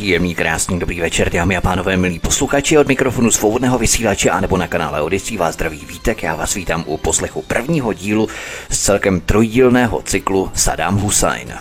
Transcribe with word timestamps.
Příjemný, 0.00 0.34
krásný, 0.34 0.78
dobrý 0.78 1.00
večer, 1.00 1.32
dámy 1.32 1.56
a 1.56 1.60
pánové, 1.60 1.96
milí 1.96 2.18
posluchači 2.18 2.78
od 2.78 2.88
mikrofonu 2.88 3.30
svobodného 3.30 3.78
vysílače 3.78 4.30
a 4.30 4.40
nebo 4.40 4.56
na 4.56 4.68
kanále 4.68 5.02
Odisí 5.02 5.36
vás 5.36 5.54
zdraví 5.54 5.86
Vítek. 5.88 6.22
Já 6.22 6.34
vás 6.34 6.54
vítám 6.54 6.84
u 6.86 6.96
poslechu 6.96 7.42
prvního 7.42 7.92
dílu 7.92 8.28
z 8.70 8.78
celkem 8.78 9.20
trojdílného 9.20 10.02
cyklu 10.02 10.50
Saddam 10.54 10.96
Hussein. 10.96 11.54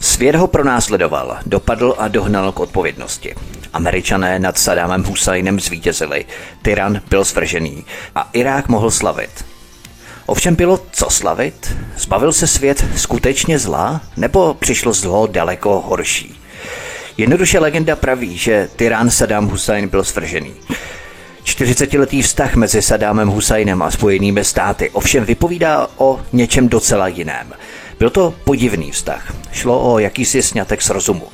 Svět 0.00 0.34
ho 0.34 0.46
pronásledoval, 0.46 1.38
dopadl 1.46 1.94
a 1.98 2.08
dohnal 2.08 2.52
k 2.52 2.60
odpovědnosti. 2.60 3.34
Američané 3.72 4.38
nad 4.38 4.58
Sadámem 4.58 5.04
Husajnem 5.04 5.60
zvítězili, 5.60 6.24
tyran 6.62 7.00
byl 7.08 7.24
svržený 7.24 7.84
a 8.14 8.28
Irák 8.32 8.68
mohl 8.68 8.90
slavit. 8.90 9.44
Ovšem 10.26 10.54
bylo 10.54 10.80
co 10.92 11.10
slavit? 11.10 11.76
Zbavil 11.96 12.32
se 12.32 12.46
svět 12.46 12.84
skutečně 12.96 13.58
zla, 13.58 14.00
nebo 14.16 14.54
přišlo 14.54 14.92
zlo 14.92 15.26
daleko 15.26 15.80
horší? 15.80 16.37
Jednoduše 17.18 17.58
legenda 17.58 17.96
praví, 17.96 18.38
že 18.38 18.68
tyrán 18.76 19.10
Saddam 19.10 19.48
Hussein 19.48 19.88
byl 19.88 20.04
svržený. 20.04 20.54
40-letý 21.44 22.22
vztah 22.22 22.54
mezi 22.54 22.82
Sadámem 22.82 23.28
Husajnem 23.28 23.82
a 23.82 23.90
Spojenými 23.90 24.44
státy 24.44 24.90
ovšem 24.90 25.24
vypovídá 25.24 25.86
o 25.96 26.20
něčem 26.32 26.68
docela 26.68 27.08
jiném. 27.08 27.52
Byl 27.98 28.10
to 28.10 28.34
podivný 28.44 28.90
vztah. 28.90 29.34
Šlo 29.52 29.92
o 29.92 29.98
jakýsi 29.98 30.42
snětek 30.42 30.82
z 30.82 30.90
rozumu. 30.90 31.28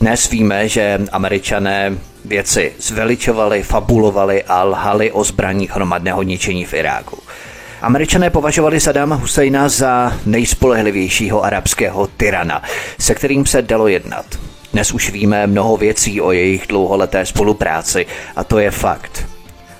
Dnes 0.00 0.30
víme, 0.30 0.68
že 0.68 1.00
američané 1.12 1.98
věci 2.24 2.72
zveličovali, 2.78 3.62
fabulovali 3.62 4.42
a 4.42 4.62
lhali 4.64 5.12
o 5.12 5.24
zbraních 5.24 5.70
hromadného 5.70 6.22
ničení 6.22 6.64
v 6.64 6.74
Iráku. 6.74 7.18
Američané 7.82 8.30
považovali 8.30 8.80
Sadáma 8.80 9.16
Husajna 9.16 9.68
za 9.68 10.12
nejspolehlivějšího 10.26 11.44
arabského 11.44 12.06
tyrana, 12.06 12.62
se 13.00 13.14
kterým 13.14 13.46
se 13.46 13.62
dalo 13.62 13.88
jednat. 13.88 14.45
Dnes 14.76 14.92
už 14.92 15.10
víme 15.10 15.46
mnoho 15.46 15.76
věcí 15.76 16.20
o 16.20 16.32
jejich 16.32 16.66
dlouholeté 16.66 17.26
spolupráci 17.26 18.06
a 18.36 18.44
to 18.44 18.58
je 18.58 18.70
fakt. 18.70 19.26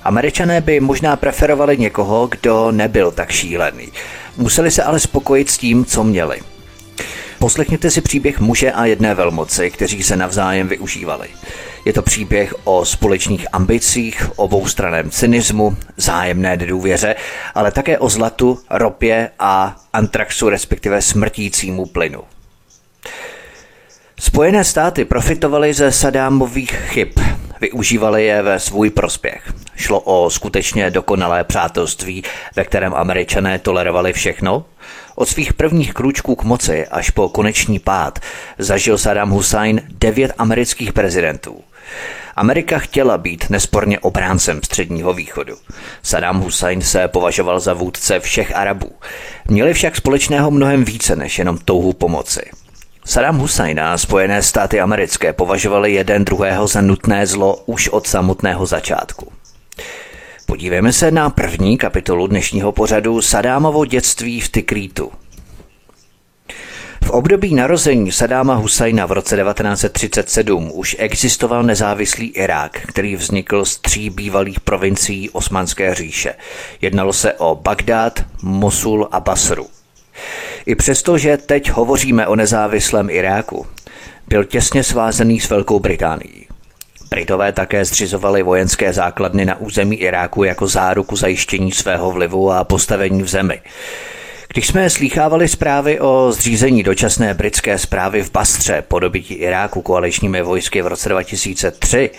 Američané 0.05 0.61
by 0.61 0.81
možná 0.81 1.17
preferovali 1.17 1.79
někoho, 1.79 2.27
kdo 2.27 2.73
nebyl 2.73 3.11
tak 3.11 3.31
šílený. 3.31 3.89
Museli 4.37 4.71
se 4.71 4.83
ale 4.83 5.01
spokojit 5.01 5.51
s 5.51 5.59
tím, 5.59 5.85
co 5.85 6.05
měli. 6.05 6.41
Poslechněte 7.39 7.91
si 7.91 8.01
příběh 8.01 8.41
muže 8.41 8.73
a 8.73 8.87
jedné 8.87 9.15
velmoci, 9.15 9.71
kteří 9.71 10.03
se 10.03 10.17
navzájem 10.17 10.69
využívali. 10.69 11.29
Je 11.85 11.93
to 11.93 12.03
příběh 12.03 12.55
o 12.65 12.85
společných 12.85 13.47
ambicích, 13.53 14.31
oboustraném 14.37 15.11
cynismu, 15.11 15.77
zájemné 15.97 16.57
nedůvěře, 16.57 17.15
ale 17.55 17.73
také 17.73 17.99
o 17.99 18.09
zlatu, 18.09 18.59
ropě 18.71 19.31
a 19.39 19.77
antraxu, 19.93 20.49
respektive 20.49 21.03
smrtícímu 21.03 21.87
plynu. 21.87 22.21
Spojené 24.21 24.65
státy 24.65 25.05
profitovaly 25.05 25.75
ze 25.75 25.93
Sadámových 25.93 26.71
chyb, 26.71 27.09
využívali 27.61 28.25
je 28.25 28.43
ve 28.43 28.61
svůj 28.61 28.91
prospěch. 28.91 29.53
Šlo 29.77 30.01
o 30.01 30.31
skutečně 30.31 30.91
dokonalé 30.91 31.45
přátelství, 31.45 32.25
ve 32.57 32.65
kterém 32.65 32.95
američané 32.95 33.59
tolerovali 33.59 34.13
všechno? 34.13 34.65
Od 35.15 35.29
svých 35.29 35.53
prvních 35.53 35.95
krůčků 35.95 36.35
k 36.35 36.45
moci 36.45 36.87
až 36.87 37.11
po 37.11 37.29
koneční 37.29 37.79
pád 37.79 38.19
zažil 38.59 38.99
Saddam 38.99 39.31
Hussein 39.31 39.83
devět 39.89 40.33
amerických 40.39 40.93
prezidentů. 40.93 41.61
Amerika 42.37 42.79
chtěla 42.79 43.19
být 43.19 43.51
nesporně 43.51 43.99
obráncem 43.99 44.61
středního 44.65 45.13
východu. 45.13 45.57
Saddam 46.03 46.41
Hussein 46.41 46.83
se 46.83 47.09
považoval 47.09 47.61
za 47.61 47.75
vůdce 47.75 48.21
všech 48.21 48.57
Arabů. 48.57 48.93
Měli 49.49 49.75
však 49.75 49.97
společného 49.97 50.51
mnohem 50.51 50.85
více 50.85 51.17
než 51.17 51.39
jenom 51.39 51.59
touhu 51.59 51.93
pomoci. 51.93 52.43
Saddam 53.07 53.39
Hussein 53.39 53.81
a 53.81 53.99
Spojené 53.99 54.43
státy 54.43 54.81
americké 54.81 55.33
považovali 55.33 55.93
jeden 55.93 56.25
druhého 56.25 56.67
za 56.67 56.81
nutné 56.81 57.27
zlo 57.27 57.57
už 57.67 57.89
od 57.89 58.07
samotného 58.07 58.67
začátku. 58.67 59.33
Podívejme 60.47 60.93
se 60.93 61.11
na 61.11 61.31
první 61.31 61.79
kapitolu 61.79 62.27
dnešního 62.27 62.73
pořadu 62.73 63.23
Sadámovo 63.23 63.85
dětství 63.85 64.41
v 64.41 64.49
Tikrítu. 64.49 65.13
V 67.05 67.11
období 67.11 67.55
narození 67.55 68.13
Sadáma 68.13 68.55
Husajna 68.55 69.07
v 69.07 69.13
roce 69.13 69.37
1937 69.37 70.71
už 70.75 70.97
existoval 70.99 71.63
nezávislý 71.63 72.27
Irák, 72.27 72.81
který 72.87 73.17
vznikl 73.17 73.65
z 73.65 73.79
tří 73.79 74.11
bývalých 74.11 74.61
provincií 74.61 75.31
Osmanské 75.31 75.95
říše. 75.95 76.35
Jednalo 76.81 77.13
se 77.13 77.33
o 77.33 77.55
Bagdád, 77.55 78.25
Mosul 78.43 79.09
a 79.13 79.21
Basru. 79.21 79.76
I 80.67 80.75
přesto, 80.75 81.19
že 81.19 81.37
teď 81.37 81.71
hovoříme 81.71 82.27
o 82.27 82.37
nezávislém 82.37 83.11
Iráku, 83.11 83.67
byl 84.29 84.45
těsně 84.45 84.85
svázaný 84.85 85.41
s 85.41 85.51
Velkou 85.51 85.81
Británií. 85.81 86.47
Britové 87.11 87.53
také 87.53 87.85
zřizovali 87.85 88.43
vojenské 88.43 88.93
základny 88.93 89.45
na 89.45 89.61
území 89.61 89.97
Iráku 89.97 90.45
jako 90.45 90.67
záruku 90.67 91.17
zajištění 91.17 91.73
svého 91.73 92.11
vlivu 92.11 92.53
a 92.53 92.65
postavení 92.65 93.23
v 93.23 93.29
zemi. 93.29 93.61
Když 94.49 94.67
jsme 94.67 94.91
slýchávali 94.91 95.49
zprávy 95.49 96.01
o 96.01 96.33
zřízení 96.33 96.83
dočasné 96.83 97.35
britské 97.35 97.79
zprávy 97.79 98.23
v 98.23 98.33
Bastře 98.33 98.85
po 98.89 98.99
dobytí 98.99 99.35
Iráku 99.35 99.83
koaličními 99.83 100.43
vojsky 100.43 100.83
v 100.83 100.87
roce 100.87 101.09
2003, 101.09 102.11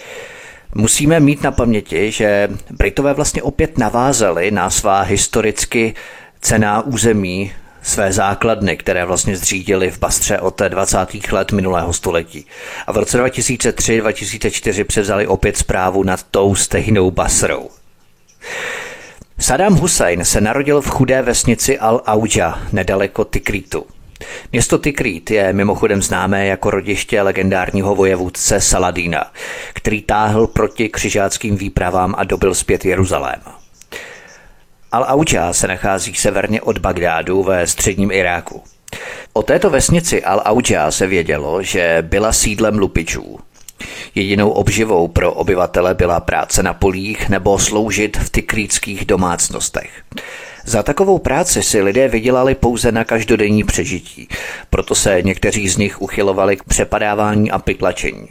musíme 0.75 1.19
mít 1.19 1.43
na 1.43 1.51
paměti, 1.51 2.11
že 2.11 2.49
Britové 2.69 3.13
vlastně 3.13 3.43
opět 3.43 3.77
navázali 3.77 4.51
na 4.51 4.69
svá 4.69 5.01
historicky 5.01 5.93
cená 6.41 6.81
území 6.81 7.51
své 7.81 8.13
základny, 8.13 8.77
které 8.77 9.05
vlastně 9.05 9.37
zřídili 9.37 9.91
v 9.91 9.99
Bastře 9.99 10.39
od 10.39 10.61
20. 10.67 10.97
let 11.31 11.51
minulého 11.51 11.93
století. 11.93 12.45
A 12.87 12.91
v 12.91 12.97
roce 12.97 13.23
2003-2004 13.23 14.83
převzali 14.83 15.27
opět 15.27 15.57
zprávu 15.57 16.03
nad 16.03 16.23
tou 16.23 16.55
stejnou 16.55 17.11
Basrou. 17.11 17.69
Saddam 19.39 19.75
Hussein 19.75 20.25
se 20.25 20.41
narodil 20.41 20.81
v 20.81 20.89
chudé 20.89 21.21
vesnici 21.21 21.77
Al-Auja, 21.79 22.59
nedaleko 22.71 23.23
Tikritu. 23.23 23.85
Město 24.51 24.77
Tikrit 24.77 25.31
je 25.31 25.53
mimochodem 25.53 26.01
známé 26.01 26.47
jako 26.47 26.69
rodiště 26.71 27.21
legendárního 27.21 27.95
vojevůdce 27.95 28.61
Saladína, 28.61 29.31
který 29.73 30.01
táhl 30.01 30.47
proti 30.47 30.89
křižáckým 30.89 31.57
výpravám 31.57 32.15
a 32.17 32.23
dobil 32.23 32.53
zpět 32.53 32.85
Jeruzalém. 32.85 33.56
Al-Auja 34.97 35.53
se 35.53 35.67
nachází 35.67 36.15
severně 36.15 36.61
od 36.61 36.77
Bagdádu 36.77 37.43
ve 37.43 37.67
středním 37.67 38.11
Iráku. 38.11 38.63
O 39.33 39.43
této 39.43 39.69
vesnici 39.69 40.21
Al-Auja 40.25 40.87
se 40.87 41.07
vědělo, 41.07 41.63
že 41.63 41.97
byla 42.01 42.33
sídlem 42.33 42.77
lupičů. 42.77 43.39
Jedinou 44.15 44.49
obživou 44.49 45.07
pro 45.07 45.33
obyvatele 45.33 45.95
byla 45.95 46.19
práce 46.19 46.63
na 46.63 46.73
polích 46.73 47.29
nebo 47.29 47.59
sloužit 47.59 48.17
v 48.17 48.29
tykrýckých 48.29 49.05
domácnostech. 49.05 49.89
Za 50.65 50.83
takovou 50.83 51.19
práci 51.19 51.63
si 51.63 51.81
lidé 51.81 52.07
vydělali 52.07 52.55
pouze 52.55 52.91
na 52.91 53.03
každodenní 53.03 53.63
přežití, 53.63 54.27
proto 54.69 54.95
se 54.95 55.21
někteří 55.21 55.69
z 55.69 55.77
nich 55.77 56.01
uchylovali 56.01 56.57
k 56.57 56.63
přepadávání 56.63 57.51
a 57.51 57.59
pytlačení. 57.59 58.27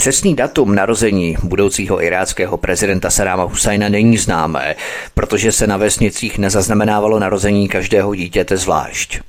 Přesný 0.00 0.34
datum 0.34 0.74
narození 0.74 1.36
budoucího 1.42 2.02
iráckého 2.02 2.56
prezidenta 2.56 3.10
Sadáma 3.10 3.42
Husajna 3.44 3.88
není 3.88 4.18
známé, 4.18 4.74
protože 5.14 5.52
se 5.52 5.66
na 5.66 5.76
vesnicích 5.76 6.38
nezaznamenávalo 6.38 7.18
narození 7.18 7.68
každého 7.68 8.14
dítěte 8.14 8.56
zvlášť. 8.56 9.20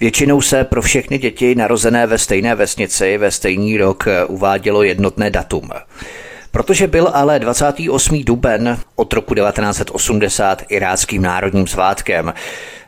Většinou 0.00 0.40
se 0.40 0.64
pro 0.64 0.82
všechny 0.82 1.18
děti 1.18 1.54
narozené 1.54 2.06
ve 2.06 2.18
stejné 2.18 2.54
vesnici 2.54 3.18
ve 3.18 3.30
stejný 3.30 3.76
rok 3.76 4.04
uvádělo 4.26 4.82
jednotné 4.82 5.30
datum. 5.30 5.70
Protože 6.50 6.86
byl 6.86 7.10
ale 7.14 7.38
28. 7.38 8.24
duben 8.24 8.78
od 8.96 9.12
roku 9.12 9.34
1980 9.34 10.62
iráckým 10.68 11.22
národním 11.22 11.66
svátkem, 11.66 12.34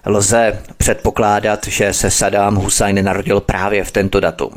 lze 0.06 0.62
předpokládat, 0.76 1.66
že 1.66 1.92
se 1.92 2.10
Saddam 2.10 2.54
Hussein 2.54 3.04
narodil 3.04 3.40
právě 3.40 3.84
v 3.84 3.90
tento 3.90 4.20
datum. 4.20 4.52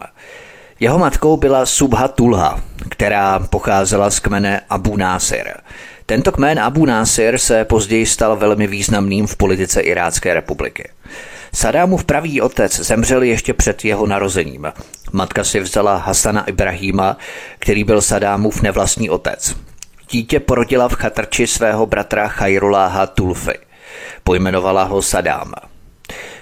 Jeho 0.80 1.00
matkou 1.00 1.38
byla 1.38 1.66
Subha 1.66 2.08
Tulha, 2.08 2.60
která 2.90 3.40
pocházela 3.40 4.10
z 4.10 4.20
kmene 4.20 4.62
Abu 4.70 4.98
Nasir. 4.98 5.54
Tento 6.06 6.31
kmen 6.31 6.60
Abu 6.60 6.86
Nasir 6.86 7.38
se 7.38 7.66
později 7.66 8.06
stal 8.06 8.36
velmi 8.36 8.68
významným 8.68 9.28
v 9.28 9.36
politice 9.36 9.81
Irácké 9.81 10.34
republiky. 10.34 10.90
Sadámův 11.54 12.04
pravý 12.04 12.42
otec 12.42 12.80
zemřel 12.80 13.24
ještě 13.24 13.54
před 13.54 13.86
jeho 13.86 14.08
narozením. 14.08 14.68
Matka 15.12 15.44
si 15.44 15.60
vzala 15.60 15.98
Hasana 15.98 16.46
Ibrahima, 16.46 17.18
který 17.60 17.84
byl 17.84 18.02
Sadámův 18.02 18.62
nevlastní 18.62 19.10
otec. 19.10 19.56
Dítě 20.12 20.40
porodila 20.40 20.90
v 20.90 20.94
chatrči 20.94 21.48
svého 21.48 21.86
bratra 21.86 22.28
Chajruláha 22.28 23.08
Tulfy. 23.08 23.60
Pojmenovala 24.24 24.84
ho 24.84 25.02
Sadám. 25.02 25.54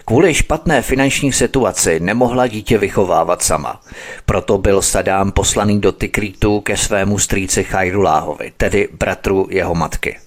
Kvůli 0.09 0.33
špatné 0.33 0.81
finanční 0.81 1.33
situaci 1.33 1.99
nemohla 1.99 2.47
dítě 2.47 2.77
vychovávat 2.77 3.41
sama. 3.41 3.81
Proto 4.25 4.57
byl 4.57 4.81
Sadám 4.81 5.31
poslaný 5.31 5.81
do 5.81 5.91
Tikritu 5.91 6.61
ke 6.61 6.77
svému 6.77 7.19
strýci 7.19 7.63
Chajruláhovi, 7.63 8.51
tedy 8.57 8.89
bratru 8.99 9.47
jeho 9.49 9.75
matky. 9.75 10.17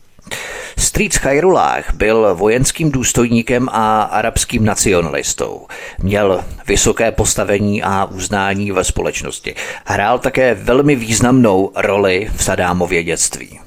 Strýc 0.78 1.16
Chajrulách 1.16 1.94
byl 1.94 2.34
vojenským 2.34 2.90
důstojníkem 2.90 3.68
a 3.72 4.02
arabským 4.02 4.64
nacionalistou. 4.64 5.66
Měl 6.02 6.44
vysoké 6.66 7.12
postavení 7.12 7.82
a 7.82 8.04
uznání 8.04 8.72
ve 8.72 8.84
společnosti. 8.84 9.54
Hrál 9.84 10.18
také 10.18 10.54
velmi 10.54 10.96
významnou 10.96 11.72
roli 11.76 12.30
v 12.36 12.44
Sadámově 12.44 13.02
dětství. 13.02 13.60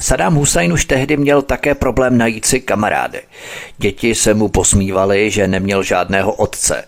Saddam 0.00 0.34
Hussein 0.34 0.72
už 0.72 0.84
tehdy 0.84 1.16
měl 1.16 1.42
také 1.42 1.74
problém 1.74 2.18
najít 2.18 2.44
si 2.44 2.60
kamarády. 2.60 3.20
Děti 3.78 4.14
se 4.14 4.34
mu 4.34 4.48
posmívali, 4.48 5.30
že 5.30 5.48
neměl 5.48 5.82
žádného 5.82 6.32
otce. 6.32 6.84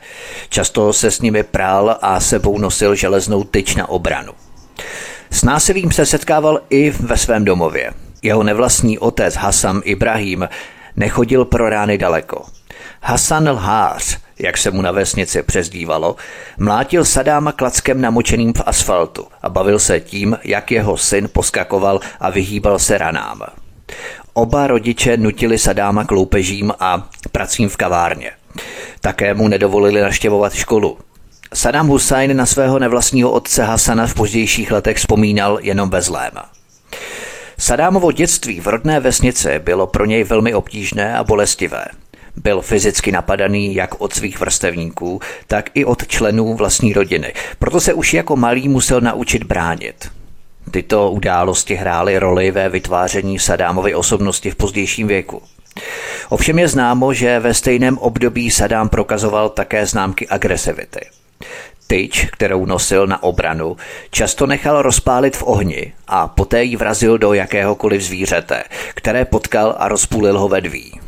Často 0.48 0.92
se 0.92 1.10
s 1.10 1.20
nimi 1.20 1.42
prál 1.42 1.98
a 2.02 2.20
sebou 2.20 2.58
nosil 2.58 2.94
železnou 2.94 3.44
tyč 3.44 3.74
na 3.74 3.88
obranu. 3.88 4.32
S 5.30 5.42
násilím 5.42 5.92
se 5.92 6.06
setkával 6.06 6.60
i 6.70 6.90
ve 6.90 7.16
svém 7.16 7.44
domově. 7.44 7.92
Jeho 8.22 8.42
nevlastní 8.42 8.98
otec 8.98 9.34
Hasan 9.36 9.80
Ibrahim 9.84 10.48
nechodil 10.96 11.44
pro 11.44 11.68
rány 11.68 11.98
daleko. 11.98 12.44
Hasan 13.02 13.50
Lhář, 13.50 14.18
jak 14.38 14.58
se 14.58 14.70
mu 14.70 14.82
na 14.82 14.90
vesnici 14.90 15.42
přezdívalo, 15.42 16.16
mlátil 16.58 17.04
Sadáma 17.04 17.52
klackem 17.52 18.00
namočeným 18.00 18.52
v 18.52 18.62
asfaltu 18.66 19.26
a 19.42 19.48
bavil 19.48 19.78
se 19.78 20.00
tím, 20.00 20.38
jak 20.44 20.70
jeho 20.70 20.96
syn 20.96 21.28
poskakoval 21.32 22.00
a 22.20 22.30
vyhýbal 22.30 22.78
se 22.78 22.98
ranám. 22.98 23.42
Oba 24.32 24.66
rodiče 24.66 25.16
nutili 25.16 25.58
Sadáma 25.58 26.04
k 26.04 26.10
loupežím 26.10 26.72
a 26.80 27.08
pracím 27.32 27.68
v 27.68 27.76
kavárně. 27.76 28.30
Také 29.00 29.34
mu 29.34 29.48
nedovolili 29.48 30.00
naštěvovat 30.00 30.54
školu. 30.54 30.98
Saddam 31.54 31.88
Hussein 31.88 32.36
na 32.36 32.46
svého 32.46 32.78
nevlastního 32.78 33.30
otce 33.30 33.64
Hasana 33.64 34.06
v 34.06 34.14
pozdějších 34.14 34.70
letech 34.72 34.96
vzpomínal 34.96 35.58
jenom 35.62 35.88
bez 35.88 36.08
léma. 36.08 36.50
Sadámovo 37.58 38.12
dětství 38.12 38.60
v 38.60 38.66
rodné 38.66 39.00
vesnici 39.00 39.58
bylo 39.58 39.86
pro 39.86 40.04
něj 40.04 40.24
velmi 40.24 40.54
obtížné 40.54 41.18
a 41.18 41.24
bolestivé. 41.24 41.84
Byl 42.36 42.62
fyzicky 42.62 43.12
napadaný 43.12 43.74
jak 43.74 44.00
od 44.00 44.14
svých 44.14 44.40
vrstevníků, 44.40 45.20
tak 45.46 45.70
i 45.74 45.84
od 45.84 46.06
členů 46.06 46.54
vlastní 46.54 46.92
rodiny. 46.92 47.32
Proto 47.58 47.80
se 47.80 47.94
už 47.94 48.14
jako 48.14 48.36
malý 48.36 48.68
musel 48.68 49.00
naučit 49.00 49.44
bránit. 49.44 50.08
Tyto 50.70 51.10
události 51.10 51.74
hrály 51.74 52.18
roli 52.18 52.50
ve 52.50 52.68
vytváření 52.68 53.38
Sadámovy 53.38 53.94
osobnosti 53.94 54.50
v 54.50 54.54
pozdějším 54.54 55.08
věku. 55.08 55.42
Ovšem 56.28 56.58
je 56.58 56.68
známo, 56.68 57.12
že 57.12 57.40
ve 57.40 57.54
stejném 57.54 57.98
období 57.98 58.50
Sadám 58.50 58.88
prokazoval 58.88 59.48
také 59.48 59.86
známky 59.86 60.28
agresivity. 60.28 61.00
Tyč, 61.86 62.26
kterou 62.32 62.66
nosil 62.66 63.06
na 63.06 63.22
obranu, 63.22 63.76
často 64.10 64.46
nechal 64.46 64.82
rozpálit 64.82 65.36
v 65.36 65.42
ohni 65.46 65.92
a 66.08 66.28
poté 66.28 66.64
ji 66.64 66.76
vrazil 66.76 67.18
do 67.18 67.32
jakéhokoliv 67.32 68.02
zvířete, 68.02 68.64
které 68.94 69.24
potkal 69.24 69.76
a 69.78 69.88
rozpůlil 69.88 70.38
ho 70.38 70.48
vedví. 70.48 71.05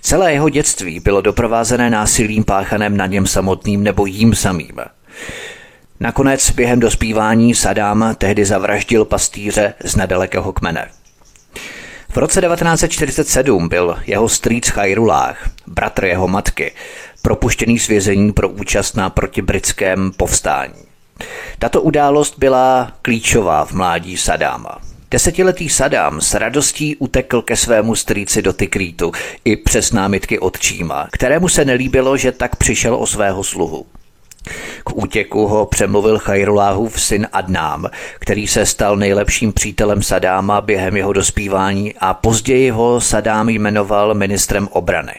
Celé 0.00 0.32
jeho 0.32 0.48
dětství 0.48 1.00
bylo 1.00 1.20
doprovázené 1.20 1.90
násilím 1.90 2.44
páchaném 2.44 2.96
na 2.96 3.06
něm 3.06 3.26
samotným 3.26 3.82
nebo 3.82 4.06
jím 4.06 4.34
samým. 4.34 4.80
Nakonec 6.00 6.50
během 6.50 6.80
dospívání 6.80 7.54
Sadám 7.54 8.14
tehdy 8.18 8.44
zavraždil 8.44 9.04
pastýře 9.04 9.74
z 9.84 9.96
nedalekého 9.96 10.52
kmene. 10.52 10.88
V 12.08 12.16
roce 12.16 12.40
1947 12.40 13.68
byl 13.68 13.98
jeho 14.06 14.28
strýc 14.28 14.68
Chajrulách, 14.68 15.50
bratr 15.66 16.04
jeho 16.04 16.28
matky, 16.28 16.72
propuštěný 17.22 17.78
z 17.78 17.88
vězení 17.88 18.32
pro 18.32 18.48
účast 18.48 18.96
na 18.96 19.10
protibritském 19.10 20.12
povstání. 20.16 20.84
Tato 21.58 21.82
událost 21.82 22.34
byla 22.38 22.92
klíčová 23.02 23.64
v 23.64 23.72
mládí 23.72 24.16
Sadáma. 24.16 24.91
Desetiletý 25.12 25.68
Sadám 25.68 26.20
s 26.20 26.34
radostí 26.34 26.96
utekl 26.96 27.42
ke 27.42 27.56
svému 27.56 27.94
strýci 27.94 28.42
do 28.42 28.52
Tikrítu 28.52 29.12
i 29.44 29.56
přes 29.56 29.92
námitky 29.92 30.38
otčíma, 30.38 31.08
kterému 31.12 31.48
se 31.48 31.64
nelíbilo, 31.64 32.16
že 32.16 32.32
tak 32.32 32.56
přišel 32.56 32.94
o 32.94 33.06
svého 33.06 33.44
sluhu. 33.44 33.86
K 34.84 34.96
útěku 34.96 35.46
ho 35.46 35.66
přemluvil 35.66 36.18
Chajruláhův 36.18 37.00
syn 37.00 37.26
Adnám, 37.32 37.86
který 38.18 38.46
se 38.46 38.66
stal 38.66 38.96
nejlepším 38.96 39.52
přítelem 39.52 40.02
Sadáma 40.02 40.60
během 40.60 40.96
jeho 40.96 41.12
dospívání 41.12 41.94
a 42.00 42.14
později 42.14 42.70
ho 42.70 43.00
Sadám 43.00 43.48
jmenoval 43.48 44.14
ministrem 44.14 44.68
obrany. 44.68 45.14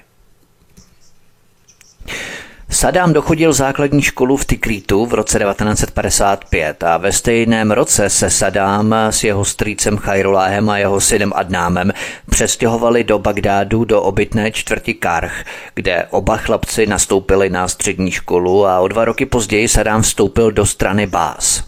Sadám 2.74 3.14
dochodil 3.14 3.54
základní 3.54 4.02
školu 4.02 4.38
v 4.38 4.46
Tikritu 4.46 5.06
v 5.06 5.14
roce 5.14 5.40
1955 5.40 6.84
a 6.84 6.98
ve 6.98 7.12
stejném 7.12 7.72
roce 7.72 8.10
se 8.10 8.30
Sadám 8.30 8.94
s 8.94 9.24
jeho 9.24 9.46
strýcem 9.46 9.98
Chajruláhem 9.98 10.70
a 10.70 10.78
jeho 10.78 11.02
synem 11.02 11.32
Adnámem 11.36 11.94
přestěhovali 12.30 13.04
do 13.04 13.20
Bagdádu 13.20 13.86
do 13.86 14.02
obytné 14.02 14.52
čtvrti 14.52 14.94
Karch, 14.94 15.34
kde 15.74 16.08
oba 16.10 16.38
chlapci 16.38 16.86
nastoupili 16.88 17.50
na 17.50 17.68
střední 17.68 18.12
školu 18.12 18.66
a 18.66 18.80
o 18.80 18.88
dva 18.88 19.06
roky 19.06 19.26
později 19.26 19.68
Sadám 19.68 20.02
vstoupil 20.02 20.52
do 20.52 20.66
strany 20.66 21.08
Bás. 21.08 21.64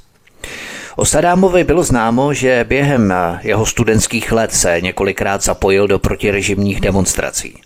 O 0.95 1.05
Sadámovi 1.05 1.63
bylo 1.63 1.83
známo, 1.83 2.33
že 2.33 2.65
během 2.67 3.13
jeho 3.41 3.65
studentských 3.65 4.31
let 4.31 4.53
se 4.53 4.81
několikrát 4.81 5.43
zapojil 5.43 5.87
do 5.87 5.99
protirežimních 5.99 6.81
demonstrací. 6.81 7.64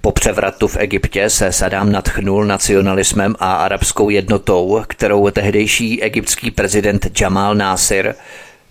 Po 0.00 0.12
převratu 0.12 0.68
v 0.68 0.76
Egyptě 0.76 1.30
se 1.30 1.52
Sadám 1.52 1.92
natchnul 1.92 2.44
nacionalismem 2.44 3.34
a 3.38 3.54
arabskou 3.54 4.10
jednotou, 4.10 4.82
kterou 4.86 5.30
tehdejší 5.30 6.02
egyptský 6.02 6.50
prezident 6.50 7.20
Jamal 7.20 7.54
Nasir 7.54 8.14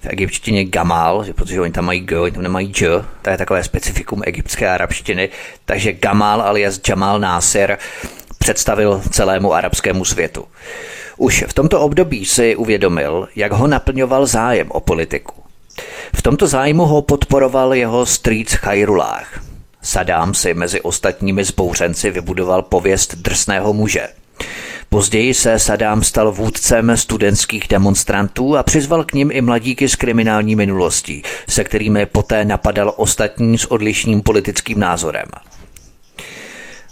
v 0.01 0.05
egyptštině 0.09 0.65
Gamal, 0.65 1.25
protože 1.35 1.61
oni 1.61 1.71
tam 1.71 1.85
mají 1.85 1.99
G, 1.99 2.19
oni 2.19 2.31
tam 2.31 2.43
nemají 2.43 2.73
J, 2.81 3.05
to 3.21 3.29
je 3.29 3.37
takové 3.37 3.63
specifikum 3.63 4.21
egyptské 4.25 4.69
arabštiny, 4.69 5.29
takže 5.65 5.93
Gamal 5.93 6.41
alias 6.41 6.79
Jamal 6.89 7.19
Nasir 7.19 7.77
představil 8.39 9.01
celému 9.11 9.53
arabskému 9.53 10.05
světu. 10.05 10.45
Už 11.17 11.45
v 11.47 11.53
tomto 11.53 11.81
období 11.81 12.25
si 12.25 12.55
uvědomil, 12.55 13.27
jak 13.35 13.51
ho 13.51 13.67
naplňoval 13.67 14.25
zájem 14.25 14.71
o 14.71 14.79
politiku. 14.79 15.43
V 16.15 16.21
tomto 16.21 16.47
zájmu 16.47 16.85
ho 16.85 17.01
podporoval 17.01 17.73
jeho 17.73 18.05
strýc 18.05 18.53
Chajrulách, 18.53 19.41
Sadám 19.83 20.33
si 20.33 20.53
mezi 20.53 20.81
ostatními 20.81 21.43
zbouřenci 21.43 22.11
vybudoval 22.11 22.61
pověst 22.61 23.15
drsného 23.15 23.73
muže. 23.73 24.07
Později 24.89 25.33
se 25.33 25.59
Sadám 25.59 26.03
stal 26.03 26.31
vůdcem 26.31 26.97
studentských 26.97 27.67
demonstrantů 27.67 28.57
a 28.57 28.63
přizval 28.63 29.03
k 29.03 29.13
ním 29.13 29.31
i 29.33 29.41
mladíky 29.41 29.89
s 29.89 29.95
kriminální 29.95 30.55
minulostí, 30.55 31.23
se 31.49 31.63
kterými 31.63 32.05
poté 32.05 32.45
napadal 32.45 32.93
ostatní 32.97 33.57
s 33.57 33.71
odlišným 33.71 34.21
politickým 34.21 34.79
názorem. 34.79 35.25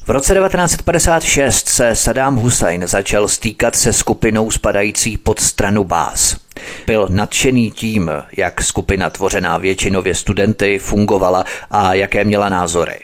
V 0.06 0.10
roce 0.10 0.34
1956 0.34 1.68
se 1.68 1.96
Saddam 1.96 2.36
Hussein 2.36 2.88
začal 2.88 3.28
stýkat 3.28 3.76
se 3.76 3.94
skupinou 3.94 4.52
spadající 4.52 5.18
pod 5.18 5.40
stranu 5.40 5.84
Bás. 5.84 6.41
Byl 6.88 7.08
nadšený 7.10 7.72
tím, 7.72 8.12
jak 8.38 8.62
skupina 8.62 9.10
tvořená 9.10 9.58
většinově 9.58 10.16
studenty 10.16 10.80
fungovala 10.80 11.46
a 11.72 11.94
jaké 11.94 12.24
měla 12.24 12.50
názory. 12.50 13.00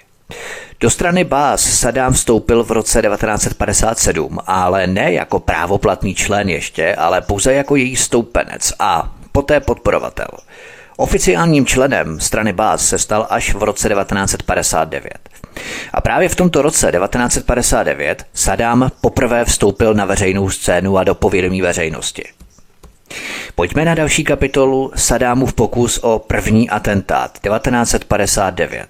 Do 0.80 0.89
strany 0.89 1.24
Bás 1.24 1.62
Saddam 1.62 2.13
vstoupil 2.13 2.63
v 2.63 2.72
roce 2.72 3.01
1957, 3.01 4.39
ale 4.48 4.88
ne 4.88 5.13
jako 5.13 5.39
právoplatný 5.39 6.16
člen 6.16 6.50
ještě, 6.50 6.96
ale 6.96 7.22
pouze 7.22 7.54
jako 7.54 7.75
její 7.75 7.96
stoupenec 7.96 8.74
a 8.80 9.13
poté 9.32 9.60
podporovatel. 9.60 10.27
Oficiálním 10.98 11.66
členem 11.66 12.20
strany 12.20 12.54
Bás 12.54 12.88
se 12.88 12.98
stal 12.98 13.27
až 13.30 13.54
v 13.54 13.63
roce 13.63 13.89
1959. 13.89 15.13
A 15.94 16.01
právě 16.01 16.30
v 16.30 16.36
tomto 16.36 16.62
roce 16.62 16.92
1959 16.92 18.25
Saddam 18.34 18.89
poprvé 19.01 19.46
vstoupil 19.46 19.94
na 19.94 20.06
veřejnou 20.06 20.50
scénu 20.50 20.98
a 20.98 21.04
do 21.04 21.16
povědomí 21.16 21.62
veřejnosti. 21.62 22.24
Pojďme 23.56 23.86
na 23.86 23.96
další 23.96 24.24
kapitolu 24.24 24.92
Sadámův 24.96 25.54
pokus 25.54 25.98
o 25.98 26.20
první 26.20 26.70
atentát 26.70 27.40
1959. 27.40 28.88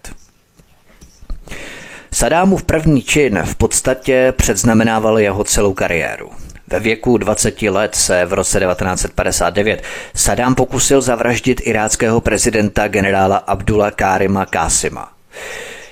Sadámův 2.13 2.63
první 2.63 3.01
čin 3.01 3.39
v 3.45 3.55
podstatě 3.55 4.33
předznamenával 4.37 5.19
jeho 5.19 5.43
celou 5.43 5.73
kariéru. 5.73 6.29
Ve 6.67 6.79
věku 6.79 7.17
20 7.17 7.61
let 7.61 7.95
se 7.95 8.25
v 8.25 8.33
roce 8.33 8.59
1959 8.59 9.83
Sadám 10.15 10.55
pokusil 10.55 11.01
zavraždit 11.01 11.61
iráckého 11.63 12.21
prezidenta 12.21 12.87
generála 12.87 13.37
Abdullah 13.37 13.93
Karima 13.95 14.45
Kásima. 14.45 15.11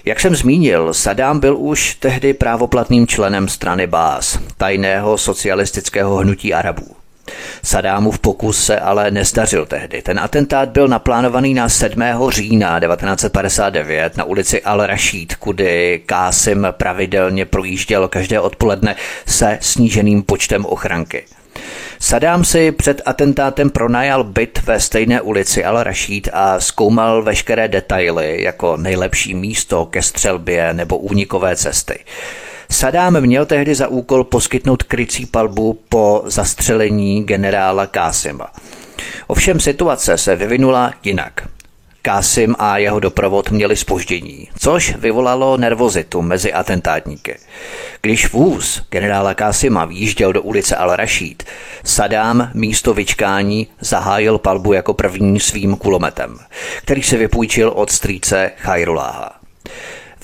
Jak 0.05 0.19
jsem 0.19 0.35
zmínil, 0.35 0.93
Sadám 0.93 1.39
byl 1.39 1.57
už 1.57 1.95
tehdy 1.95 2.33
právoplatným 2.33 3.07
členem 3.07 3.47
strany 3.49 3.87
Bás, 3.87 4.39
tajného 4.57 5.17
socialistického 5.17 6.15
hnutí 6.15 6.53
Arabů. 6.53 7.04
Sadámův 7.63 8.19
pokus 8.19 8.65
se 8.65 8.79
ale 8.79 9.11
nezdařil 9.11 9.65
tehdy. 9.65 10.01
Ten 10.01 10.19
atentát 10.19 10.69
byl 10.69 10.87
naplánovaný 10.87 11.53
na 11.53 11.69
7. 11.69 12.03
října 12.29 12.79
1959 12.79 14.17
na 14.17 14.23
ulici 14.23 14.61
Al-Rashid, 14.65 15.35
kudy 15.39 16.01
Kásim 16.05 16.67
pravidelně 16.71 17.45
projížděl 17.45 18.07
každé 18.07 18.39
odpoledne 18.39 18.95
se 19.25 19.57
sníženým 19.61 20.23
počtem 20.23 20.65
ochranky. 20.65 21.25
Sadám 21.99 22.43
si 22.43 22.71
před 22.71 23.01
atentátem 23.05 23.69
pronajal 23.69 24.23
byt 24.23 24.61
ve 24.65 24.79
stejné 24.79 25.21
ulici 25.21 25.65
Al-Rashid 25.65 26.29
a 26.33 26.59
zkoumal 26.59 27.23
veškeré 27.23 27.67
detaily 27.67 28.43
jako 28.43 28.77
nejlepší 28.77 29.33
místo 29.33 29.85
ke 29.85 30.01
střelbě 30.01 30.73
nebo 30.73 30.97
únikové 30.97 31.55
cesty. 31.55 31.99
Sadám 32.71 33.21
měl 33.21 33.45
tehdy 33.45 33.75
za 33.75 33.87
úkol 33.87 34.23
poskytnout 34.23 34.83
krycí 34.83 35.25
palbu 35.25 35.79
po 35.89 36.23
zastřelení 36.25 37.23
generála 37.23 37.87
Kásima. 37.87 38.51
Ovšem 39.27 39.59
situace 39.59 40.17
se 40.17 40.35
vyvinula 40.35 40.93
jinak. 41.03 41.47
Kásim 42.01 42.55
a 42.59 42.77
jeho 42.77 42.99
doprovod 42.99 43.51
měli 43.51 43.75
spoždění, 43.75 44.47
což 44.59 44.95
vyvolalo 44.95 45.57
nervozitu 45.57 46.21
mezi 46.21 46.53
atentátníky. 46.53 47.37
Když 48.01 48.31
vůz 48.31 48.81
generála 48.89 49.33
Kásima 49.33 49.85
výjížděl 49.85 50.33
do 50.33 50.41
ulice 50.41 50.75
Al-Rashid, 50.75 51.35
Sadám 51.83 52.51
místo 52.53 52.93
vyčkání 52.93 53.67
zahájil 53.79 54.37
palbu 54.37 54.73
jako 54.73 54.93
první 54.93 55.39
svým 55.39 55.75
kulometem, 55.75 56.37
který 56.77 57.03
se 57.03 57.17
vypůjčil 57.17 57.69
od 57.69 57.91
strýce 57.91 58.51
Chajruláha. 58.57 59.39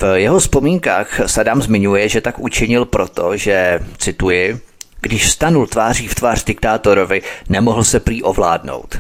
V 0.02 0.20
jeho 0.20 0.40
vzpomínkách 0.40 1.22
Sadam 1.26 1.62
zmiňuje, 1.62 2.10
že 2.10 2.22
tak 2.22 2.40
učinil 2.40 2.86
proto, 2.86 3.38
že, 3.38 3.80
cituji, 3.98 4.60
když 5.02 5.32
stanul 5.32 5.68
tváří 5.68 6.08
v 6.08 6.16
tvář 6.16 6.44
diktátorovi, 6.44 7.22
nemohl 7.50 7.84
se 7.84 8.00
prý 8.00 8.24
ovládnout. 8.24 9.00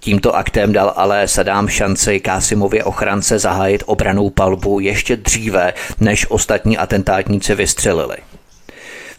Tímto 0.00 0.36
aktem 0.36 0.72
dal 0.72 0.92
ale 0.96 1.28
Sadám 1.28 1.68
šanci 1.68 2.20
Kásimovi 2.20 2.82
ochrance 2.82 3.38
zahájit 3.38 3.82
obranou 3.86 4.30
palbu 4.30 4.80
ještě 4.80 5.16
dříve, 5.16 5.72
než 6.00 6.26
ostatní 6.30 6.78
atentátníci 6.78 7.54
vystřelili. 7.54 8.16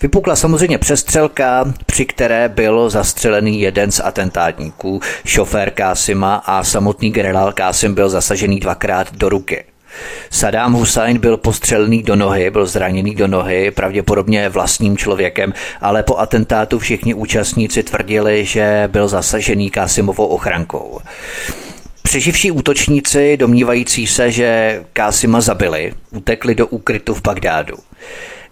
Vypukla 0.02 0.36
samozřejmě 0.36 0.78
přestřelka, 0.78 1.74
při 1.86 2.06
které 2.06 2.50
byl 2.50 2.90
zastřelený 2.90 3.62
jeden 3.62 3.92
z 3.92 4.00
atentátníků, 4.00 5.02
šofér 5.26 5.72
Kásima 5.72 6.36
a 6.36 6.64
samotný 6.64 7.12
generál 7.12 7.54
Kásim 7.54 7.96
byl 7.96 8.10
zasažený 8.10 8.60
dvakrát 8.60 9.16
do 9.16 9.30
ruky. 9.30 9.64
Saddam 10.30 10.74
Hussein 10.74 11.18
byl 11.18 11.38
postřelený 11.38 12.04
do 12.04 12.16
nohy, 12.16 12.52
byl 12.52 12.66
zraněný 12.66 13.16
do 13.16 13.28
nohy, 13.28 13.72
pravděpodobně 13.72 14.50
vlastním 14.50 14.98
člověkem, 14.98 15.54
ale 15.82 16.04
po 16.04 16.18
atentátu 16.18 16.80
všichni 16.80 17.14
účastníci 17.14 17.84
tvrdili, 17.84 18.46
že 18.46 18.90
byl 18.92 19.08
zasažený 19.08 19.70
Kasimovou 19.70 20.26
ochrankou. 20.26 21.00
Přeživší 22.04 22.52
útočníci, 22.52 23.38
domnívající 23.38 24.08
se, 24.08 24.32
že 24.32 24.82
Kásima 24.94 25.42
zabili, 25.42 25.94
utekli 26.12 26.56
do 26.56 26.68
úkrytu 26.68 27.14
v 27.14 27.22
Bagdádu. 27.22 27.76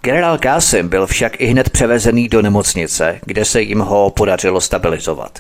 Generál 0.02 0.38
Kásim 0.38 0.90
byl 0.90 1.08
však 1.08 1.42
i 1.42 1.46
hned 1.46 1.70
převezený 1.70 2.30
do 2.30 2.42
nemocnice, 2.42 3.20
kde 3.26 3.46
se 3.46 3.62
jim 3.62 3.80
ho 3.80 4.10
podařilo 4.10 4.62
stabilizovat. 4.62 5.40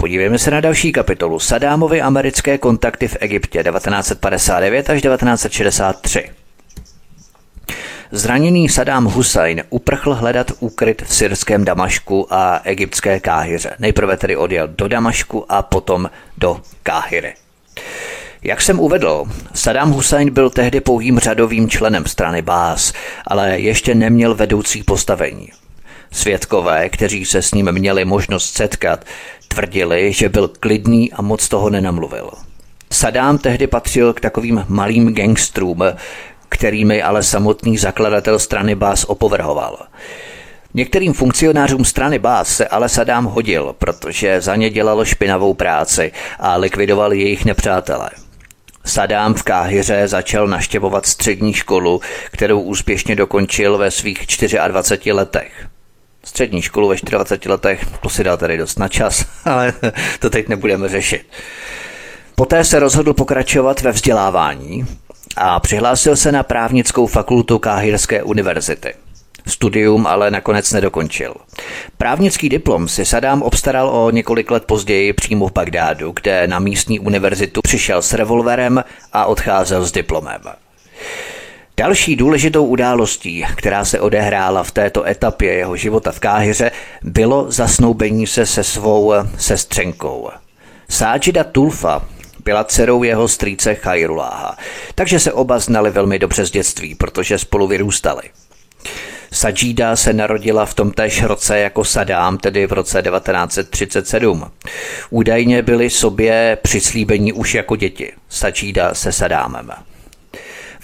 Podívejme 0.00 0.38
se 0.38 0.50
na 0.50 0.60
další 0.60 0.92
kapitolu. 0.92 1.38
Sadámovi 1.38 2.02
americké 2.02 2.58
kontakty 2.58 3.08
v 3.08 3.16
Egyptě 3.20 3.62
1959 3.62 4.90
až 4.90 5.02
1963. 5.02 6.30
Zraněný 8.10 8.68
Saddam 8.68 9.04
Hussein 9.04 9.62
uprchl 9.70 10.14
hledat 10.14 10.52
úkryt 10.60 11.02
v 11.02 11.14
syrském 11.14 11.64
Damašku 11.64 12.34
a 12.34 12.60
egyptské 12.64 13.20
Káhyře. 13.20 13.70
Nejprve 13.78 14.16
tedy 14.16 14.36
odjel 14.36 14.68
do 14.68 14.88
Damašku 14.88 15.52
a 15.52 15.62
potom 15.62 16.10
do 16.36 16.60
Káhyry. 16.82 17.34
Jak 18.42 18.62
jsem 18.62 18.80
uvedl, 18.80 19.24
Saddam 19.54 19.90
Hussein 19.90 20.30
byl 20.30 20.50
tehdy 20.50 20.80
pouhým 20.80 21.18
řadovým 21.18 21.70
členem 21.70 22.06
strany 22.06 22.42
Bás, 22.42 22.92
ale 23.26 23.58
ještě 23.58 23.94
neměl 23.94 24.34
vedoucí 24.34 24.82
postavení. 24.82 25.48
Svědkové, 26.12 26.88
kteří 26.88 27.24
se 27.24 27.42
s 27.42 27.54
ním 27.54 27.72
měli 27.72 28.04
možnost 28.04 28.56
setkat, 28.56 29.04
tvrdili, 29.48 30.12
že 30.12 30.28
byl 30.28 30.50
klidný 30.60 31.12
a 31.12 31.22
moc 31.22 31.48
toho 31.48 31.70
nenamluvil. 31.70 32.30
Sadám 32.92 33.38
tehdy 33.38 33.66
patřil 33.66 34.12
k 34.12 34.20
takovým 34.20 34.64
malým 34.68 35.14
gangstrům, 35.14 35.82
kterými 36.48 37.02
ale 37.02 37.22
samotný 37.22 37.78
zakladatel 37.78 38.38
strany 38.38 38.74
Bás 38.74 39.04
opovrhoval. 39.04 39.78
Některým 40.74 41.12
funkcionářům 41.12 41.84
strany 41.84 42.18
Bás 42.18 42.48
se 42.48 42.68
ale 42.68 42.88
Sadám 42.88 43.24
hodil, 43.24 43.74
protože 43.78 44.40
za 44.40 44.56
ně 44.56 44.70
dělalo 44.70 45.04
špinavou 45.04 45.54
práci 45.54 46.12
a 46.38 46.56
likvidoval 46.56 47.12
jejich 47.12 47.44
nepřátelé. 47.44 48.10
Sadám 48.84 49.34
v 49.34 49.42
Káhyře 49.42 50.08
začal 50.08 50.46
naštěvovat 50.46 51.06
střední 51.06 51.52
školu, 51.52 52.00
kterou 52.30 52.60
úspěšně 52.60 53.16
dokončil 53.16 53.78
ve 53.78 53.90
svých 53.90 54.26
24 54.68 55.12
letech 55.12 55.68
střední 56.28 56.62
školu 56.62 56.88
ve 56.88 56.96
24 57.10 57.50
letech, 57.50 57.86
to 58.00 58.08
si 58.08 58.24
dal 58.24 58.36
tady 58.36 58.56
dost 58.56 58.78
na 58.78 58.88
čas, 58.88 59.26
ale 59.44 59.72
to 60.20 60.30
teď 60.30 60.48
nebudeme 60.48 60.88
řešit. 60.88 61.26
Poté 62.34 62.64
se 62.64 62.78
rozhodl 62.78 63.14
pokračovat 63.14 63.80
ve 63.80 63.92
vzdělávání 63.92 64.86
a 65.36 65.60
přihlásil 65.60 66.16
se 66.16 66.32
na 66.32 66.42
právnickou 66.42 67.06
fakultu 67.06 67.58
Káhirské 67.58 68.22
univerzity. 68.22 68.94
Studium 69.46 70.06
ale 70.06 70.30
nakonec 70.30 70.72
nedokončil. 70.72 71.34
Právnický 71.98 72.48
diplom 72.48 72.88
si 72.88 73.04
Sadám 73.04 73.42
obstaral 73.42 73.88
o 73.88 74.10
několik 74.10 74.50
let 74.50 74.64
později 74.64 75.12
přímo 75.12 75.48
v 75.48 75.52
Bagdádu, 75.52 76.12
kde 76.22 76.46
na 76.46 76.58
místní 76.58 77.00
univerzitu 77.00 77.60
přišel 77.62 78.02
s 78.02 78.12
revolverem 78.12 78.84
a 79.12 79.24
odcházel 79.24 79.84
s 79.84 79.92
diplomem. 79.92 80.40
Další 81.78 82.16
důležitou 82.16 82.66
událostí, 82.66 83.44
která 83.56 83.84
se 83.84 84.00
odehrála 84.00 84.62
v 84.62 84.70
této 84.70 85.06
etapě 85.06 85.52
jeho 85.52 85.76
života 85.76 86.12
v 86.12 86.20
Káhyře, 86.20 86.70
bylo 87.02 87.50
zasnoubení 87.50 88.26
se 88.26 88.46
se 88.46 88.64
svou 88.64 89.12
sestřenkou. 89.36 90.28
Sáčida 90.88 91.44
Tulfa 91.44 92.04
byla 92.44 92.64
dcerou 92.64 93.02
jeho 93.02 93.28
strýce 93.28 93.74
Chajruláha, 93.74 94.56
takže 94.94 95.20
se 95.20 95.32
oba 95.32 95.58
znali 95.58 95.90
velmi 95.90 96.18
dobře 96.18 96.46
z 96.46 96.50
dětství, 96.50 96.94
protože 96.94 97.38
spolu 97.38 97.66
vyrůstali. 97.66 98.22
Sajida 99.32 99.96
se 99.96 100.12
narodila 100.12 100.66
v 100.66 100.74
tom 100.74 100.90
též 100.90 101.22
roce 101.22 101.58
jako 101.58 101.84
Sadám, 101.84 102.38
tedy 102.38 102.66
v 102.66 102.72
roce 102.72 103.02
1937. 103.02 104.50
Údajně 105.10 105.62
byli 105.62 105.90
sobě 105.90 106.58
přislíbení 106.62 107.32
už 107.32 107.54
jako 107.54 107.76
děti, 107.76 108.12
Sajida 108.28 108.94
se 108.94 109.12
Sadámem. 109.12 109.70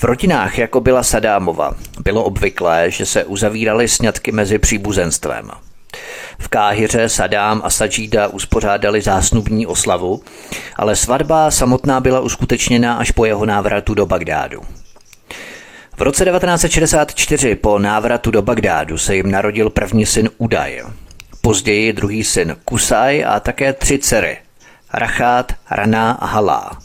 V 0.04 0.06
rodinách, 0.06 0.58
jako 0.58 0.80
byla 0.80 1.02
Sadámova, 1.02 1.74
bylo 2.00 2.24
obvyklé, 2.24 2.90
že 2.90 3.06
se 3.06 3.24
uzavíraly 3.24 3.88
sňatky 3.88 4.32
mezi 4.32 4.58
příbuzenstvem. 4.58 5.50
V 6.38 6.48
Káhyře 6.48 7.08
Sadám 7.08 7.62
a 7.64 7.70
Sajida 7.70 8.28
uspořádali 8.28 9.00
zásnubní 9.00 9.66
oslavu, 9.66 10.22
ale 10.76 10.96
svatba 10.96 11.50
samotná 11.50 12.00
byla 12.00 12.20
uskutečněna 12.20 12.94
až 12.94 13.10
po 13.10 13.24
jeho 13.24 13.46
návratu 13.46 13.94
do 13.94 14.06
Bagdádu. 14.06 14.62
V 15.96 16.02
roce 16.02 16.24
1964 16.24 17.54
po 17.54 17.78
návratu 17.78 18.30
do 18.30 18.42
Bagdádu 18.42 18.98
se 18.98 19.16
jim 19.16 19.30
narodil 19.30 19.70
první 19.70 20.06
syn 20.06 20.30
Udaj, 20.38 20.82
později 21.40 21.92
druhý 21.92 22.24
syn 22.24 22.56
Kusaj 22.64 23.24
a 23.28 23.40
také 23.40 23.72
tři 23.72 23.98
dcery 23.98 24.38
Rachát, 24.94 25.52
Rana 25.70 26.12
a 26.12 26.26
Halá. 26.26 26.83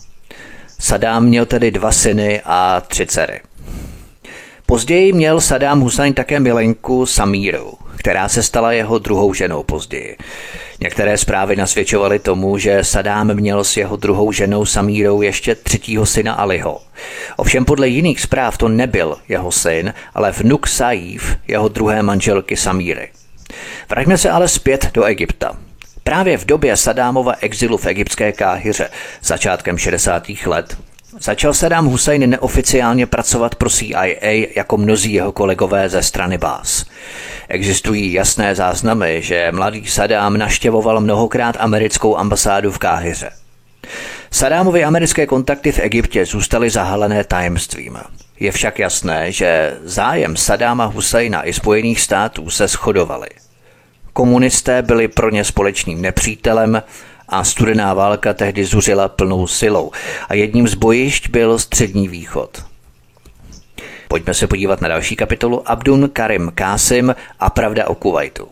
Sadám 0.80 1.26
měl 1.26 1.46
tedy 1.46 1.72
dva 1.72 1.92
syny 1.92 2.42
a 2.46 2.82
tři 2.88 3.06
dcery. 3.06 3.40
Později 4.66 5.14
měl 5.14 5.42
Sadám 5.42 5.80
Hussein 5.80 6.14
také 6.14 6.40
milenku 6.40 7.06
Samíru, 7.06 7.74
která 7.98 8.30
se 8.30 8.44
stala 8.44 8.72
jeho 8.72 9.00
druhou 9.00 9.34
ženou 9.34 9.64
později. 9.64 10.18
Některé 10.80 11.18
zprávy 11.18 11.56
nasvědčovaly 11.56 12.20
tomu, 12.20 12.58
že 12.58 12.84
Sadám 12.84 13.34
měl 13.34 13.64
s 13.64 13.78
jeho 13.78 13.96
druhou 13.96 14.32
ženou 14.32 14.66
Samírou 14.66 15.22
ještě 15.22 15.56
třetího 15.56 16.06
syna 16.06 16.34
Aliho. 16.34 16.82
Ovšem 17.38 17.66
podle 17.66 17.88
jiných 17.88 18.22
zpráv 18.22 18.58
to 18.58 18.68
nebyl 18.68 19.18
jeho 19.28 19.52
syn, 19.52 19.94
ale 20.14 20.32
vnuk 20.32 20.68
Saif, 20.68 21.38
jeho 21.48 21.68
druhé 21.68 22.04
manželky 22.04 22.58
Samíry. 22.58 23.10
Vraťme 23.90 24.18
se 24.18 24.30
ale 24.30 24.48
zpět 24.48 24.90
do 24.94 25.04
Egypta. 25.04 25.58
Právě 26.10 26.38
v 26.38 26.46
době 26.46 26.78
Sadámova 26.78 27.34
exilu 27.42 27.78
v 27.78 27.86
egyptské 27.86 28.32
Káhyře 28.32 28.90
začátkem 29.24 29.78
60. 29.78 30.24
let 30.46 30.78
začal 31.20 31.54
Saddam 31.54 31.86
Hussein 31.86 32.30
neoficiálně 32.30 33.06
pracovat 33.06 33.56
pro 33.56 33.70
CIA 33.70 34.48
jako 34.56 34.78
mnozí 34.78 35.14
jeho 35.14 35.32
kolegové 35.32 35.90
ze 35.90 36.04
strany 36.04 36.38
Bás. 36.38 36.86
Existují 37.48 38.14
jasné 38.14 38.56
záznamy, 38.56 39.22
že 39.22 39.52
mladý 39.52 39.88
Saddam 39.88 40.38
naštěvoval 40.38 41.02
mnohokrát 41.02 41.56
americkou 41.60 42.18
ambasádu 42.18 42.72
v 42.72 42.80
Káhyře. 42.80 43.30
Sadámovi 44.32 44.84
americké 44.84 45.26
kontakty 45.26 45.72
v 45.72 45.80
Egyptě 45.80 46.26
zůstaly 46.26 46.70
zahalené 46.70 47.24
tajemstvím. 47.24 47.98
Je 48.40 48.52
však 48.52 48.80
jasné, 48.80 49.32
že 49.32 49.78
zájem 49.84 50.38
Sadáma 50.38 50.86
Husajna 50.86 51.48
i 51.48 51.54
Spojených 51.54 52.02
států 52.02 52.50
se 52.50 52.68
shodovaly. 52.68 53.30
Komunisté 54.20 54.82
byli 54.82 55.08
pro 55.08 55.30
ně 55.30 55.44
společným 55.44 56.02
nepřítelem 56.02 56.84
a 57.30 57.44
studená 57.44 57.94
válka 57.94 58.34
tehdy 58.34 58.66
zuřila 58.66 59.08
plnou 59.08 59.48
silou 59.48 59.92
a 60.30 60.34
jedním 60.34 60.68
z 60.68 60.74
bojišť 60.74 61.30
byl 61.30 61.60
Střední 61.60 62.08
východ. 62.08 62.64
Pojďme 64.08 64.34
se 64.34 64.48
podívat 64.48 64.82
na 64.82 64.88
další 64.88 65.16
kapitolu 65.16 65.72
Abdun 65.72 66.10
Karim 66.14 66.52
Kasim 66.56 67.16
a 67.40 67.50
pravda 67.50 67.88
o 67.88 67.96
Kuwaitu. 67.96 68.48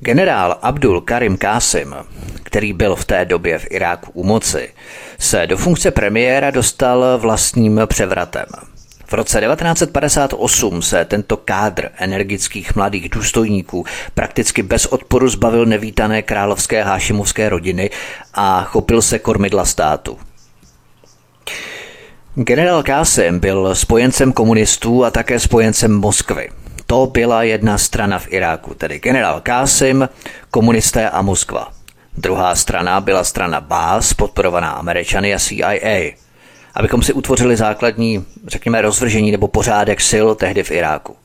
Generál 0.00 0.58
Abdul 0.62 1.00
Karim 1.00 1.36
Kasim, 1.36 1.94
který 2.42 2.72
byl 2.72 2.96
v 2.96 3.04
té 3.04 3.24
době 3.24 3.58
v 3.58 3.66
Iráku 3.70 4.10
u 4.14 4.24
moci, 4.24 4.72
se 5.18 5.46
do 5.46 5.56
funkce 5.56 5.90
premiéra 5.90 6.50
dostal 6.50 7.18
vlastním 7.18 7.80
převratem. 7.86 8.75
V 9.06 9.12
roce 9.12 9.40
1958 9.40 10.82
se 10.82 11.04
tento 11.04 11.36
kádr 11.36 11.88
energických 11.98 12.76
mladých 12.76 13.08
důstojníků 13.08 13.84
prakticky 14.14 14.62
bez 14.62 14.86
odporu 14.86 15.28
zbavil 15.28 15.66
nevítané 15.66 16.22
královské 16.22 16.82
hášimovské 16.82 17.48
rodiny 17.48 17.90
a 18.34 18.64
chopil 18.64 19.02
se 19.02 19.18
kormidla 19.18 19.64
státu. 19.64 20.18
Generál 22.34 22.82
Kásem 22.82 23.40
byl 23.40 23.74
spojencem 23.74 24.32
komunistů 24.32 25.04
a 25.04 25.10
také 25.10 25.40
spojencem 25.40 25.94
Moskvy. 25.94 26.48
To 26.86 27.06
byla 27.06 27.42
jedna 27.42 27.78
strana 27.78 28.18
v 28.18 28.32
Iráku, 28.32 28.74
tedy 28.74 28.98
generál 28.98 29.40
Kásim, 29.40 30.08
komunisté 30.50 31.10
a 31.10 31.22
Moskva. 31.22 31.72
Druhá 32.16 32.54
strana 32.54 33.00
byla 33.00 33.24
strana 33.24 33.60
Bás, 33.60 34.14
podporovaná 34.14 34.70
Američany 34.70 35.34
a 35.34 35.38
CIA. 35.38 36.25
Abychom 36.76 37.02
si 37.02 37.12
utvořili 37.12 37.56
základní, 37.56 38.24
řekněme, 38.46 38.82
rozvržení 38.82 39.30
nebo 39.30 39.48
pořádek 39.48 40.00
sil 40.10 40.26
tehdy 40.34 40.62
v 40.62 40.70
Iráku. 40.70 41.16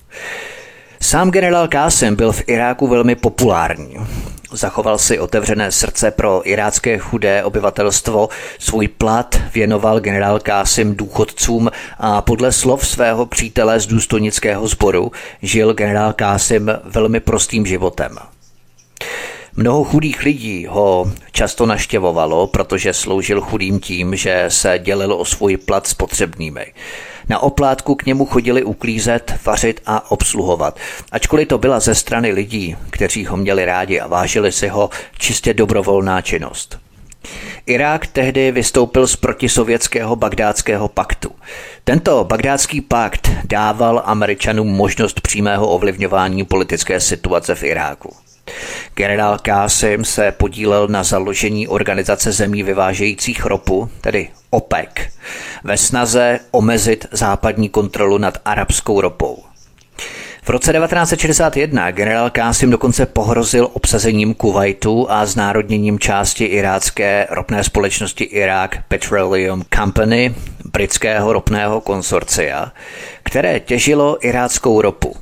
Sám 1.01 1.31
generál 1.31 1.67
Kásem 1.67 2.15
byl 2.15 2.31
v 2.31 2.41
Iráku 2.47 2.87
velmi 2.87 3.15
populární. 3.15 3.97
Zachoval 4.51 4.97
si 4.97 5.19
otevřené 5.19 5.71
srdce 5.71 6.11
pro 6.11 6.41
irácké 6.49 6.97
chudé 6.97 7.43
obyvatelstvo, 7.43 8.29
svůj 8.59 8.87
plat 8.87 9.41
věnoval 9.53 9.99
generál 9.99 10.39
Kásim 10.39 10.95
důchodcům 10.95 11.71
a 11.99 12.21
podle 12.21 12.51
slov 12.51 12.87
svého 12.87 13.25
přítele 13.25 13.79
z 13.79 13.87
důstojnického 13.87 14.67
sboru 14.67 15.11
žil 15.41 15.73
generál 15.73 16.13
Kásim 16.13 16.71
velmi 16.83 17.19
prostým 17.19 17.65
životem. 17.65 18.17
Mnoho 19.55 19.83
chudých 19.83 20.23
lidí 20.23 20.65
ho 20.69 21.11
často 21.31 21.65
naštěvovalo, 21.65 22.47
protože 22.47 22.93
sloužil 22.93 23.41
chudým 23.41 23.79
tím, 23.79 24.15
že 24.15 24.45
se 24.47 24.79
dělil 24.79 25.13
o 25.13 25.25
svůj 25.25 25.57
plat 25.57 25.87
s 25.87 25.93
potřebnými. 25.93 26.73
Na 27.29 27.39
oplátku 27.39 27.95
k 27.95 28.05
němu 28.05 28.25
chodili 28.25 28.63
uklízet, 28.63 29.33
vařit 29.45 29.81
a 29.85 30.11
obsluhovat. 30.11 30.79
Ačkoliv 31.11 31.47
to 31.47 31.57
byla 31.57 31.79
ze 31.79 31.95
strany 31.95 32.31
lidí, 32.31 32.75
kteří 32.89 33.25
ho 33.25 33.37
měli 33.37 33.65
rádi 33.65 33.99
a 33.99 34.07
vážili 34.07 34.51
si 34.51 34.67
ho, 34.67 34.89
čistě 35.17 35.53
dobrovolná 35.53 36.21
činnost. 36.21 36.79
Irák 37.65 38.07
tehdy 38.07 38.51
vystoupil 38.51 39.07
z 39.07 39.15
protisovětského 39.15 40.15
bagdátského 40.15 40.87
paktu. 40.87 41.29
Tento 41.83 42.23
bagdátský 42.23 42.81
pakt 42.81 43.31
dával 43.43 44.01
Američanům 44.05 44.67
možnost 44.67 45.21
přímého 45.21 45.67
ovlivňování 45.67 46.45
politické 46.45 46.99
situace 46.99 47.55
v 47.55 47.63
Iráku. 47.63 48.20
Generál 48.95 49.37
Kásim 49.41 50.05
se 50.05 50.31
podílel 50.31 50.87
na 50.87 51.03
založení 51.03 51.67
organizace 51.67 52.31
zemí 52.31 52.63
vyvážejících 52.63 53.45
ropu, 53.45 53.89
tedy 54.01 54.29
OPEC, 54.49 54.89
ve 55.63 55.77
snaze 55.77 56.39
omezit 56.51 57.05
západní 57.11 57.69
kontrolu 57.69 58.17
nad 58.17 58.37
arabskou 58.45 59.01
ropou. 59.01 59.43
V 60.43 60.49
roce 60.49 60.73
1961 60.73 61.91
generál 61.91 62.29
Kásim 62.29 62.69
dokonce 62.69 63.05
pohrozil 63.05 63.69
obsazením 63.73 64.33
Kuwaitu 64.33 65.11
a 65.11 65.25
znárodněním 65.25 65.99
části 65.99 66.45
irácké 66.45 67.27
ropné 67.29 67.63
společnosti 67.63 68.23
Iraq 68.23 68.69
Petroleum 68.87 69.63
Company, 69.75 70.35
britského 70.71 71.33
ropného 71.33 71.81
konsorcia, 71.81 72.71
které 73.23 73.59
těžilo 73.59 74.27
iráckou 74.27 74.81
ropu. 74.81 75.15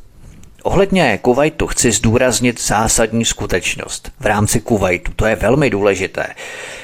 Ohledně 0.70 1.20
Kuwaitu 1.22 1.68
chci 1.68 1.92
zdůraznit 1.92 2.62
zásadní 2.62 3.26
skutečnost. 3.26 4.12
V 4.20 4.26
rámci 4.26 4.62
Kuwaitu, 4.62 5.12
to 5.16 5.26
je 5.26 5.36
velmi 5.36 5.70
důležité. 5.70 6.28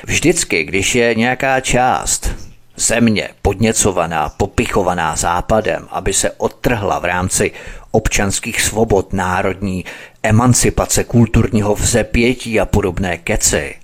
Vždycky, 0.05 0.63
když 0.63 0.95
je 0.95 1.15
nějaká 1.15 1.59
část 1.59 2.29
země 2.75 3.29
podněcovaná, 3.41 4.29
popichovaná 4.29 5.15
západem, 5.15 5.87
aby 5.91 6.13
se 6.13 6.31
odtrhla 6.31 6.99
v 6.99 7.05
rámci 7.05 7.51
občanských 7.91 8.61
svobod, 8.61 9.13
národní 9.13 9.85
emancipace, 10.23 11.03
kulturního 11.03 11.75
vzepětí 11.75 12.59
a 12.59 12.65
podobné 12.65 13.17
keci, 13.17 13.75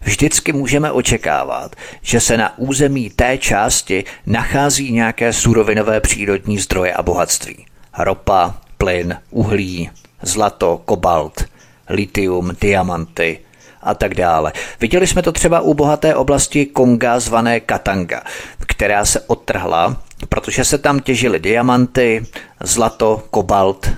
vždycky 0.00 0.52
můžeme 0.52 0.92
očekávat, 0.92 1.76
že 2.02 2.20
se 2.20 2.36
na 2.36 2.58
území 2.58 3.10
té 3.10 3.38
části 3.38 4.04
nachází 4.26 4.92
nějaké 4.92 5.32
surovinové 5.32 6.00
přírodní 6.00 6.58
zdroje 6.58 6.92
a 6.92 7.02
bohatství. 7.02 7.66
Ropa, 7.98 8.54
plyn, 8.80 9.16
uhlí, 9.30 9.90
zlato, 10.22 10.80
kobalt, 10.84 11.44
litium, 11.88 12.56
diamanty 12.60 13.38
a 13.82 13.94
tak 13.94 14.14
dále. 14.14 14.52
Viděli 14.80 15.06
jsme 15.06 15.22
to 15.22 15.32
třeba 15.32 15.60
u 15.60 15.74
bohaté 15.74 16.14
oblasti 16.14 16.66
Konga 16.66 17.20
zvané 17.20 17.60
Katanga, 17.60 18.22
která 18.66 19.04
se 19.04 19.20
odtrhla, 19.20 19.96
protože 20.28 20.64
se 20.64 20.78
tam 20.78 21.00
těžily 21.00 21.38
diamanty, 21.38 22.26
zlato, 22.60 23.22
kobalt, 23.30 23.92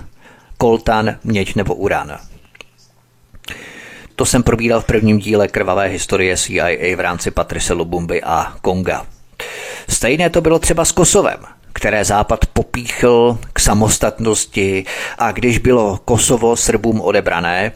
koltan, 0.57 1.15
měď 1.23 1.55
nebo 1.55 1.75
uran. 1.75 2.17
To 4.15 4.25
jsem 4.25 4.43
probíral 4.43 4.81
v 4.81 4.85
prvním 4.85 5.19
díle 5.19 5.47
krvavé 5.47 5.87
historie 5.87 6.37
CIA 6.37 6.95
v 6.95 6.99
rámci 6.99 7.31
Patrice 7.31 7.73
Lubumby 7.73 8.23
a 8.23 8.53
Konga. 8.61 9.05
Stejné 9.89 10.29
to 10.29 10.41
bylo 10.41 10.59
třeba 10.59 10.85
s 10.85 10.91
Kosovem 10.91 11.52
které 11.73 12.05
Západ 12.05 12.45
popíchl 12.45 13.37
k 13.53 13.59
samostatnosti 13.59 14.85
a 15.17 15.31
když 15.31 15.57
bylo 15.57 15.99
Kosovo 16.05 16.55
Srbům 16.55 17.01
odebrané, 17.01 17.71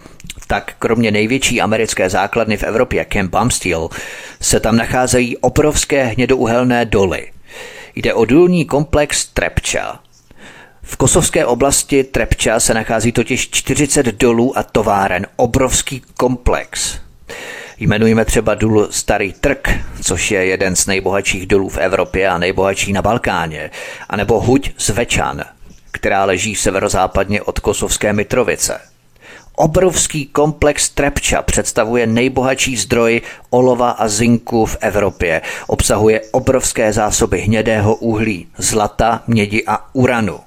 tak 0.47 0.73
kromě 0.79 1.11
největší 1.11 1.61
americké 1.61 2.09
základny 2.09 2.57
v 2.57 2.63
Evropě, 2.63 3.05
Camp 3.13 3.31
Bumsteel, 3.31 3.89
se 4.41 4.59
tam 4.59 4.77
nacházejí 4.77 5.37
obrovské 5.37 6.03
hnědouhelné 6.03 6.85
doly. 6.85 7.31
Jde 7.95 8.13
o 8.13 8.25
důlní 8.25 8.65
komplex 8.65 9.25
Trepča. 9.25 9.99
V 10.81 10.97
kosovské 10.97 11.45
oblasti 11.45 12.03
Trepča 12.03 12.59
se 12.59 12.73
nachází 12.73 13.11
totiž 13.11 13.49
40 13.49 14.05
dolů 14.05 14.57
a 14.57 14.63
továren, 14.63 15.27
obrovský 15.35 16.01
komplex. 16.17 16.99
Jmenujeme 17.79 18.25
třeba 18.25 18.55
důl 18.55 18.87
Starý 18.91 19.33
Trk, 19.33 19.69
což 20.01 20.31
je 20.31 20.45
jeden 20.45 20.75
z 20.75 20.85
nejbohatších 20.85 21.47
dolů 21.47 21.69
v 21.69 21.77
Evropě 21.77 22.29
a 22.29 22.37
nejbohatší 22.37 22.93
na 22.93 23.01
Balkáně, 23.01 23.71
anebo 24.09 24.39
Huď 24.39 24.71
z 24.77 24.89
Večan, 24.89 25.43
která 25.91 26.25
leží 26.25 26.55
severozápadně 26.55 27.41
od 27.41 27.59
Kosovské 27.59 28.13
Mitrovice. 28.13 28.79
Obrovský 29.55 30.25
komplex 30.25 30.89
Trepča 30.89 31.41
představuje 31.41 32.07
nejbohatší 32.07 32.77
zdroj 32.77 33.21
olova 33.49 33.89
a 33.89 34.07
zinku 34.07 34.65
v 34.65 34.77
Evropě. 34.81 35.41
Obsahuje 35.67 36.21
obrovské 36.31 36.93
zásoby 36.93 37.41
hnědého 37.41 37.95
uhlí, 37.95 38.47
zlata, 38.57 39.23
mědi 39.27 39.63
a 39.67 39.85
uranu. 39.93 40.39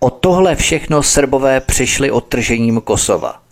O 0.00 0.10
tohle 0.10 0.56
všechno 0.56 1.02
Srbové 1.02 1.60
přišli 1.60 2.10
odtržením 2.10 2.80
Kosova 2.80 3.43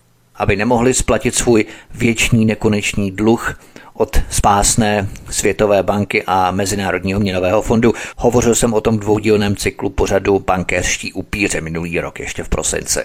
aby 0.42 0.56
nemohli 0.56 0.94
splatit 0.94 1.34
svůj 1.34 1.64
věčný 1.94 2.44
nekonečný 2.44 3.10
dluh 3.10 3.60
od 3.94 4.20
spásné 4.30 5.08
Světové 5.30 5.82
banky 5.82 6.22
a 6.26 6.50
Mezinárodního 6.50 7.20
měnového 7.20 7.62
fondu. 7.62 7.92
Hovořil 8.16 8.54
jsem 8.54 8.74
o 8.74 8.80
tom 8.80 8.98
dvoudílném 8.98 9.56
cyklu 9.56 9.90
pořadu 9.90 10.38
bankéřští 10.38 11.12
upíře 11.12 11.60
minulý 11.60 12.00
rok, 12.00 12.20
ještě 12.20 12.44
v 12.44 12.48
prosinci. 12.48 13.00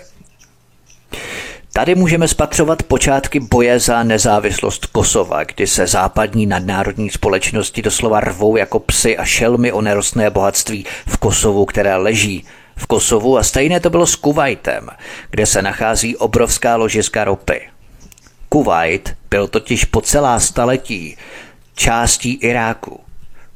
Tady 1.73 1.95
můžeme 1.95 2.27
spatřovat 2.27 2.83
počátky 2.83 3.39
boje 3.39 3.79
za 3.79 4.03
nezávislost 4.03 4.85
Kosova, 4.85 5.43
kdy 5.43 5.67
se 5.67 5.87
západní 5.87 6.45
nadnárodní 6.45 7.09
společnosti 7.09 7.81
doslova 7.81 8.19
rvou 8.19 8.57
jako 8.57 8.79
psy 8.79 9.17
a 9.17 9.25
šelmy 9.25 9.71
o 9.71 9.81
nerostné 9.81 10.29
bohatství 10.29 10.85
v 11.07 11.17
Kosovu, 11.17 11.65
které 11.65 11.95
leží 11.95 12.45
v 12.77 12.87
Kosovu 12.87 13.37
a 13.37 13.43
stejné 13.43 13.79
to 13.79 13.89
bylo 13.89 14.07
s 14.07 14.15
Kuwaitem, 14.15 14.89
kde 15.29 15.45
se 15.45 15.61
nachází 15.61 16.15
obrovská 16.17 16.75
ložiska 16.75 17.23
ropy. 17.23 17.61
Kuwait 18.49 19.17
byl 19.29 19.47
totiž 19.47 19.85
po 19.85 20.01
celá 20.01 20.39
staletí 20.39 21.17
částí 21.75 22.33
Iráku. 22.33 22.99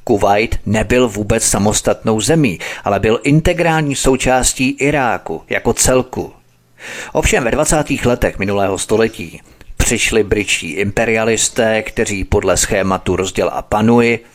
Kuwait 0.03 0.59
nebyl 0.65 1.09
vůbec 1.09 1.43
samostatnou 1.43 2.21
zemí, 2.21 2.59
ale 2.83 2.99
byl 2.99 3.19
integrální 3.23 3.95
součástí 3.95 4.69
Iráku 4.69 5.41
jako 5.49 5.73
celku. 5.73 6.33
Ovšem 7.13 7.43
ve 7.43 7.51
20. 7.51 7.91
letech 8.05 8.39
minulého 8.39 8.77
století 8.77 9.41
přišli 9.77 10.23
britští 10.23 10.71
imperialisté, 10.71 11.81
kteří 11.81 12.23
podle 12.23 12.57
schématu 12.57 13.15
rozděl 13.15 13.49
a 13.53 13.61
panuji 13.61 14.25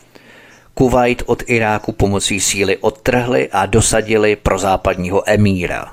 Kuwait 0.77 1.23
od 1.25 1.43
Iráku 1.47 1.91
pomocí 1.91 2.39
síly 2.39 2.77
odtrhli 2.77 3.49
a 3.51 3.65
dosadili 3.65 4.35
pro 4.35 4.59
západního 4.59 5.23
emíra. 5.29 5.91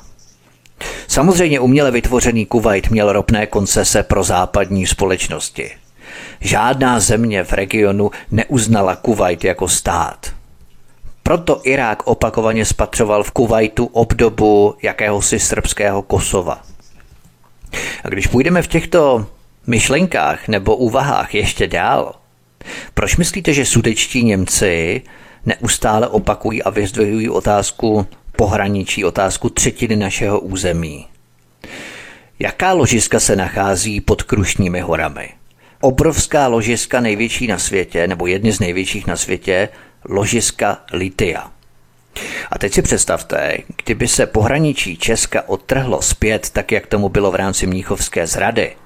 Samozřejmě 1.09 1.61
uměle 1.61 1.91
vytvořený 1.91 2.47
Kuwait 2.47 2.91
měl 2.91 3.13
ropné 3.13 3.47
koncese 3.47 4.03
pro 4.03 4.25
západní 4.25 4.87
společnosti. 4.87 5.71
Žádná 6.41 7.01
země 7.01 7.45
v 7.45 7.53
regionu 7.53 8.11
neuznala 8.31 8.97
Kuwait 8.97 9.45
jako 9.45 9.69
stát. 9.69 10.33
Proto 11.23 11.61
Irák 11.65 12.07
opakovaně 12.07 12.65
spatřoval 12.65 13.23
v 13.23 13.31
Kuwaitu 13.31 13.85
obdobu 13.85 14.75
jakéhosi 14.83 15.39
srbského 15.39 16.03
Kosova. 16.03 16.63
A 18.05 18.09
když 18.09 18.27
půjdeme 18.27 18.63
v 18.63 18.69
těchto 18.69 19.27
myšlenkách 19.67 20.49
nebo 20.49 20.77
úvahách 20.77 21.35
ještě 21.35 21.67
dál, 21.67 22.15
proč 22.95 23.17
myslíte, 23.17 23.53
že 23.53 23.65
sudečtí 23.65 24.25
Němci 24.25 25.03
neustále 25.47 26.09
opakují 26.09 26.63
a 26.63 26.71
vyzdvihují 26.71 27.29
otázku 27.29 28.07
pohraničí, 28.37 29.05
otázku 29.05 29.49
třetiny 29.49 29.97
našeho 29.97 30.41
území? 30.41 31.07
Jaká 32.39 32.73
ložiska 32.73 33.21
se 33.21 33.37
nachází 33.37 34.01
pod 34.01 34.23
Krušními 34.23 34.81
horami? 34.81 35.29
Obrovská 35.81 36.47
ložiska 36.49 37.01
největší 37.01 37.47
na 37.47 37.59
světě, 37.59 38.09
nebo 38.09 38.27
jedny 38.27 38.53
z 38.53 38.61
největších 38.61 39.07
na 39.07 39.17
světě, 39.17 39.69
ložiska 40.09 40.79
litia. 40.93 41.51
A 42.51 42.59
teď 42.59 42.73
si 42.73 42.83
představte, 42.83 43.59
kdyby 43.85 44.09
se 44.09 44.27
pohraničí 44.27 44.97
Česka 44.97 45.49
odtrhlo 45.49 46.03
zpět, 46.03 46.51
tak 46.51 46.73
jak 46.73 46.87
tomu 46.87 47.09
bylo 47.09 47.31
v 47.31 47.35
rámci 47.35 47.67
Mníchovské 47.67 48.27
zrady, 48.27 48.77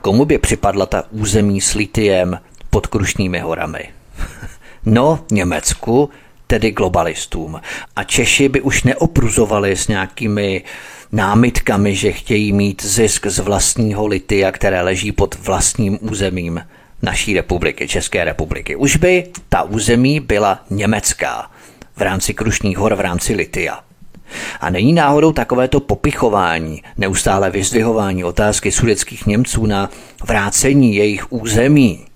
komu 0.00 0.24
by 0.24 0.38
připadla 0.38 0.86
ta 0.86 1.04
území 1.10 1.60
s 1.60 1.74
litiem 1.74 2.40
pod 2.70 2.86
Krušnými 2.86 3.38
horami? 3.38 3.88
No, 4.86 5.24
Německu, 5.30 6.10
tedy 6.46 6.70
globalistům. 6.70 7.60
A 7.96 8.04
Češi 8.04 8.48
by 8.48 8.60
už 8.60 8.82
neopruzovali 8.82 9.76
s 9.76 9.88
nějakými 9.88 10.64
námitkami, 11.12 11.94
že 11.94 12.12
chtějí 12.12 12.52
mít 12.52 12.84
zisk 12.84 13.26
z 13.26 13.38
vlastního 13.38 14.06
litia, 14.06 14.52
které 14.52 14.82
leží 14.82 15.12
pod 15.12 15.34
vlastním 15.34 15.98
územím 16.00 16.60
naší 17.02 17.34
republiky, 17.34 17.88
České 17.88 18.24
republiky. 18.24 18.76
Už 18.76 18.96
by 18.96 19.24
ta 19.48 19.62
území 19.62 20.20
byla 20.20 20.64
německá 20.70 21.50
v 21.96 22.00
rámci 22.00 22.34
Krušních 22.34 22.78
hor, 22.78 22.94
v 22.94 23.00
rámci 23.00 23.34
litia. 23.34 23.80
A 24.60 24.70
není 24.70 24.92
náhodou 24.92 25.32
takovéto 25.32 25.80
popichování, 25.80 26.82
neustále 26.98 27.50
vyzdvihování 27.50 28.24
otázky 28.24 28.72
sudeckých 28.72 29.26
Němců 29.26 29.66
na 29.66 29.90
vrácení 30.24 30.94
jejich 30.94 31.32
území. 31.32 32.07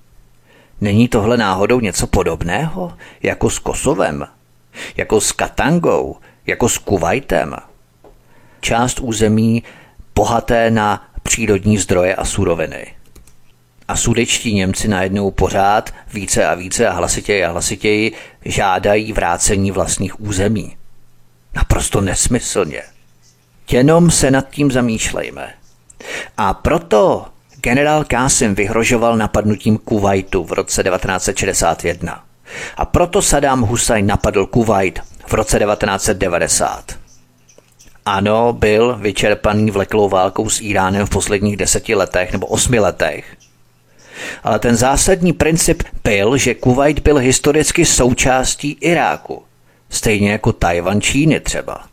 Není 0.83 1.09
tohle 1.09 1.37
náhodou 1.37 1.81
něco 1.81 2.07
podobného, 2.07 2.93
jako 3.23 3.51
s 3.51 3.59
Kosovem, 3.59 4.27
jako 4.97 5.21
s 5.21 5.33
Katangou, 5.33 6.17
jako 6.47 6.69
s 6.69 6.79
Kuwaitem? 6.79 7.57
Část 8.61 9.01
území 9.01 9.63
bohaté 10.15 10.71
na 10.71 11.09
přírodní 11.23 11.79
zdroje 11.79 12.15
a 12.15 12.25
suroviny. 12.25 12.95
A 13.89 13.97
sudečtí 13.97 14.55
Němci 14.55 14.89
najednou 14.89 15.31
pořád 15.31 15.95
více 16.15 16.47
a 16.47 16.55
více 16.55 16.89
a 16.89 16.93
hlasitěji 16.93 17.45
a 17.45 17.51
hlasitěji 17.51 18.13
žádají 18.45 19.13
vrácení 19.13 19.71
vlastních 19.71 20.21
území. 20.21 20.77
Naprosto 21.55 22.01
nesmyslně. 22.01 22.83
Jenom 23.71 24.11
se 24.11 24.31
nad 24.31 24.51
tím 24.51 24.71
zamýšlejme. 24.71 25.55
A 26.37 26.55
proto 26.55 27.27
generál 27.63 28.05
Kásim 28.05 28.55
vyhrožoval 28.55 29.17
napadnutím 29.17 29.79
Kuwaitu 29.79 30.45
v 30.45 30.53
roce 30.53 30.83
1961. 30.83 32.25
A 32.77 32.85
proto 32.85 33.23
Saddam 33.23 33.61
Hussein 33.61 34.07
napadl 34.07 34.47
Kuwait 34.47 35.01
v 35.27 35.33
roce 35.33 35.59
1990. 35.59 36.85
Ano, 38.05 38.53
byl 38.53 38.99
vyčerpaný 39.01 39.71
vleklou 39.71 40.09
válkou 40.09 40.49
s 40.49 40.61
Iránem 40.61 41.07
v 41.07 41.11
posledních 41.11 41.57
deseti 41.57 41.95
letech 41.95 42.33
nebo 42.33 42.47
osmi 42.47 42.79
letech. 42.79 43.37
Ale 44.45 44.59
ten 44.59 44.77
zásadní 44.77 45.33
princip 45.33 45.83
byl, 46.05 46.37
že 46.37 46.55
Kuwait 46.55 47.01
byl 47.01 47.17
historicky 47.17 47.85
součástí 47.85 48.77
Iráku, 48.81 49.43
stejně 49.91 50.33
jako 50.33 50.53
Tajvan 50.53 51.01
Číny 51.01 51.41
třeba. 51.41 51.85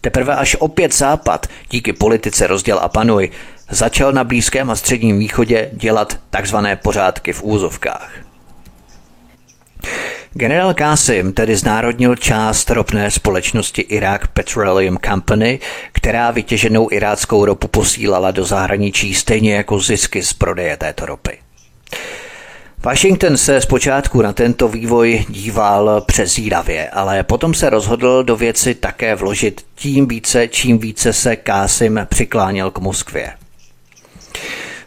Teprve 0.00 0.36
až 0.36 0.56
opět 0.58 0.94
Západ, 0.94 1.46
díky 1.70 1.92
politice 1.92 2.46
rozděl 2.46 2.78
a 2.78 2.88
panuj, 2.88 3.30
začal 3.70 4.12
na 4.12 4.24
Blízkém 4.24 4.70
a 4.70 4.76
Středním 4.76 5.18
východě 5.18 5.70
dělat 5.72 6.18
takzvané 6.30 6.76
pořádky 6.76 7.32
v 7.32 7.42
úzovkách. 7.42 8.12
Generál 10.32 10.74
Qasim 10.74 11.32
tedy 11.32 11.56
znárodnil 11.56 12.16
část 12.16 12.70
ropné 12.70 13.10
společnosti 13.10 13.82
Iraq 13.82 14.20
Petroleum 14.32 14.98
Company, 15.04 15.60
která 15.92 16.30
vytěženou 16.30 16.88
iráckou 16.92 17.44
ropu 17.44 17.68
posílala 17.68 18.30
do 18.30 18.44
zahraničí 18.44 19.14
stejně 19.14 19.54
jako 19.54 19.80
zisky 19.80 20.22
z 20.22 20.32
prodeje 20.32 20.76
této 20.76 21.06
ropy. 21.06 21.38
Washington 22.78 23.36
se 23.36 23.60
zpočátku 23.60 24.22
na 24.22 24.32
tento 24.32 24.68
vývoj 24.68 25.24
díval 25.28 26.00
přezíravě, 26.00 26.88
ale 26.88 27.22
potom 27.22 27.54
se 27.54 27.70
rozhodl 27.70 28.24
do 28.24 28.36
věci 28.36 28.74
také 28.74 29.14
vložit 29.14 29.66
tím 29.74 30.08
více, 30.08 30.48
čím 30.48 30.78
více 30.78 31.12
se 31.12 31.36
Kásim 31.36 32.06
přikláněl 32.10 32.70
k 32.70 32.78
Moskvě. 32.78 33.32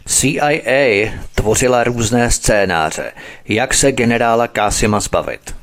CIA 0.08 1.12
tvořila 1.34 1.84
různé 1.84 2.30
scénáře, 2.30 3.12
jak 3.48 3.74
se 3.74 3.92
generála 3.92 4.48
Kásima 4.48 5.00
zbavit. 5.00 5.54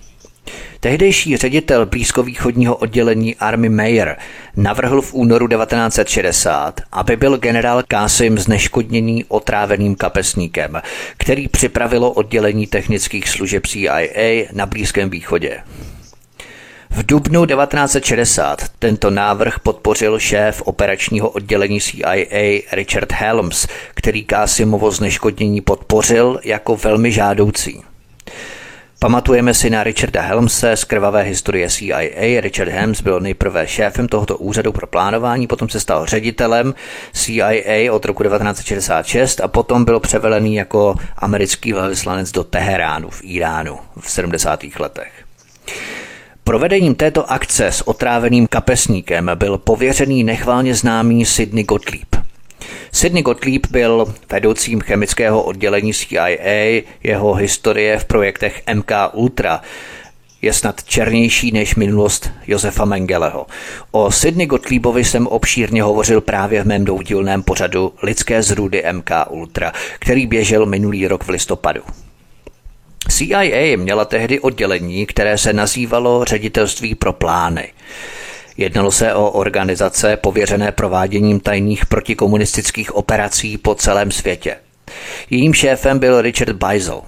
Tehdejší 0.80 1.38
ředitel 1.38 1.86
blízkovýchodního 1.86 2.76
oddělení 2.76 3.36
Army 3.36 3.70
Mayer 3.70 4.18
navrhl 4.56 5.02
v 5.02 5.14
únoru 5.14 5.48
1960, 5.48 6.82
aby 6.92 7.16
byl 7.16 7.38
generál 7.38 7.84
Kásim 7.88 8.38
zneškodněný 8.38 9.26
otráveným 9.28 9.96
kapesníkem, 9.96 10.82
který 11.18 11.48
připravilo 11.48 12.12
oddělení 12.12 12.68
technických 12.68 13.30
služeb 13.30 13.68
CIA 13.68 14.48
na 14.54 14.66
Blízkém 14.66 15.10
východě. 15.10 15.60
V 16.96 17.06
dubnu 17.06 17.46
1960 17.46 18.62
tento 18.80 19.10
návrh 19.10 19.60
podpořil 19.60 20.20
šéf 20.20 20.62
operačního 20.62 21.30
oddělení 21.30 21.82
CIA 21.82 22.62
Richard 22.72 23.12
Helms, 23.12 23.68
který 23.94 24.24
Kásimovo 24.24 24.92
zneškodnění 24.92 25.62
podpořil 25.62 26.40
jako 26.44 26.76
velmi 26.76 27.12
žádoucí. 27.12 27.84
Pamatujeme 29.00 29.54
si 29.54 29.70
na 29.70 29.84
Richarda 29.84 30.22
Helmse 30.22 30.78
z 30.78 30.84
krvavé 30.84 31.22
historie 31.22 31.70
CIA. 31.70 32.42
Richard 32.42 32.70
Helms 32.70 33.02
byl 33.02 33.20
nejprve 33.20 33.68
šéfem 33.68 34.08
tohoto 34.08 34.38
úřadu 34.38 34.72
pro 34.72 34.88
plánování, 34.88 35.48
potom 35.48 35.70
se 35.70 35.80
stal 35.80 36.06
ředitelem 36.06 36.74
CIA 37.14 37.94
od 37.94 38.06
roku 38.06 38.24
1966 38.24 39.42
a 39.42 39.48
potom 39.48 39.86
byl 39.86 40.00
převelený 40.00 40.56
jako 40.56 40.96
americký 41.18 41.74
velvyslanec 41.74 42.32
do 42.32 42.44
Teheránu 42.44 43.10
v 43.10 43.22
Iránu 43.24 43.80
v 44.00 44.12
70. 44.12 44.64
letech. 44.80 45.12
Provedením 46.48 46.96
této 46.96 47.32
akce 47.32 47.68
s 47.68 47.88
otráveným 47.88 48.48
kapesníkem 48.48 49.32
byl 49.36 49.58
pověřený 49.58 50.24
nechválně 50.24 50.76
známý 50.76 51.26
Sidney 51.26 51.64
Gottlieb. 51.64 52.16
Sidney 52.92 53.24
Gottlieb 53.24 53.68
byl 53.72 54.14
vedoucím 54.32 54.82
chemického 54.82 55.44
oddělení 55.44 55.94
CIA, 55.94 56.84
jeho 57.04 57.34
historie 57.34 58.00
v 58.00 58.06
projektech 58.06 58.62
MK 58.74 58.92
Ultra 59.14 59.62
je 60.42 60.54
snad 60.54 60.84
černější 60.84 61.52
než 61.52 61.76
minulost 61.76 62.32
Josefa 62.48 62.86
Mengeleho. 62.86 63.46
O 63.92 64.12
Sidney 64.12 64.48
Gottliebovi 64.48 65.04
jsem 65.04 65.28
obšírně 65.28 65.84
hovořil 65.84 66.22
právě 66.22 66.64
v 66.64 66.68
mém 66.68 66.86
doudílném 66.86 67.44
pořadu 67.44 67.94
Lidské 68.04 68.44
zrůdy 68.44 68.84
MK 68.92 69.12
Ultra, 69.30 69.72
který 70.00 70.28
běžel 70.28 70.66
minulý 70.66 71.08
rok 71.08 71.24
v 71.24 71.30
listopadu. 71.30 71.82
CIA 73.10 73.78
měla 73.78 74.06
tehdy 74.06 74.40
oddělení, 74.40 75.06
které 75.06 75.38
se 75.38 75.54
nazývalo 75.54 76.26
Ředitelství 76.26 76.96
pro 76.96 77.14
plány. 77.14 77.74
Jednalo 78.58 78.92
se 78.92 79.14
o 79.14 79.32
organizace 79.32 80.18
pověřené 80.18 80.72
prováděním 80.72 81.40
tajných 81.40 81.86
protikomunistických 81.86 82.96
operací 82.96 83.58
po 83.58 83.76
celém 83.76 84.12
světě. 84.12 84.56
Jejím 85.30 85.54
šéfem 85.54 86.00
byl 86.00 86.22
Richard 86.22 86.56
Beisel. 86.56 87.02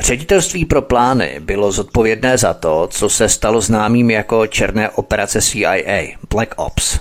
Ředitelství 0.00 0.64
pro 0.64 0.82
plány 0.82 1.36
bylo 1.40 1.72
zodpovědné 1.72 2.38
za 2.38 2.54
to, 2.54 2.88
co 2.90 3.10
se 3.10 3.28
stalo 3.28 3.60
známým 3.60 4.10
jako 4.10 4.46
černé 4.46 4.90
operace 4.90 5.42
CIA, 5.42 6.02
Black 6.30 6.54
Ops. 6.56 6.98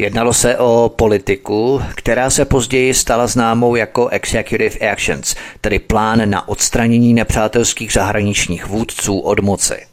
Jednalo 0.00 0.32
se 0.32 0.58
o 0.58 0.92
politiku, 0.96 1.82
která 1.94 2.30
se 2.30 2.44
později 2.44 2.94
stala 2.94 3.26
známou 3.26 3.76
jako 3.76 4.08
Executive 4.08 4.90
Actions, 4.90 5.34
tedy 5.60 5.78
plán 5.78 6.30
na 6.30 6.48
odstranění 6.48 7.14
nepřátelských 7.14 7.92
zahraničních 7.92 8.66
vůdců 8.66 9.18
od 9.18 9.40
moci. 9.40 9.86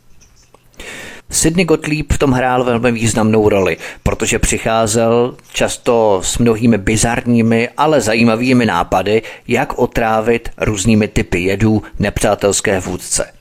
Sidney 1.29 1.65
Gottlieb 1.65 2.13
v 2.13 2.17
tom 2.17 2.31
hrál 2.31 2.63
velmi 2.63 2.91
významnou 2.91 3.49
roli, 3.49 3.77
protože 4.03 4.39
přicházel 4.39 5.35
často 5.53 6.21
s 6.23 6.37
mnohými 6.37 6.77
bizarními, 6.77 7.69
ale 7.77 8.01
zajímavými 8.01 8.65
nápady, 8.65 9.21
jak 9.47 9.79
otrávit 9.79 10.49
různými 10.57 11.07
typy 11.07 11.39
jedů 11.39 11.83
nepřátelské 11.99 12.79
vůdce. 12.79 13.33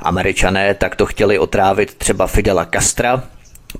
Američané 0.00 0.74
takto 0.74 1.06
chtěli 1.06 1.38
otrávit 1.38 1.94
třeba 1.94 2.26
Fidela 2.26 2.66
Castra, 2.74 3.22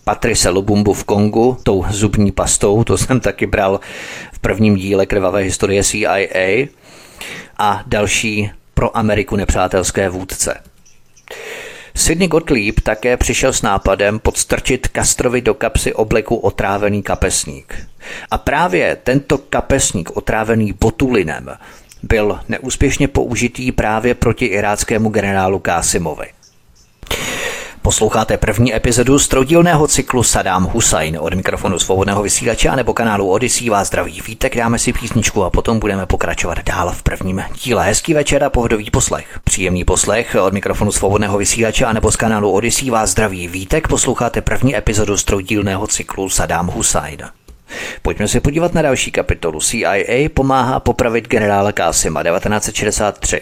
Patrice 0.05 0.49
Lubumbu 0.49 0.93
v 0.93 1.05
Kongu, 1.05 1.59
tou 1.63 1.85
zubní 1.91 2.33
pastou, 2.33 2.85
to 2.85 2.99
jsem 2.99 3.21
taky 3.21 3.47
bral 3.47 3.81
v 4.33 4.39
prvním 4.39 4.77
díle 4.77 5.07
krvavé 5.07 5.41
historie 5.41 5.85
CIA, 5.85 6.67
a 7.59 7.83
další 7.87 8.51
pro 8.75 8.97
Ameriku 8.97 9.37
nepřátelské 9.37 10.09
vůdce. 10.09 10.61
Sidney 11.97 12.29
Gottlieb 12.29 12.81
také 12.81 13.17
přišel 13.17 13.53
s 13.53 13.63
nápadem 13.63 14.19
podstrčit 14.19 14.89
Castrovi 14.95 15.41
do 15.41 15.55
kapsy 15.55 15.95
obleku 15.95 16.37
otrávený 16.37 17.03
kapesník. 17.03 17.89
A 18.31 18.39
právě 18.39 18.97
tento 19.03 19.39
kapesník 19.39 20.17
otrávený 20.17 20.73
botulinem 20.81 21.51
byl 22.03 22.41
neúspěšně 22.49 23.09
použitý 23.09 23.73
právě 23.73 24.15
proti 24.15 24.45
iráckému 24.45 25.09
generálu 25.09 25.59
Kásimovi. 25.59 26.27
Posloucháte 27.85 28.37
první 28.37 28.75
epizodu 28.75 29.19
z 29.19 29.29
troudílného 29.29 29.89
cyklu 29.89 30.23
Saddam 30.23 30.65
Hussein 30.65 31.19
od 31.21 31.35
mikrofonu 31.35 31.79
svobodného 31.79 32.23
vysílače 32.23 32.77
nebo 32.77 32.95
kanálu 32.95 33.31
Odyssey 33.31 33.71
vás 33.71 33.89
zdraví 33.89 34.23
vítek, 34.27 34.57
dáme 34.57 34.79
si 34.79 34.93
písničku 34.93 35.45
a 35.45 35.51
potom 35.51 35.79
budeme 35.79 36.07
pokračovat 36.07 36.59
dál 36.65 36.93
v 36.93 37.03
prvním 37.03 37.45
díle. 37.63 37.87
Hezký 37.87 38.15
večer 38.15 38.45
a 38.45 38.51
pohodový 38.51 38.91
poslech. 38.91 39.41
Příjemný 39.45 39.85
poslech 39.85 40.37
od 40.43 40.53
mikrofonu 40.53 40.93
svobodného 40.93 41.39
vysílače 41.39 41.93
nebo 41.93 42.13
z 42.13 42.17
kanálu 42.17 42.53
Odyssey 42.53 42.91
vás 42.91 43.11
zdraví 43.11 43.49
vítek, 43.49 43.89
posloucháte 43.89 44.41
první 44.41 44.77
epizodu 44.77 45.17
z 45.17 45.25
troudílného 45.25 45.87
cyklu 45.87 46.29
Saddam 46.29 46.67
Hussein. 46.67 47.19
Pojďme 48.03 48.29
se 48.29 48.41
podívat 48.41 48.75
na 48.75 48.83
další 48.83 49.11
kapitolu. 49.11 49.61
CIA 49.61 50.29
pomáhá 50.35 50.81
popravit 50.81 51.29
generála 51.29 51.73
Kásima 51.73 52.23
1963. 52.23 53.41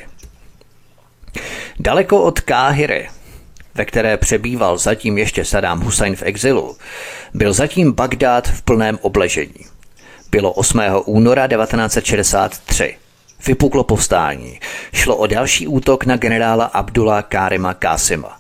Daleko 1.81 2.23
od 2.23 2.41
Káhyry, 2.41 3.09
ve 3.75 3.85
které 3.85 4.17
přebýval 4.17 4.79
zatím 4.79 5.19
ještě 5.19 5.45
Saddam 5.45 5.81
Hussein 5.81 6.17
v 6.17 6.23
exilu, 6.23 6.77
byl 7.35 7.53
zatím 7.53 7.93
Bagdád 7.93 8.49
v 8.49 8.63
plném 8.63 8.99
obležení. 9.03 9.67
Bylo 10.31 10.53
8. 10.53 10.81
února 11.05 11.49
1963. 11.49 12.97
Vypuklo 13.47 13.85
povstání. 13.85 14.61
Šlo 14.93 15.17
o 15.17 15.27
další 15.27 15.67
útok 15.67 16.05
na 16.05 16.17
generála 16.17 16.65
Abdullah 16.65 17.25
Karima 17.25 17.75
Kasima. 17.75 18.39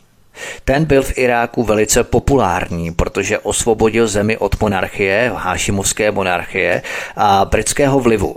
Ten 0.64 0.84
byl 0.84 1.02
v 1.02 1.18
Iráku 1.18 1.62
velice 1.62 2.04
populární, 2.04 2.92
protože 2.92 3.38
osvobodil 3.38 4.08
zemi 4.08 4.38
od 4.38 4.60
monarchie, 4.60 5.32
hášimovské 5.34 6.10
monarchie 6.10 6.82
a 7.16 7.44
britského 7.44 8.00
vlivu. 8.00 8.36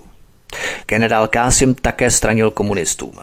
Generál 0.87 1.27
Kásim 1.27 1.75
také 1.75 2.11
stranil 2.11 2.51
komunistům. 2.51 3.13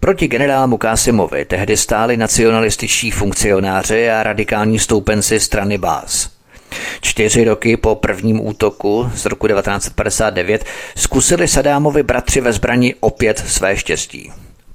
Proti 0.00 0.28
generálu 0.28 0.76
Kásimovi 0.76 1.44
tehdy 1.44 1.76
stáli 1.76 2.16
nacionalističtí 2.16 3.10
funkcionáři 3.10 4.10
a 4.10 4.22
radikální 4.22 4.78
stoupenci 4.78 5.40
strany 5.40 5.78
Bás. 5.78 6.30
Čtyři 7.00 7.44
roky 7.44 7.76
po 7.76 7.94
prvním 7.94 8.46
útoku 8.46 9.10
z 9.14 9.26
roku 9.26 9.48
1959 9.48 10.64
zkusili 10.96 11.48
Sadámovi 11.48 12.02
bratři 12.02 12.40
ve 12.40 12.52
zbraní 12.52 12.94
opět 13.00 13.44
své 13.48 13.76
štěstí. 13.76 14.32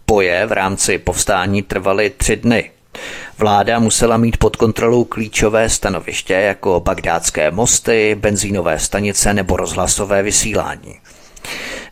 Boje 0.07 0.45
v 0.45 0.51
rámci 0.51 0.97
povstání 0.97 1.61
trvaly 1.61 2.09
tři 2.09 2.35
dny. 2.35 2.71
Vláda 3.37 3.79
musela 3.79 4.17
mít 4.17 4.37
pod 4.37 4.55
kontrolou 4.55 5.03
klíčové 5.03 5.69
stanoviště 5.69 6.33
jako 6.33 6.79
bagdátské 6.79 7.51
mosty, 7.51 8.15
benzínové 8.19 8.79
stanice 8.79 9.33
nebo 9.33 9.57
rozhlasové 9.57 10.23
vysílání. 10.23 10.99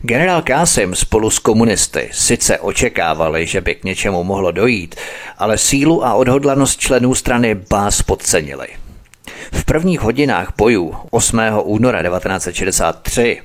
Generál 0.02 0.42
Kásim 0.42 0.94
spolu 0.94 1.30
s 1.30 1.38
komunisty 1.38 2.08
sice 2.12 2.58
očekávali, 2.58 3.46
že 3.46 3.60
by 3.60 3.74
k 3.74 3.84
něčemu 3.84 4.24
mohlo 4.24 4.52
dojít, 4.52 4.94
ale 5.38 5.58
sílu 5.58 6.04
a 6.06 6.14
odhodlanost 6.14 6.80
členů 6.80 7.14
strany 7.14 7.54
Bás 7.54 8.02
podcenili. 8.02 8.68
V 9.52 9.64
prvních 9.64 10.00
hodinách 10.00 10.52
bojů 10.56 10.94
8. 11.10 11.40
února 11.62 12.02
1963 12.02 13.42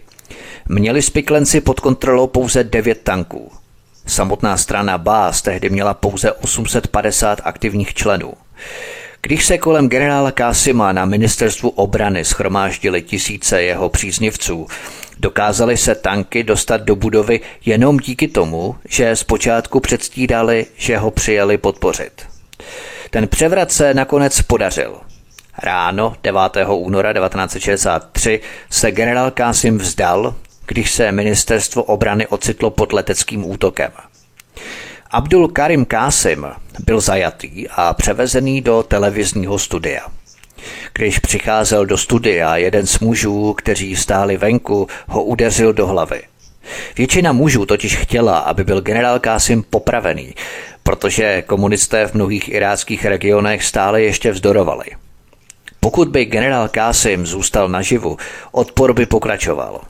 měli 0.69 1.01
spiklenci 1.01 1.61
pod 1.61 1.79
kontrolou 1.79 2.27
pouze 2.27 2.63
9 2.63 3.01
tanků. 3.01 3.51
Samotná 4.07 4.57
strana 4.57 4.97
Bás 4.97 5.41
tehdy 5.41 5.69
měla 5.69 5.93
pouze 5.93 6.31
850 6.31 7.41
aktivních 7.43 7.93
členů. 7.93 8.33
Když 9.21 9.45
se 9.45 9.57
kolem 9.57 9.89
generála 9.89 10.31
Kásima 10.31 10.91
na 10.91 11.05
ministerstvu 11.05 11.69
obrany 11.69 12.25
schromáždili 12.25 13.01
tisíce 13.01 13.61
jeho 13.61 13.89
příznivců, 13.89 14.67
Dokázali 15.19 15.77
se 15.77 15.95
tanky 15.95 16.43
dostat 16.43 16.81
do 16.81 16.95
budovy 16.95 17.39
jenom 17.65 17.97
díky 17.97 18.27
tomu, 18.27 18.75
že 18.89 19.15
zpočátku 19.15 19.79
předstírali, 19.79 20.65
že 20.75 20.97
ho 20.97 21.11
přijeli 21.11 21.57
podpořit. 21.57 22.27
Ten 23.09 23.27
převrat 23.27 23.71
se 23.71 23.93
nakonec 23.93 24.41
podařil. 24.41 24.95
Ráno 25.63 26.15
9. 26.23 26.41
února 26.67 27.13
1963 27.13 28.41
se 28.69 28.91
generál 28.91 29.31
Kásim 29.31 29.77
vzdal, 29.77 30.35
když 30.67 30.91
se 30.91 31.11
ministerstvo 31.11 31.83
obrany 31.83 32.27
ocitlo 32.27 32.71
pod 32.71 32.93
leteckým 32.93 33.49
útokem. 33.49 33.91
Abdul 35.11 35.47
Karim 35.47 35.85
Kásim 35.85 36.47
byl 36.85 36.99
zajatý 36.99 37.69
a 37.69 37.93
převezený 37.93 38.61
do 38.61 38.83
televizního 38.83 39.59
studia. 39.59 40.07
Když 40.93 41.19
přicházel 41.19 41.85
do 41.85 41.97
studia, 41.97 42.57
jeden 42.57 42.87
z 42.87 42.99
mužů, 42.99 43.53
kteří 43.53 43.95
stáli 43.95 44.37
venku, 44.37 44.87
ho 45.07 45.23
udeřil 45.23 45.73
do 45.73 45.87
hlavy. 45.87 46.21
Většina 46.97 47.31
mužů 47.31 47.65
totiž 47.65 47.97
chtěla, 47.97 48.37
aby 48.37 48.63
byl 48.63 48.81
generál 48.81 49.19
Kásim 49.19 49.63
popravený, 49.63 50.35
protože 50.83 51.41
komunisté 51.41 52.07
v 52.07 52.13
mnohých 52.13 52.49
iráckých 52.49 53.05
regionech 53.05 53.63
stále 53.63 54.01
ještě 54.01 54.31
vzdorovali. 54.31 54.85
Pokud 55.79 56.07
by 56.07 56.25
generál 56.25 56.67
Kásim 56.67 57.25
zůstal 57.25 57.69
naživu, 57.69 58.17
odpor 58.51 58.93
by 58.93 59.05
pokračoval. 59.05 59.81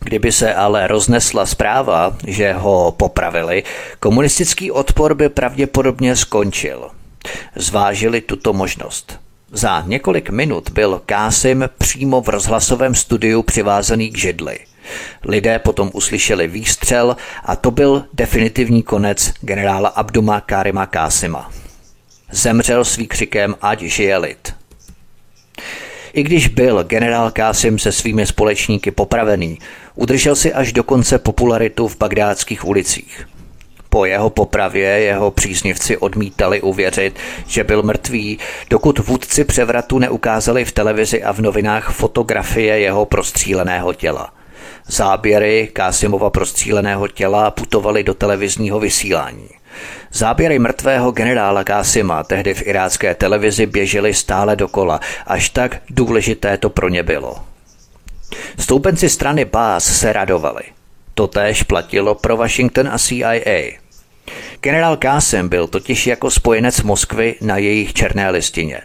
Kdyby 0.00 0.32
se 0.32 0.54
ale 0.54 0.86
roznesla 0.86 1.46
zpráva, 1.46 2.16
že 2.26 2.52
ho 2.52 2.94
popravili, 2.96 3.62
komunistický 4.00 4.70
odpor 4.70 5.14
by 5.14 5.28
pravděpodobně 5.28 6.16
skončil. 6.16 6.90
Zvážili 7.56 8.20
tuto 8.20 8.52
možnost. 8.52 9.23
Za 9.54 9.82
několik 9.86 10.30
minut 10.30 10.70
byl 10.70 11.02
Kásim 11.06 11.68
přímo 11.78 12.20
v 12.20 12.28
rozhlasovém 12.28 12.94
studiu 12.94 13.42
přivázaný 13.42 14.10
k 14.10 14.18
židli. 14.18 14.58
Lidé 15.24 15.58
potom 15.58 15.90
uslyšeli 15.92 16.48
výstřel 16.48 17.16
a 17.44 17.56
to 17.56 17.70
byl 17.70 18.04
definitivní 18.12 18.82
konec 18.82 19.32
generála 19.40 19.88
Abduma 19.88 20.40
Karima 20.40 20.86
Kásima. 20.86 21.50
Zemřel 22.30 22.84
s 22.84 22.96
výkřikem 22.96 23.54
ať 23.60 23.82
žije 23.82 24.16
lid. 24.16 24.54
I 26.12 26.22
když 26.22 26.48
byl 26.48 26.84
generál 26.84 27.30
Kásim 27.30 27.78
se 27.78 27.92
svými 27.92 28.26
společníky 28.26 28.90
popravený, 28.90 29.58
udržel 29.94 30.36
si 30.36 30.52
až 30.52 30.72
do 30.72 30.84
konce 30.84 31.18
popularitu 31.18 31.88
v 31.88 31.98
bagdátských 31.98 32.64
ulicích. 32.64 33.28
Po 33.94 34.04
jeho 34.04 34.30
popravě 34.30 34.88
jeho 34.88 35.30
příznivci 35.30 35.96
odmítali 35.96 36.60
uvěřit, 36.60 37.18
že 37.46 37.64
byl 37.64 37.82
mrtvý, 37.82 38.38
dokud 38.70 38.98
vůdci 38.98 39.44
převratu 39.44 39.98
neukázali 39.98 40.64
v 40.64 40.72
televizi 40.72 41.22
a 41.22 41.32
v 41.32 41.40
novinách 41.40 41.92
fotografie 41.92 42.78
jeho 42.78 43.06
prostříleného 43.06 43.92
těla. 43.94 44.32
Záběry 44.86 45.70
Kásimova 45.72 46.30
prostříleného 46.30 47.08
těla 47.08 47.50
putovaly 47.50 48.04
do 48.04 48.14
televizního 48.14 48.80
vysílání. 48.80 49.48
Záběry 50.12 50.58
mrtvého 50.58 51.10
generála 51.10 51.64
Kásima 51.64 52.24
tehdy 52.24 52.54
v 52.54 52.66
irácké 52.66 53.14
televizi 53.14 53.66
běžely 53.66 54.14
stále 54.14 54.56
dokola, 54.56 55.00
až 55.26 55.48
tak 55.48 55.76
důležité 55.90 56.58
to 56.58 56.70
pro 56.70 56.88
ně 56.88 57.02
bylo. 57.02 57.36
Stoupenci 58.58 59.08
strany 59.08 59.44
Bás 59.44 59.84
se 59.84 60.12
radovali. 60.12 60.62
Totéž 61.14 61.62
platilo 61.62 62.14
pro 62.14 62.36
Washington 62.36 62.88
a 62.88 62.98
CIA. 62.98 63.83
Generál 64.60 64.96
Kásem 64.96 65.48
byl 65.48 65.66
totiž 65.66 66.06
jako 66.06 66.30
spojenec 66.30 66.82
Moskvy 66.82 67.34
na 67.40 67.58
jejich 67.58 67.92
černé 67.92 68.30
listině. 68.30 68.80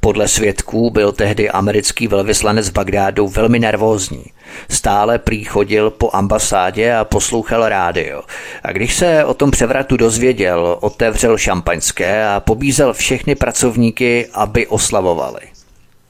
Podle 0.00 0.28
svědků 0.28 0.90
byl 0.90 1.12
tehdy 1.12 1.50
americký 1.50 2.08
velvyslanec 2.08 2.68
v 2.68 2.72
Bagdádu 2.72 3.28
velmi 3.28 3.58
nervózní. 3.58 4.24
Stále 4.68 5.18
prý 5.18 5.44
chodil 5.44 5.90
po 5.90 6.10
ambasádě 6.12 6.94
a 6.94 7.04
poslouchal 7.04 7.68
rádio. 7.68 8.22
A 8.62 8.72
když 8.72 8.94
se 8.94 9.24
o 9.24 9.34
tom 9.34 9.50
převratu 9.50 9.96
dozvěděl, 9.96 10.76
otevřel 10.80 11.38
šampaňské 11.38 12.26
a 12.26 12.40
pobízel 12.40 12.92
všechny 12.92 13.34
pracovníky, 13.34 14.26
aby 14.34 14.66
oslavovali. 14.66 15.40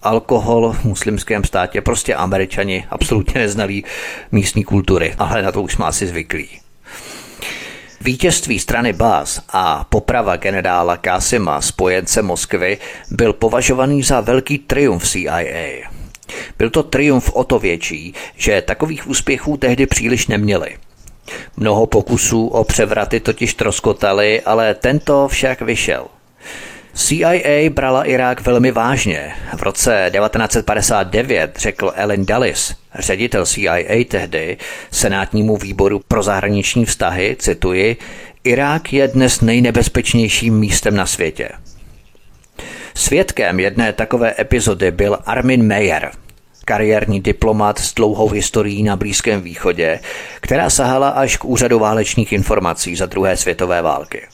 Alkohol 0.02 0.72
v 0.72 0.84
muslimském 0.84 1.44
státě 1.44 1.80
prostě 1.80 2.14
američani 2.14 2.86
absolutně 2.90 3.40
neznalí 3.40 3.84
místní 4.32 4.64
kultury, 4.64 5.14
ale 5.18 5.42
na 5.42 5.52
to 5.52 5.62
už 5.62 5.72
jsme 5.72 5.84
asi 5.84 6.06
zvyklí. 6.06 6.48
Vítězství 8.00 8.58
strany 8.58 8.92
Bás 8.92 9.42
a 9.48 9.84
poprava 9.84 10.36
generála 10.36 10.96
Kasima, 10.96 11.60
spojence 11.60 12.22
Moskvy, 12.22 12.78
byl 13.10 13.32
považovaný 13.32 14.02
za 14.02 14.20
velký 14.20 14.58
triumf 14.58 15.08
CIA. 15.08 15.90
Byl 16.58 16.70
to 16.70 16.82
triumf 16.82 17.30
o 17.32 17.44
to 17.44 17.58
větší, 17.58 18.14
že 18.36 18.62
takových 18.62 19.06
úspěchů 19.06 19.56
tehdy 19.56 19.86
příliš 19.86 20.26
neměli. 20.26 20.76
Mnoho 21.56 21.86
pokusů 21.86 22.46
o 22.46 22.64
převraty 22.64 23.20
totiž 23.20 23.54
troskotaly, 23.54 24.40
ale 24.40 24.74
tento 24.74 25.28
však 25.28 25.60
vyšel. 25.60 26.06
CIA 26.94 27.70
brala 27.70 28.04
Irák 28.04 28.40
velmi 28.40 28.70
vážně. 28.70 29.32
V 29.56 29.62
roce 29.62 30.10
1959 30.12 31.56
řekl 31.58 31.92
Ellen 31.94 32.26
Dulles, 32.26 32.74
ředitel 32.98 33.46
CIA 33.46 34.04
tehdy, 34.08 34.56
Senátnímu 34.90 35.56
výboru 35.56 36.00
pro 36.08 36.22
zahraniční 36.22 36.84
vztahy, 36.84 37.36
cituji, 37.38 37.96
Irák 38.44 38.92
je 38.92 39.08
dnes 39.08 39.40
nejnebezpečnějším 39.40 40.58
místem 40.58 40.96
na 40.96 41.06
světě. 41.06 41.48
Svědkem 42.94 43.60
jedné 43.60 43.92
takové 43.92 44.34
epizody 44.38 44.90
byl 44.90 45.18
Armin 45.26 45.62
Meyer, 45.62 46.10
kariérní 46.64 47.20
diplomat 47.20 47.78
s 47.78 47.94
dlouhou 47.94 48.28
historií 48.28 48.82
na 48.82 48.96
Blízkém 48.96 49.42
východě, 49.42 50.00
která 50.40 50.70
sahala 50.70 51.08
až 51.08 51.36
k 51.36 51.44
úřadu 51.44 51.78
válečných 51.78 52.32
informací 52.32 52.96
za 52.96 53.06
druhé 53.06 53.36
světové 53.36 53.82
války. 53.82 54.26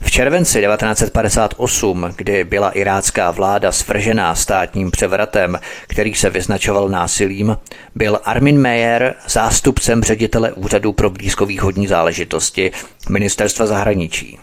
V 0.00 0.10
červenci 0.10 0.60
1958, 0.60 2.14
kdy 2.16 2.44
byla 2.44 2.70
irácká 2.70 3.30
vláda 3.30 3.72
svržená 3.72 4.34
státním 4.34 4.90
převratem, 4.90 5.58
který 5.86 6.14
se 6.14 6.30
vyznačoval 6.30 6.88
násilím, 6.88 7.56
byl 7.94 8.20
Armin 8.24 8.58
Meyer 8.58 9.14
zástupcem 9.28 10.02
ředitele 10.02 10.52
Úřadu 10.52 10.92
pro 10.92 11.10
blízkovýchodní 11.10 11.86
záležitosti 11.86 12.70
Ministerstva 13.08 13.66
zahraničí. 13.66 14.38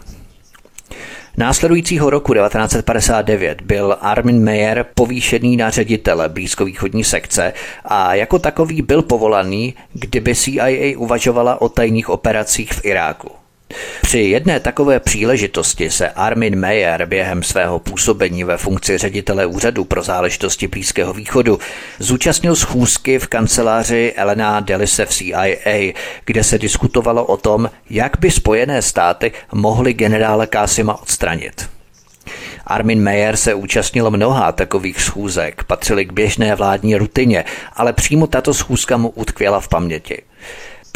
Následujícího 1.36 2.10
roku 2.10 2.34
1959 2.34 3.62
byl 3.62 3.96
Armin 4.00 4.44
Meyer 4.44 4.86
povýšený 4.94 5.56
na 5.56 5.70
ředitele 5.70 6.28
blízkovýchodní 6.28 7.04
sekce 7.04 7.52
a 7.84 8.14
jako 8.14 8.38
takový 8.38 8.82
byl 8.82 9.02
povolaný, 9.02 9.74
kdyby 9.92 10.34
CIA 10.34 10.98
uvažovala 10.98 11.60
o 11.60 11.68
tajných 11.68 12.08
operacích 12.08 12.72
v 12.72 12.84
Iráku. 12.84 13.45
Při 14.02 14.18
jedné 14.18 14.60
takové 14.60 15.00
příležitosti 15.00 15.90
se 15.90 16.08
Armin 16.08 16.56
Meyer 16.56 17.06
během 17.06 17.42
svého 17.42 17.78
působení 17.78 18.44
ve 18.44 18.56
funkci 18.56 18.98
ředitele 18.98 19.46
úřadu 19.46 19.84
pro 19.84 20.02
záležitosti 20.02 20.68
Blízkého 20.68 21.12
východu 21.12 21.58
zúčastnil 21.98 22.56
schůzky 22.56 23.18
v 23.18 23.26
kanceláři 23.26 24.12
Elena 24.16 24.60
Delise 24.60 25.06
v 25.06 25.10
CIA, 25.10 25.92
kde 26.24 26.44
se 26.44 26.58
diskutovalo 26.58 27.24
o 27.24 27.36
tom, 27.36 27.70
jak 27.90 28.16
by 28.20 28.30
Spojené 28.30 28.82
státy 28.82 29.32
mohly 29.52 29.94
generála 29.94 30.46
Kásima 30.46 31.02
odstranit. 31.02 31.68
Armin 32.66 33.02
Meyer 33.02 33.36
se 33.36 33.54
účastnil 33.54 34.10
mnoha 34.10 34.52
takových 34.52 35.00
schůzek, 35.00 35.64
patřili 35.64 36.06
k 36.06 36.12
běžné 36.12 36.54
vládní 36.54 36.96
rutině, 36.96 37.44
ale 37.72 37.92
přímo 37.92 38.26
tato 38.26 38.54
schůzka 38.54 38.96
mu 38.96 39.08
utkvěla 39.08 39.60
v 39.60 39.68
paměti. 39.68 40.22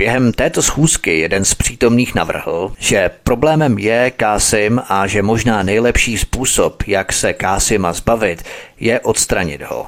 Během 0.01 0.33
této 0.33 0.63
schůzky 0.63 1.19
jeden 1.19 1.45
z 1.45 1.55
přítomných 1.55 2.15
navrhl, 2.15 2.73
že 2.79 3.11
problémem 3.25 3.79
je 3.79 4.11
Kásim 4.11 4.81
a 4.89 5.07
že 5.07 5.23
možná 5.23 5.63
nejlepší 5.63 6.19
způsob, 6.19 6.83
jak 6.87 7.13
se 7.13 7.33
Kásima 7.33 7.93
zbavit, 7.93 8.43
je 8.81 9.01
odstranit 9.01 9.63
ho. 9.63 9.87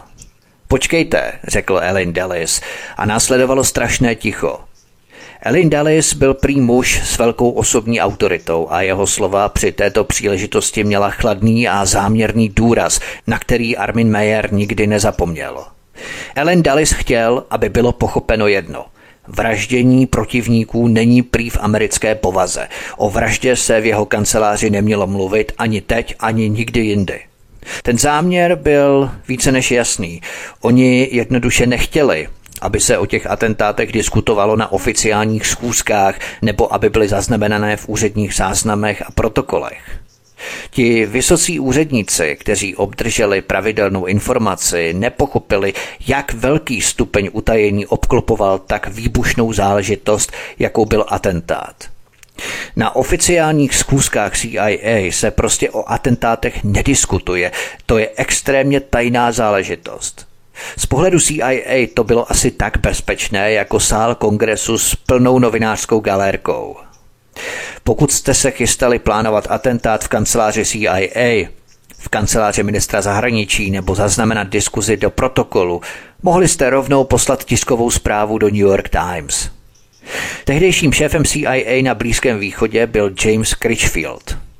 Počkejte, 0.68 1.33
řekl 1.48 1.81
Ellen 1.83 2.12
Dallis 2.12 2.61
a 2.96 3.07
následovalo 3.07 3.64
strašné 3.64 4.14
ticho. 4.14 4.61
Ellen 5.42 5.70
Dallis 5.70 6.14
byl 6.14 6.35
prý 6.35 6.61
muž 6.61 7.01
s 7.05 7.18
velkou 7.18 7.51
osobní 7.51 8.01
autoritou 8.01 8.66
a 8.70 8.83
jeho 8.83 9.07
slova 9.07 9.48
při 9.48 9.72
této 9.72 10.05
příležitosti 10.05 10.85
měla 10.85 11.11
chladný 11.11 11.68
a 11.68 11.85
záměrný 11.85 12.48
důraz, 12.48 13.01
na 13.27 13.38
který 13.38 13.77
Armin 13.77 14.11
Meyer 14.11 14.53
nikdy 14.53 14.87
nezapomněl. 14.87 15.64
Ellen 16.35 16.62
Dallis 16.62 16.92
chtěl, 16.92 17.44
aby 17.51 17.68
bylo 17.68 17.92
pochopeno 17.92 18.46
jedno– 18.46 18.85
Vraždění 19.28 20.06
protivníků 20.06 20.88
není 20.88 21.22
prý 21.22 21.50
v 21.50 21.58
americké 21.61 22.14
povaze. 22.14 22.68
O 22.96 23.11
vraždě 23.11 23.56
se 23.56 23.80
v 23.80 23.87
jeho 23.87 24.06
kanceláři 24.06 24.70
nemělo 24.70 25.06
mluvit 25.06 25.52
ani 25.58 25.80
teď, 25.80 26.14
ani 26.18 26.48
nikdy 26.48 26.80
jindy. 26.80 27.20
Ten 27.82 27.98
záměr 27.98 28.56
byl 28.56 29.11
více 29.28 29.52
než 29.52 29.70
jasný. 29.70 30.20
Oni 30.61 31.08
jednoduše 31.12 31.66
nechtěli, 31.66 32.28
aby 32.61 32.80
se 32.80 32.98
o 32.98 33.06
těch 33.06 33.26
atentátech 33.26 33.92
diskutovalo 33.92 34.56
na 34.56 34.72
oficiálních 34.72 35.46
schůzkách 35.46 36.18
nebo 36.42 36.74
aby 36.74 36.90
byly 36.90 37.08
zaznamenané 37.08 37.76
v 37.76 37.88
úředních 37.88 38.35
záznamech 38.35 39.02
a 39.06 39.11
protokolech. 39.11 40.01
Ti 40.70 41.07
vysocí 41.07 41.61
úředníci, 41.61 42.37
kteří 42.40 42.76
obdrželi 42.76 43.42
pravidelnou 43.42 44.05
informaci, 44.05 44.92
nepochopili, 44.92 45.74
jak 46.07 46.33
velký 46.33 46.81
stupeň 46.81 47.31
utajení 47.33 47.87
obklopoval 47.87 48.59
tak 48.59 48.88
výbušnou 48.88 49.52
záležitost, 49.52 50.33
jakou 50.59 50.85
byl 50.85 51.05
atentát. 51.09 51.74
Na 52.76 52.96
oficiálních 52.96 53.74
schůzkách 53.74 54.38
CIA 54.38 55.11
se 55.11 55.31
prostě 55.31 55.70
o 55.70 55.90
atentátech 55.90 56.64
nediskutuje. 56.64 57.52
To 57.87 57.98
je 57.98 58.11
extrémně 58.16 58.81
tajná 58.81 59.33
záležitost. 59.33 60.26
Z 60.76 60.87
pohledu 60.87 61.20
CIA 61.20 61.87
to 61.94 62.05
bylo 62.05 62.31
asi 62.31 62.50
tak 62.50 62.78
bezpečné 62.78 63.52
jako 63.52 63.81
sál 63.81 64.14
kongresu 64.14 64.78
s 64.78 64.94
plnou 64.94 65.38
novinářskou 65.38 66.00
galérkou. 66.00 66.76
Pokud 67.85 68.12
jste 68.12 68.35
se 68.35 68.51
chystali 68.51 68.99
plánovat 68.99 69.47
atentát 69.51 70.05
v 70.05 70.09
kanceláři 70.09 70.64
CIA, 70.64 71.49
v 71.99 72.09
kanceláři 72.11 72.62
ministra 72.62 73.03
zahraničí 73.03 73.71
nebo 73.71 73.95
zaznamenat 73.95 74.49
diskuzi 74.49 74.97
do 74.97 75.11
protokolu, 75.11 75.81
mohli 76.23 76.49
jste 76.49 76.71
rovnou 76.71 77.05
poslat 77.05 77.45
tiskovou 77.45 77.90
zprávu 77.90 78.38
do 78.38 78.47
New 78.47 78.57
York 78.57 78.88
Times. 78.88 79.51
Tehdejším 80.45 80.92
šéfem 80.92 81.25
CIA 81.25 81.83
na 81.83 81.95
Blízkém 81.95 82.38
východě 82.38 82.87
byl 82.87 83.14
James 83.25 83.55
Critchfield– 83.62 84.38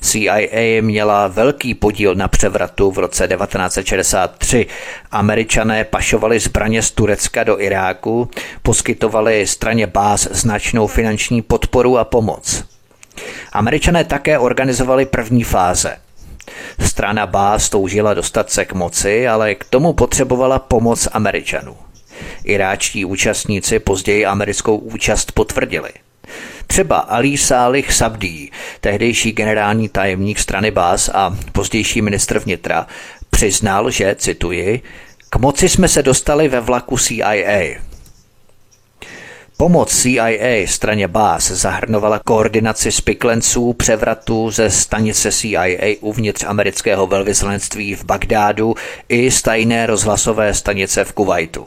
CIA 0.00 0.82
měla 0.82 1.28
velký 1.28 1.74
podíl 1.74 2.14
na 2.14 2.28
převratu 2.28 2.90
v 2.90 2.98
roce 2.98 3.28
1963. 3.28 4.66
Američané 5.10 5.84
pašovali 5.84 6.40
zbraně 6.40 6.82
z 6.82 6.90
Turecka 6.90 7.44
do 7.44 7.60
Iráku, 7.60 8.30
poskytovali 8.62 9.46
straně 9.46 9.86
báz 9.86 10.28
značnou 10.30 10.86
finanční 10.86 11.42
podporu 11.42 11.98
a 11.98 12.04
pomoc. 12.04 12.64
Američané 13.52 14.04
také 14.04 14.38
organizovali 14.38 15.06
první 15.06 15.44
fáze. 15.44 15.96
Strana 16.80 17.26
Bás 17.26 17.68
toužila 17.68 18.14
dostat 18.14 18.50
se 18.50 18.64
k 18.64 18.72
moci, 18.72 19.28
ale 19.28 19.54
k 19.54 19.64
tomu 19.64 19.92
potřebovala 19.92 20.58
pomoc 20.58 21.08
Američanů. 21.12 21.76
Iráčtí 22.44 23.04
účastníci 23.04 23.78
později 23.78 24.26
americkou 24.26 24.76
účast 24.76 25.32
potvrdili– 25.32 25.90
Třeba 26.66 26.98
Ali 26.98 27.36
Salih 27.36 27.92
Sabdí, 27.92 28.50
tehdejší 28.80 29.32
generální 29.32 29.88
tajemník 29.88 30.38
strany 30.38 30.70
Bás 30.70 31.10
a 31.14 31.36
pozdější 31.52 32.02
ministr 32.02 32.38
vnitra, 32.38 32.86
přiznal, 33.30 33.90
že, 33.90 34.14
cituji, 34.18 34.82
k 35.30 35.36
moci 35.36 35.68
jsme 35.68 35.88
se 35.88 36.02
dostali 36.02 36.48
ve 36.48 36.60
vlaku 36.60 36.98
CIA. 36.98 37.80
Pomoc 39.56 40.02
CIA 40.02 40.66
straně 40.66 41.08
Bás 41.08 41.50
zahrnovala 41.50 42.18
koordinaci 42.18 42.92
spiklenců 42.92 43.72
převratu 43.72 44.50
ze 44.50 44.70
stanice 44.70 45.32
CIA 45.32 45.96
uvnitř 46.00 46.44
amerického 46.44 47.06
velvyslanectví 47.06 47.94
v 47.94 48.04
Bagdádu 48.04 48.74
i 49.08 49.30
stajné 49.30 49.86
rozhlasové 49.86 50.54
stanice 50.54 51.04
v 51.04 51.12
Kuwaitu. 51.12 51.66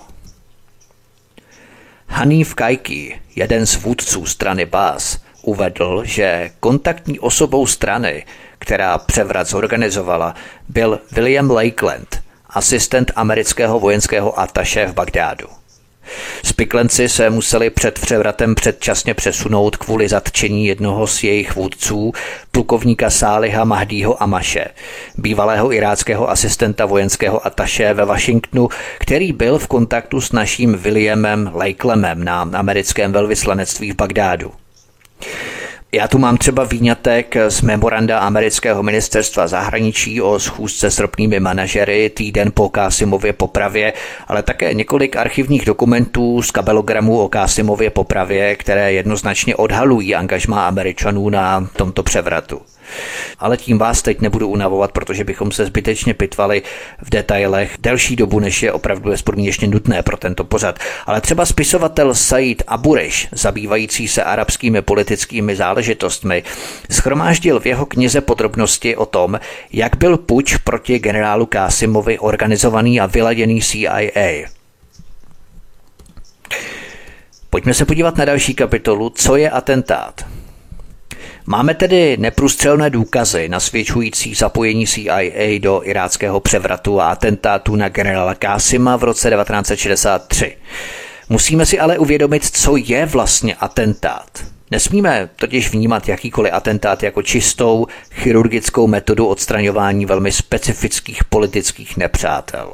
Hanif 2.07 2.55
Kajki, 2.55 3.21
jeden 3.35 3.65
z 3.65 3.75
vůdců 3.75 4.25
strany 4.25 4.65
Bás, 4.65 5.17
uvedl, 5.41 6.01
že 6.05 6.51
kontaktní 6.59 7.19
osobou 7.19 7.67
strany, 7.67 8.25
která 8.59 8.97
převrat 8.97 9.47
zorganizovala, 9.47 10.35
byl 10.69 10.99
William 11.11 11.51
Lakeland, 11.51 12.23
asistent 12.49 13.11
amerického 13.15 13.79
vojenského 13.79 14.39
ataše 14.39 14.85
v 14.85 14.93
Bagdádu. 14.93 15.47
Spiklenci 16.43 17.09
se 17.09 17.29
museli 17.29 17.69
před 17.69 17.99
převratem 17.99 18.55
předčasně 18.55 19.13
přesunout 19.13 19.75
kvůli 19.75 20.09
zatčení 20.09 20.65
jednoho 20.65 21.07
z 21.07 21.23
jejich 21.23 21.55
vůdců, 21.55 22.11
plukovníka 22.51 23.09
Sáliha 23.09 23.63
Mahdího 23.63 24.23
Amaše, 24.23 24.65
bývalého 25.17 25.73
iráckého 25.73 26.29
asistenta 26.29 26.85
vojenského 26.85 27.47
ataše 27.47 27.93
ve 27.93 28.05
Washingtonu, 28.05 28.69
který 28.99 29.33
byl 29.33 29.59
v 29.59 29.67
kontaktu 29.67 30.21
s 30.21 30.31
naším 30.31 30.73
Williamem 30.73 31.51
Lakelemem 31.53 32.23
na 32.23 32.41
americkém 32.41 33.11
velvyslanectví 33.11 33.91
v 33.91 33.95
Bagdádu. 33.95 34.51
Já 35.91 36.07
tu 36.07 36.17
mám 36.17 36.37
třeba 36.37 36.63
výňatek 36.63 37.35
z 37.49 37.61
memoranda 37.61 38.19
amerického 38.19 38.83
ministerstva 38.83 39.47
zahraničí 39.47 40.21
o 40.21 40.39
schůzce 40.39 40.91
s 40.91 40.99
ropnými 40.99 41.39
manažery 41.39 42.09
týden 42.09 42.51
po 42.53 42.69
Kásimově 42.69 43.33
popravě, 43.33 43.93
ale 44.27 44.43
také 44.43 44.73
několik 44.73 45.15
archivních 45.15 45.65
dokumentů 45.65 46.41
z 46.41 46.51
kabelogramů 46.51 47.19
o 47.19 47.29
Kásimově 47.29 47.89
popravě, 47.89 48.55
které 48.55 48.93
jednoznačně 48.93 49.55
odhalují 49.55 50.15
angažmá 50.15 50.67
Američanů 50.67 51.29
na 51.29 51.69
tomto 51.75 52.03
převratu. 52.03 52.61
Ale 53.39 53.57
tím 53.57 53.77
vás 53.77 54.01
teď 54.01 54.21
nebudu 54.21 54.47
unavovat, 54.47 54.91
protože 54.91 55.23
bychom 55.23 55.51
se 55.51 55.65
zbytečně 55.65 56.13
pitvali 56.13 56.61
v 57.01 57.09
detailech 57.09 57.75
delší 57.79 58.15
dobu, 58.15 58.39
než 58.39 58.63
je 58.63 58.71
opravdu 58.71 59.09
bezpodmínečně 59.09 59.67
nutné 59.67 60.03
pro 60.03 60.17
tento 60.17 60.43
pořad. 60.43 60.79
Ale 61.05 61.21
třeba 61.21 61.45
spisovatel 61.45 62.15
Said 62.15 62.63
Aburish, 62.67 63.27
zabývající 63.31 64.07
se 64.07 64.23
arabskými 64.23 64.81
politickými 64.81 65.55
záležitostmi, 65.55 66.43
schromáždil 66.91 67.59
v 67.59 67.65
jeho 67.65 67.85
knize 67.85 68.21
podrobnosti 68.21 68.95
o 68.95 69.05
tom, 69.05 69.39
jak 69.73 69.97
byl 69.97 70.17
puč 70.17 70.57
proti 70.57 70.99
generálu 70.99 71.45
Kásimovi 71.45 72.19
organizovaný 72.19 72.99
a 72.99 73.05
vyladěný 73.05 73.61
CIA. 73.61 74.47
Pojďme 77.49 77.73
se 77.73 77.85
podívat 77.85 78.17
na 78.17 78.25
další 78.25 78.53
kapitolu, 78.53 79.09
co 79.09 79.35
je 79.35 79.49
atentát. 79.49 80.25
Máme 81.49 81.73
tedy 81.73 82.17
neprůstřelné 82.17 82.89
důkazy 82.89 83.49
nasvědčující 83.49 84.35
zapojení 84.35 84.87
CIA 84.87 85.59
do 85.59 85.81
iráckého 85.83 86.39
převratu 86.39 87.01
a 87.01 87.09
atentátu 87.09 87.75
na 87.75 87.89
generála 87.89 88.35
Kásima 88.35 88.95
v 88.95 89.03
roce 89.03 89.29
1963. 89.29 90.57
Musíme 91.29 91.65
si 91.65 91.79
ale 91.79 91.97
uvědomit, 91.97 92.45
co 92.45 92.75
je 92.77 93.05
vlastně 93.05 93.55
atentát. 93.55 94.29
Nesmíme 94.71 95.29
totiž 95.35 95.71
vnímat 95.71 96.07
jakýkoliv 96.07 96.53
atentát 96.53 97.03
jako 97.03 97.21
čistou 97.21 97.87
chirurgickou 98.11 98.87
metodu 98.87 99.27
odstraňování 99.27 100.05
velmi 100.05 100.31
specifických 100.31 101.23
politických 101.23 101.97
nepřátel. 101.97 102.73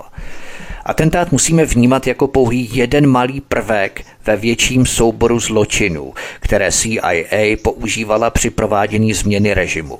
Atentát 0.86 1.32
musíme 1.32 1.66
vnímat 1.66 2.08
jako 2.08 2.28
pouhý 2.28 2.70
jeden 2.74 3.08
malý 3.08 3.42
prvek 3.42 4.06
ve 4.26 4.38
větším 4.38 4.86
souboru 4.86 5.40
zločinů, 5.40 6.14
které 6.40 6.72
CIA 6.72 7.58
používala 7.62 8.30
při 8.30 8.50
provádění 8.50 9.14
změny 9.14 9.54
režimu. 9.54 10.00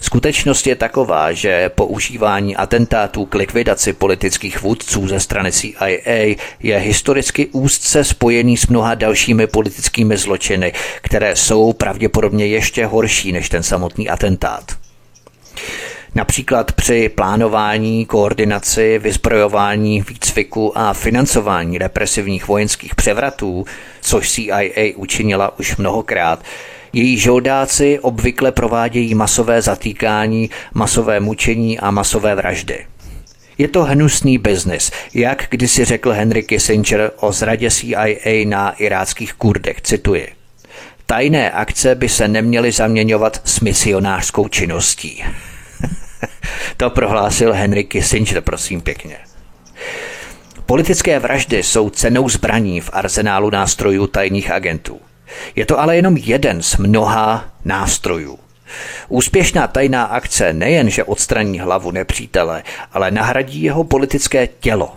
Skutečnost 0.00 0.66
je 0.66 0.76
taková, 0.76 1.32
že 1.32 1.68
používání 1.68 2.56
atentátů 2.56 3.24
k 3.24 3.34
likvidaci 3.34 3.92
politických 3.92 4.62
vůdců 4.62 5.08
ze 5.08 5.20
strany 5.20 5.52
CIA 5.52 6.36
je 6.60 6.78
historicky 6.78 7.46
úzce 7.46 8.04
spojený 8.04 8.56
s 8.56 8.66
mnoha 8.66 8.94
dalšími 8.94 9.46
politickými 9.46 10.16
zločiny, 10.16 10.72
které 11.02 11.36
jsou 11.36 11.72
pravděpodobně 11.72 12.46
ještě 12.46 12.86
horší 12.86 13.32
než 13.32 13.48
ten 13.48 13.62
samotný 13.62 14.08
atentát. 14.08 14.64
Například 16.14 16.72
při 16.72 17.08
plánování, 17.08 18.06
koordinaci, 18.06 18.98
vyzbrojování, 18.98 20.04
výcviku 20.08 20.78
a 20.78 20.92
financování 20.92 21.78
represivních 21.78 22.48
vojenských 22.48 22.94
převratů, 22.94 23.64
což 24.00 24.32
CIA 24.32 24.92
učinila 24.96 25.58
už 25.58 25.76
mnohokrát, 25.76 26.44
její 26.92 27.18
žoldáci 27.18 27.98
obvykle 27.98 28.52
provádějí 28.52 29.14
masové 29.14 29.62
zatýkání, 29.62 30.50
masové 30.74 31.20
mučení 31.20 31.78
a 31.78 31.90
masové 31.90 32.34
vraždy. 32.34 32.86
Je 33.58 33.68
to 33.68 33.84
hnusný 33.84 34.38
biznis, 34.38 34.90
jak 35.14 35.46
kdysi 35.50 35.84
řekl 35.84 36.10
Henry 36.10 36.42
Kissinger 36.42 37.10
o 37.20 37.32
zradě 37.32 37.70
CIA 37.70 38.46
na 38.46 38.70
iráckých 38.70 39.32
kurdech, 39.32 39.80
cituji. 39.80 40.28
Tajné 41.06 41.50
akce 41.50 41.94
by 41.94 42.08
se 42.08 42.28
neměly 42.28 42.72
zaměňovat 42.72 43.40
s 43.44 43.60
misionářskou 43.60 44.48
činností. 44.48 45.24
To 46.82 46.90
prohlásil 46.90 47.52
Henry 47.52 47.84
Kissinger, 47.84 48.40
prosím 48.40 48.80
pěkně. 48.80 49.16
Politické 50.66 51.18
vraždy 51.18 51.62
jsou 51.62 51.90
cenou 51.90 52.28
zbraní 52.28 52.80
v 52.80 52.90
arzenálu 52.92 53.50
nástrojů 53.50 54.06
tajných 54.06 54.50
agentů. 54.50 55.00
Je 55.56 55.66
to 55.66 55.80
ale 55.80 55.96
jenom 55.96 56.16
jeden 56.16 56.62
z 56.62 56.76
mnoha 56.76 57.44
nástrojů. 57.64 58.38
Úspěšná 59.08 59.66
tajná 59.66 60.04
akce 60.04 60.52
nejenže 60.52 61.04
odstraní 61.04 61.60
hlavu 61.60 61.90
nepřítele, 61.90 62.62
ale 62.92 63.10
nahradí 63.10 63.62
jeho 63.62 63.84
politické 63.84 64.46
tělo, 64.46 64.94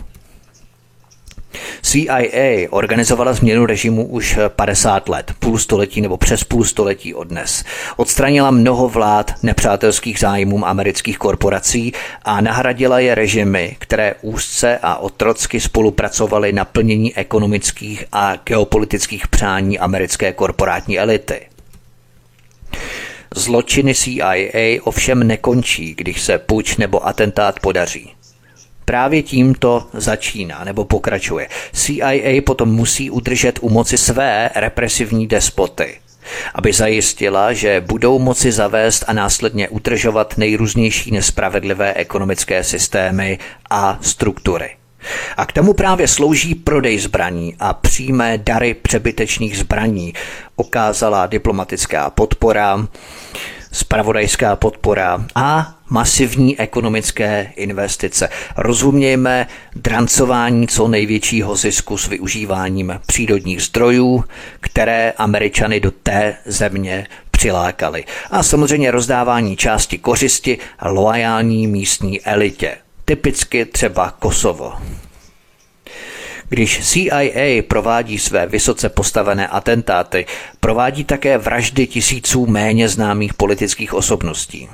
CIA 1.82 2.70
organizovala 2.70 3.34
změnu 3.34 3.66
režimu 3.66 4.06
už 4.06 4.40
50 4.48 5.10
let, 5.10 5.34
půl 5.40 5.58
století 5.58 6.02
nebo 6.02 6.18
přes 6.18 6.44
půl 6.44 6.64
století 6.64 7.14
od 7.14 7.28
dnes. 7.28 7.64
Odstranila 7.98 8.52
mnoho 8.52 8.90
vlád 8.90 9.32
nepřátelských 9.44 10.20
zájmům 10.20 10.64
amerických 10.64 11.18
korporací 11.18 11.94
a 12.24 12.42
nahradila 12.42 13.00
je 13.00 13.16
režimy, 13.16 13.76
které 13.80 14.16
úzce 14.22 14.80
a 14.82 14.96
otrocky 14.96 15.60
spolupracovaly 15.60 16.54
na 16.54 16.66
plnění 16.66 17.16
ekonomických 17.16 18.06
a 18.12 18.36
geopolitických 18.36 19.28
přání 19.28 19.80
americké 19.80 20.34
korporátní 20.34 21.00
elity. 21.00 21.42
Zločiny 23.36 23.96
CIA 23.96 24.82
ovšem 24.84 25.28
nekončí, 25.28 25.96
když 25.98 26.22
se 26.22 26.38
puč 26.38 26.78
nebo 26.78 27.08
atentát 27.08 27.60
podaří. 27.60 28.12
Právě 28.86 29.24
tímto 29.24 29.88
začíná 29.94 30.64
nebo 30.64 30.86
pokračuje. 30.86 31.48
CIA 31.74 32.42
potom 32.46 32.76
musí 32.76 33.10
udržet 33.10 33.60
u 33.62 33.70
moci 33.70 33.98
své 33.98 34.50
represivní 34.56 35.28
despoty, 35.28 35.96
aby 36.56 36.74
zajistila, 36.74 37.54
že 37.54 37.82
budou 37.82 38.20
moci 38.20 38.52
zavést 38.52 39.04
a 39.08 39.14
následně 39.14 39.70
utržovat 39.70 40.38
nejrůznější 40.38 41.12
nespravedlivé 41.12 41.94
ekonomické 41.94 42.64
systémy 42.64 43.40
a 43.70 43.98
struktury. 44.02 44.70
A 45.38 45.46
k 45.46 45.52
tomu 45.52 45.74
právě 45.74 46.08
slouží 46.08 46.56
prodej 46.56 47.00
zbraní 47.00 47.56
a 47.60 47.74
přímé 47.74 48.38
dary 48.38 48.74
přebytečných 48.74 49.58
zbraní, 49.58 50.14
ukázala 50.56 51.28
diplomatická 51.28 52.10
podpora, 52.10 52.88
spravodajská 53.72 54.56
podpora 54.56 55.26
a 55.36 55.75
masivní 55.90 56.60
ekonomické 56.60 57.52
investice. 57.56 58.30
Rozumějme 58.58 59.48
drancování 59.76 60.68
co 60.68 60.88
největšího 60.88 61.56
zisku 61.56 61.98
s 61.98 62.08
využíváním 62.08 63.00
přírodních 63.06 63.62
zdrojů, 63.62 64.24
které 64.60 65.14
Američany 65.18 65.80
do 65.80 65.92
té 65.92 66.36
země 66.46 67.08
přilákali. 67.32 68.06
A 68.32 68.44
samozřejmě 68.44 68.92
rozdávání 68.92 69.56
části 69.56 69.98
kořisti 69.98 70.58
loajální 70.82 71.68
místní 71.68 72.22
elitě. 72.22 72.78
Typicky 73.06 73.66
třeba 73.66 74.12
Kosovo. 74.20 74.74
Když 76.50 76.80
CIA 76.88 77.64
provádí 77.68 78.20
své 78.20 78.46
vysoce 78.46 78.90
postavené 78.90 79.48
atentáty, 79.48 80.26
provádí 80.60 81.04
také 81.04 81.38
vraždy 81.38 81.88
tisíců 81.88 82.46
méně 82.46 82.90
známých 82.90 83.34
politických 83.34 83.94
osobností. 83.94 84.70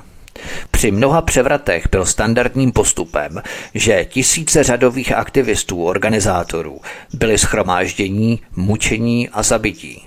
Při 0.70 0.90
mnoha 0.90 1.22
převratech 1.22 1.88
byl 1.90 2.06
standardním 2.06 2.72
postupem, 2.72 3.42
že 3.74 4.04
tisíce 4.04 4.62
řadových 4.62 5.12
aktivistů, 5.12 5.84
organizátorů 5.84 6.80
byli 7.12 7.38
schromáždění, 7.38 8.40
mučení 8.56 9.28
a 9.28 9.42
zabití. 9.42 10.02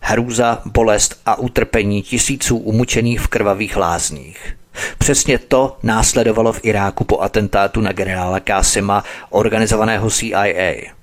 Hrůza, 0.00 0.62
bolest 0.64 1.20
a 1.26 1.38
utrpení 1.38 2.02
tisíců 2.02 2.56
umučených 2.56 3.20
v 3.20 3.28
krvavých 3.28 3.76
lázních. 3.76 4.56
Přesně 4.98 5.38
to 5.38 5.76
následovalo 5.82 6.52
v 6.52 6.60
Iráku 6.62 7.04
po 7.04 7.20
atentátu 7.20 7.80
na 7.80 7.92
generála 7.92 8.40
Kásima 8.40 9.04
organizovaného 9.30 10.10
CIA. 10.10 10.95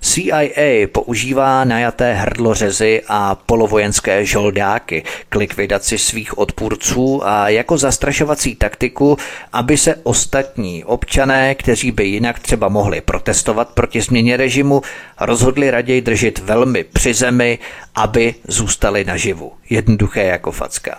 CIA 0.00 0.86
používá 0.92 1.64
najaté 1.64 2.12
hrdlořezy 2.14 3.02
a 3.08 3.34
polovojenské 3.34 4.24
žoldáky 4.24 5.02
k 5.28 5.34
likvidaci 5.34 5.98
svých 5.98 6.38
odpůrců 6.38 7.26
a 7.26 7.48
jako 7.48 7.78
zastrašovací 7.78 8.54
taktiku, 8.54 9.16
aby 9.52 9.76
se 9.76 9.94
ostatní 10.02 10.84
občané, 10.84 11.54
kteří 11.54 11.90
by 11.90 12.04
jinak 12.04 12.38
třeba 12.38 12.68
mohli 12.68 13.00
protestovat 13.00 13.68
proti 13.68 14.00
změně 14.00 14.36
režimu, 14.36 14.82
rozhodli 15.20 15.70
raději 15.70 16.00
držet 16.00 16.38
velmi 16.38 16.84
při 16.84 17.14
zemi, 17.14 17.58
aby 17.94 18.34
zůstali 18.48 19.04
naživu. 19.04 19.52
Jednoduché 19.70 20.24
jako 20.24 20.52
facka. 20.52 20.98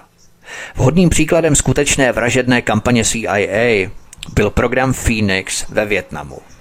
Vhodným 0.75 1.09
příkladem 1.09 1.55
skutečné 1.55 2.11
vražedné 2.11 2.61
kampaně 2.61 3.03
CIA 3.05 3.89
byl 4.33 4.49
program 4.49 4.93
Phoenix 4.93 5.65
ve 5.69 5.85
Větnamu. 5.85 6.54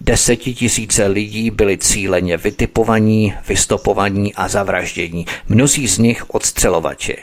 Desetitisíce 0.00 1.06
lidí 1.06 1.50
byli 1.50 1.78
cíleně 1.78 2.36
vytipovaní, 2.36 3.34
vystopovaní 3.48 4.34
a 4.34 4.48
zavraždění, 4.48 5.26
mnozí 5.48 5.88
z 5.88 5.98
nich 5.98 6.30
odstřelovači. 6.30 7.16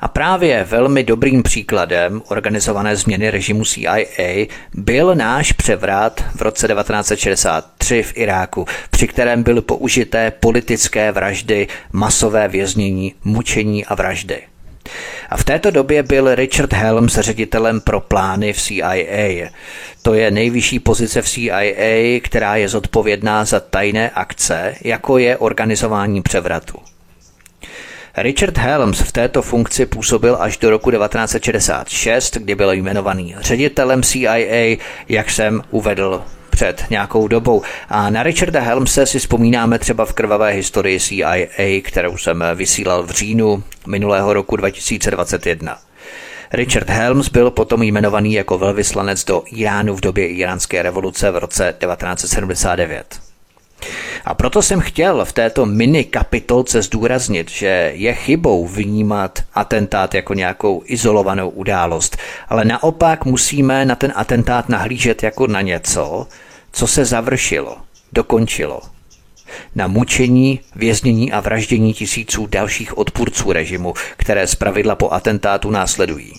A 0.00 0.08
právě 0.08 0.64
velmi 0.64 1.04
dobrým 1.04 1.42
příkladem 1.42 2.22
organizované 2.28 2.96
změny 2.96 3.30
režimu 3.30 3.64
CIA 3.64 4.46
byl 4.74 5.14
náš 5.14 5.52
převrat 5.52 6.24
v 6.34 6.42
roce 6.42 6.68
1963 6.68 8.02
v 8.02 8.12
Iráku, 8.16 8.66
při 8.90 9.08
kterém 9.08 9.42
byly 9.42 9.60
použité 9.60 10.30
politické 10.30 11.12
vraždy, 11.12 11.68
masové 11.92 12.48
věznění, 12.48 13.14
mučení 13.24 13.84
a 13.84 13.94
vraždy. 13.94 14.42
A 15.30 15.36
v 15.36 15.44
této 15.44 15.70
době 15.70 16.02
byl 16.02 16.34
Richard 16.34 16.72
Helms 16.72 17.18
ředitelem 17.18 17.80
pro 17.80 18.00
plány 18.00 18.52
v 18.52 18.62
CIA. 18.62 19.48
To 20.02 20.14
je 20.14 20.30
nejvyšší 20.30 20.78
pozice 20.78 21.22
v 21.22 21.28
CIA, 21.28 22.20
která 22.22 22.56
je 22.56 22.68
zodpovědná 22.68 23.44
za 23.44 23.60
tajné 23.60 24.10
akce, 24.10 24.74
jako 24.84 25.18
je 25.18 25.36
organizování 25.36 26.22
převratu. 26.22 26.78
Richard 28.16 28.58
Helms 28.58 29.00
v 29.00 29.12
této 29.12 29.42
funkci 29.42 29.86
působil 29.86 30.36
až 30.40 30.56
do 30.56 30.70
roku 30.70 30.90
1966, 30.90 32.36
kdy 32.36 32.54
byl 32.54 32.72
jmenovaný 32.72 33.36
ředitelem 33.40 34.02
CIA, 34.02 34.76
jak 35.08 35.30
jsem 35.30 35.62
uvedl 35.70 36.24
před 36.60 36.84
nějakou 36.90 37.28
dobou. 37.28 37.62
A 37.88 38.10
na 38.10 38.22
Richarda 38.22 38.60
Helmse 38.60 39.06
si 39.06 39.18
vzpomínáme 39.18 39.78
třeba 39.78 40.04
v 40.04 40.12
krvavé 40.12 40.50
historii 40.50 41.00
CIA, 41.00 41.80
kterou 41.82 42.16
jsem 42.16 42.44
vysílal 42.54 43.02
v 43.02 43.10
říjnu 43.10 43.62
minulého 43.86 44.32
roku 44.32 44.56
2021. 44.56 45.78
Richard 46.52 46.90
Helms 46.90 47.28
byl 47.28 47.50
potom 47.50 47.82
jmenovaný 47.82 48.32
jako 48.32 48.58
velvyslanec 48.58 49.24
do 49.24 49.42
Iránu 49.52 49.96
v 49.96 50.00
době 50.00 50.28
iránské 50.28 50.82
revoluce 50.82 51.30
v 51.30 51.36
roce 51.36 51.74
1979. 51.80 53.20
A 54.24 54.34
proto 54.34 54.62
jsem 54.62 54.80
chtěl 54.80 55.24
v 55.24 55.32
této 55.32 55.66
mini 55.66 56.04
kapitolce 56.04 56.82
zdůraznit, 56.82 57.50
že 57.50 57.92
je 57.94 58.14
chybou 58.14 58.66
vnímat 58.66 59.38
atentát 59.54 60.14
jako 60.14 60.34
nějakou 60.34 60.82
izolovanou 60.86 61.48
událost, 61.48 62.16
ale 62.48 62.64
naopak 62.64 63.24
musíme 63.24 63.84
na 63.84 63.94
ten 63.94 64.12
atentát 64.16 64.68
nahlížet 64.68 65.22
jako 65.22 65.46
na 65.46 65.60
něco, 65.60 66.26
co 66.72 66.86
se 66.86 67.04
završilo, 67.04 67.76
dokončilo. 68.12 68.80
Na 69.74 69.86
mučení, 69.86 70.60
věznění 70.76 71.32
a 71.32 71.40
vraždění 71.40 71.94
tisíců 71.94 72.46
dalších 72.46 72.98
odpůrců 72.98 73.52
režimu, 73.52 73.94
které 74.16 74.46
zpravidla 74.46 74.94
po 74.94 75.10
atentátu 75.10 75.70
následují. 75.70 76.32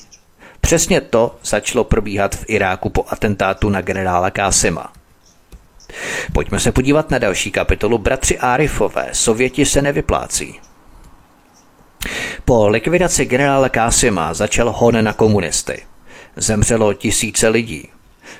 Přesně 0.61 1.01
to 1.01 1.36
začalo 1.43 1.84
probíhat 1.84 2.36
v 2.36 2.43
Iráku 2.47 2.89
po 2.89 3.05
atentátu 3.07 3.69
na 3.69 3.82
generála 3.82 4.32
Kásima. 4.32 4.93
Pojďme 6.34 6.59
se 6.59 6.71
podívat 6.71 7.11
na 7.11 7.17
další 7.17 7.51
kapitolu 7.51 7.97
Bratři 7.97 8.39
Arifové. 8.39 9.09
Sověti 9.13 9.65
se 9.65 9.82
nevyplácí. 9.82 10.59
Po 12.45 12.67
likvidaci 12.67 13.25
generála 13.25 13.69
Kásima 13.69 14.34
začal 14.34 14.71
hon 14.71 15.03
na 15.03 15.13
komunisty. 15.13 15.84
Zemřelo 16.36 16.93
tisíce 16.93 17.47
lidí. 17.47 17.89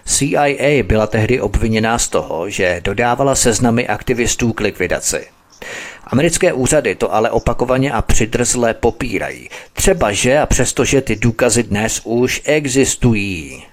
CIA 0.06 0.84
byla 0.84 1.08
tehdy 1.08 1.42
obviněná 1.42 2.00
z 2.00 2.08
toho, 2.08 2.50
že 2.50 2.82
dodávala 2.84 3.36
seznamy 3.36 3.88
aktivistů 3.88 4.54
k 4.54 4.60
likvidaci. 4.60 5.28
Americké 6.04 6.54
úřady 6.54 6.96
to 6.96 7.14
ale 7.14 7.30
opakovaně 7.30 7.92
a 7.92 8.02
přidrzle 8.02 8.74
popírají. 8.74 9.50
Třeba 9.74 10.12
že 10.12 10.40
a 10.40 10.46
přestože 10.46 11.02
ty 11.02 11.16
důkazy 11.16 11.64
dnes 11.64 12.02
už 12.04 12.42
existují. 12.46 13.64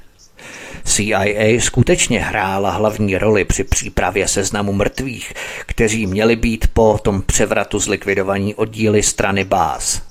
CIA 0.84 1.60
skutečně 1.60 2.20
hrála 2.20 2.70
hlavní 2.70 3.18
roli 3.18 3.44
při 3.44 3.64
přípravě 3.64 4.28
seznamu 4.28 4.72
mrtvých, 4.72 5.32
kteří 5.66 6.06
měli 6.06 6.36
být 6.36 6.66
po 6.72 6.98
tom 7.02 7.22
převratu 7.22 7.78
zlikvidovaní 7.78 8.54
oddíly 8.54 9.02
strany 9.02 9.44
Bás. 9.44 10.07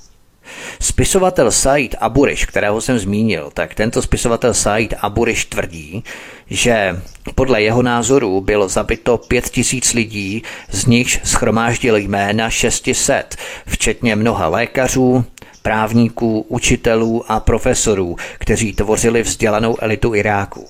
Spisovatel 0.80 1.52
Said 1.52 1.96
Aburiš, 2.00 2.46
kterého 2.46 2.82
jsem 2.82 3.00
zmínil, 3.00 3.52
tak 3.54 3.76
tento 3.76 4.02
spisovatel 4.02 4.54
Said 4.54 4.94
Aburiš 5.02 5.46
tvrdí, 5.46 6.04
že 6.50 7.02
podle 7.36 7.62
jeho 7.62 7.82
názoru 7.82 8.42
bylo 8.42 8.70
zabito 8.70 9.18
pět 9.18 9.50
tisíc 9.50 9.94
lidí, 9.94 10.44
z 10.72 10.86
nichž 10.86 11.20
schromáždil 11.24 11.98
jména 11.98 12.50
600, 12.50 13.36
včetně 13.68 14.16
mnoha 14.16 14.48
lékařů, 14.48 15.26
právníků, 15.62 16.46
učitelů 16.50 17.32
a 17.32 17.40
profesorů, 17.40 18.16
kteří 18.40 18.74
tvořili 18.74 19.24
vzdělanou 19.24 19.78
elitu 19.80 20.16
Iráku. 20.16 20.68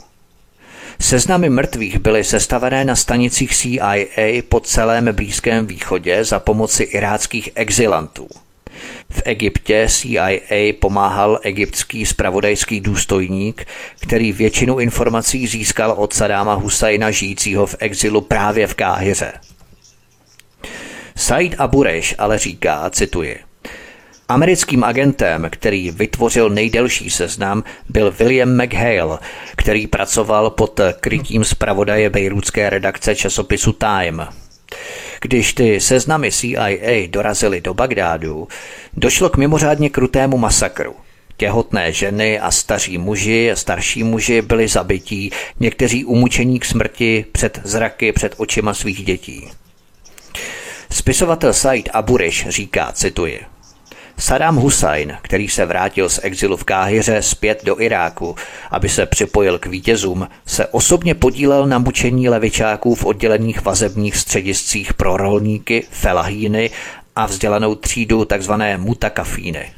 Seznamy 1.01 1.49
mrtvých 1.49 1.99
byly 1.99 2.23
sestavené 2.23 2.85
na 2.85 2.95
stanicích 2.95 3.55
CIA 3.55 3.95
po 4.49 4.59
celém 4.59 5.15
Blízkém 5.15 5.67
východě 5.67 6.25
za 6.25 6.39
pomoci 6.39 6.83
iráckých 6.83 7.49
exilantů. 7.55 8.27
V 9.09 9.21
Egyptě 9.25 9.87
CIA 9.89 10.73
pomáhal 10.79 11.39
egyptský 11.43 12.05
spravodajský 12.05 12.79
důstojník, 12.79 13.65
který 13.99 14.31
většinu 14.31 14.79
informací 14.79 15.47
získal 15.47 15.91
od 15.91 16.13
Sadáma 16.13 16.53
Husajna 16.53 17.11
žijícího 17.11 17.65
v 17.65 17.75
exilu 17.79 18.21
právě 18.21 18.67
v 18.67 18.75
Káhyře. 18.75 19.33
Said 21.15 21.55
Abureš 21.57 22.15
ale 22.17 22.37
říká, 22.37 22.89
cituji, 22.89 23.39
Americkým 24.29 24.83
agentem, 24.83 25.47
který 25.49 25.91
vytvořil 25.91 26.49
nejdelší 26.49 27.09
seznam, 27.09 27.63
byl 27.89 28.11
William 28.11 28.63
McHale, 28.63 29.19
který 29.55 29.87
pracoval 29.87 30.49
pod 30.49 30.79
krytím 30.99 31.43
zpravodaje 31.43 32.09
bejrůdské 32.09 32.69
redakce 32.69 33.15
časopisu 33.15 33.73
Time. 33.73 34.27
Když 35.21 35.53
ty 35.53 35.81
seznamy 35.81 36.31
CIA 36.31 37.07
dorazily 37.07 37.61
do 37.61 37.73
Bagdádu, 37.73 38.47
došlo 38.93 39.29
k 39.29 39.37
mimořádně 39.37 39.89
krutému 39.89 40.37
masakru. 40.37 40.95
Těhotné 41.37 41.91
ženy 41.91 42.39
a 42.39 42.51
staří 42.51 42.97
muži 42.97 43.51
a 43.51 43.55
starší 43.55 44.03
muži 44.03 44.41
byli 44.41 44.67
zabití, 44.67 45.31
někteří 45.59 46.05
umučení 46.05 46.59
k 46.59 46.65
smrti 46.65 47.25
před 47.31 47.59
zraky, 47.63 48.11
před 48.11 48.33
očima 48.37 48.73
svých 48.73 49.05
dětí. 49.05 49.47
Spisovatel 50.91 51.53
Said 51.53 51.89
Aburish 51.93 52.47
říká, 52.47 52.91
cituji, 52.91 53.41
Saddam 54.19 54.55
Hussein, 54.55 55.17
který 55.21 55.47
se 55.47 55.65
vrátil 55.65 56.09
z 56.09 56.19
exilu 56.23 56.57
v 56.57 56.63
Káhyře 56.63 57.21
zpět 57.21 57.65
do 57.65 57.81
Iráku, 57.81 58.35
aby 58.71 58.89
se 58.89 59.05
připojil 59.05 59.59
k 59.59 59.65
vítězům, 59.65 60.27
se 60.45 60.67
osobně 60.67 61.15
podílel 61.15 61.67
na 61.67 61.77
mučení 61.77 62.29
levičáků 62.29 62.95
v 62.95 63.05
oddělených 63.05 63.61
vazebních 63.61 64.17
střediscích 64.17 64.93
pro 64.93 65.17
rolníky, 65.17 65.83
felahíny 65.91 66.69
a 67.15 67.25
vzdělanou 67.25 67.75
třídu 67.75 68.25
tzv. 68.25 68.53
mutakafíny. 68.77 69.71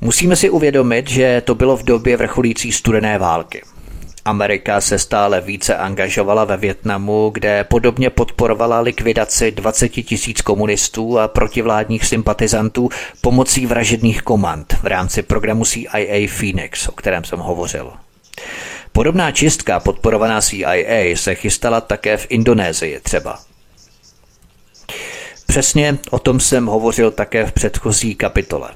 Musíme 0.00 0.36
si 0.36 0.50
uvědomit, 0.50 1.10
že 1.10 1.42
to 1.44 1.54
bylo 1.54 1.76
v 1.76 1.82
době 1.82 2.16
vrcholící 2.16 2.72
studené 2.72 3.18
války. 3.18 3.62
Amerika 4.24 4.80
se 4.80 4.98
stále 4.98 5.40
více 5.40 5.76
angažovala 5.76 6.44
ve 6.44 6.56
Větnamu, 6.56 7.30
kde 7.34 7.64
podobně 7.64 8.10
podporovala 8.10 8.80
likvidaci 8.80 9.50
20 9.50 9.88
tisíc 9.88 10.40
komunistů 10.40 11.18
a 11.18 11.28
protivládních 11.28 12.04
sympatizantů 12.04 12.88
pomocí 13.20 13.66
vražedných 13.66 14.22
komand 14.22 14.72
v 14.82 14.86
rámci 14.86 15.22
programu 15.22 15.64
CIA 15.64 16.28
Phoenix, 16.38 16.88
o 16.88 16.92
kterém 16.92 17.24
jsem 17.24 17.38
hovořil. 17.38 17.92
Podobná 18.92 19.32
čistka 19.32 19.80
podporovaná 19.80 20.40
CIA 20.40 21.16
se 21.16 21.34
chystala 21.34 21.80
také 21.80 22.16
v 22.16 22.26
Indonésii 22.28 23.00
třeba. 23.00 23.38
Přesně 25.46 25.98
o 26.10 26.18
tom 26.18 26.40
jsem 26.40 26.66
hovořil 26.66 27.10
také 27.10 27.46
v 27.46 27.52
předchozí 27.52 28.14
kapitole. 28.14 28.70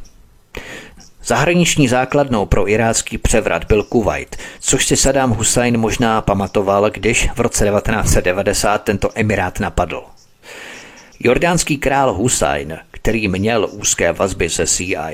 Zahraniční 1.26 1.88
základnou 1.88 2.46
pro 2.46 2.70
irácký 2.70 3.18
převrat 3.18 3.64
byl 3.64 3.82
Kuwait, 3.82 4.36
což 4.60 4.86
si 4.86 4.96
Saddam 4.96 5.30
Hussein 5.30 5.78
možná 5.78 6.20
pamatoval, 6.20 6.90
když 6.90 7.28
v 7.34 7.40
roce 7.40 7.64
1990 7.64 8.82
tento 8.82 9.10
emirát 9.14 9.60
napadl. 9.60 10.02
Jordánský 11.20 11.78
král 11.78 12.14
Hussein, 12.14 12.78
který 12.90 13.28
měl 13.28 13.68
úzké 13.72 14.12
vazby 14.12 14.50
se 14.50 14.66
CIA, 14.66 15.10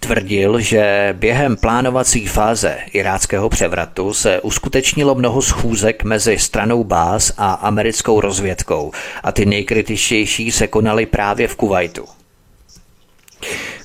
tvrdil, 0.00 0.60
že 0.60 1.14
během 1.18 1.56
plánovací 1.56 2.26
fáze 2.26 2.78
iráckého 2.92 3.48
převratu 3.48 4.14
se 4.14 4.40
uskutečnilo 4.40 5.14
mnoho 5.14 5.42
schůzek 5.42 6.04
mezi 6.04 6.38
stranou 6.38 6.84
Bás 6.84 7.32
a 7.36 7.52
americkou 7.52 8.20
rozvědkou 8.20 8.92
a 9.22 9.32
ty 9.32 9.46
nejkritičtější 9.46 10.52
se 10.52 10.66
konaly 10.66 11.06
právě 11.06 11.48
v 11.48 11.56
Kuwaitu. 11.56 12.04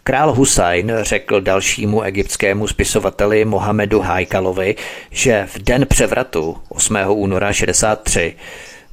Král 0.05 0.33
Husajn 0.33 0.91
řekl 1.01 1.41
dalšímu 1.41 2.01
egyptskému 2.01 2.67
spisovateli 2.67 3.45
Mohamedu 3.45 3.99
Hajkalovi, 3.99 4.75
že 5.11 5.47
v 5.53 5.59
den 5.59 5.85
převratu 5.87 6.57
8. 6.69 6.97
února 7.07 7.53
63 7.53 8.35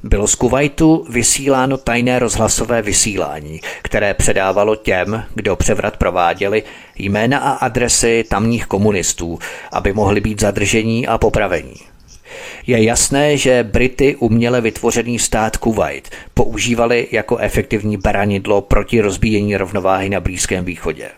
bylo 0.03 0.27
z 0.27 0.35
Kuwaitu 0.35 1.05
vysíláno 1.09 1.77
tajné 1.77 2.19
rozhlasové 2.19 2.81
vysílání, 2.81 3.61
které 3.81 4.13
předávalo 4.13 4.75
těm, 4.75 5.23
kdo 5.35 5.55
převrat 5.55 5.97
prováděli, 5.97 6.63
jména 6.95 7.39
a 7.39 7.51
adresy 7.51 8.23
tamních 8.29 8.65
komunistů, 8.65 9.39
aby 9.71 9.93
mohli 9.93 10.21
být 10.21 10.41
zadržení 10.41 11.07
a 11.07 11.17
popravení. 11.17 11.90
Je 12.67 12.83
jasné, 12.83 13.37
že 13.37 13.63
Brity 13.63 14.15
uměle 14.15 14.61
vytvořený 14.61 15.19
stát 15.19 15.57
Kuwait 15.57 16.09
používali 16.33 17.07
jako 17.11 17.37
efektivní 17.37 17.97
baranidlo 17.97 18.61
proti 18.61 19.01
rozbíjení 19.01 19.57
rovnováhy 19.57 20.09
na 20.09 20.19
Blízkém 20.19 20.65
východě. 20.65 21.09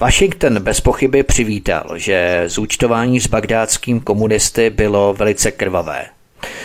Washington 0.00 0.62
bez 0.62 0.80
pochyby 0.80 1.22
přivítal, 1.22 1.84
že 1.94 2.44
zúčtování 2.46 3.20
s 3.20 3.26
bagdátským 3.26 4.00
komunisty 4.00 4.70
bylo 4.70 5.14
velice 5.14 5.50
krvavé. 5.50 6.06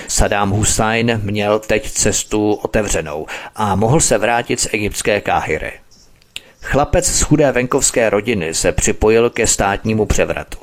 Saddam 0.08 0.50
Hussein 0.50 1.22
měl 1.24 1.60
teď 1.60 1.92
cestu 1.92 2.54
otevřenou 2.54 3.26
a 3.56 3.76
mohl 3.76 4.00
se 4.00 4.18
vrátit 4.18 4.60
z 4.60 4.68
egyptské 4.72 5.22
Káhyry. 5.22 5.72
Chlapec 6.62 7.06
z 7.06 7.22
chudé 7.22 7.52
venkovské 7.52 8.10
rodiny 8.10 8.54
se 8.54 8.72
připojil 8.72 9.30
ke 9.30 9.48
státnímu 9.48 10.06
převratu. 10.06 10.58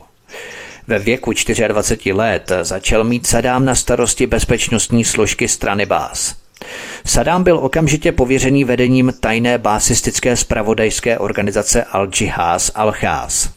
Ve 0.89 0.99
věku 0.99 1.32
24 1.68 2.12
let 2.12 2.53
začal 2.62 3.05
mít 3.05 3.26
Sadám 3.26 3.64
na 3.64 3.74
starosti 3.74 4.26
bezpečnostní 4.26 5.05
složky 5.05 5.49
strany 5.49 5.87
Bás. 5.87 6.34
Sadám 7.07 7.43
byl 7.43 7.59
okamžitě 7.59 8.12
pověřený 8.12 8.64
vedením 8.64 9.12
tajné 9.20 9.59
básistické 9.59 10.37
spravodajské 10.37 11.18
organizace 11.18 11.84
Al-Jihaz 11.93 12.72
Al-Khaz. 12.72 13.51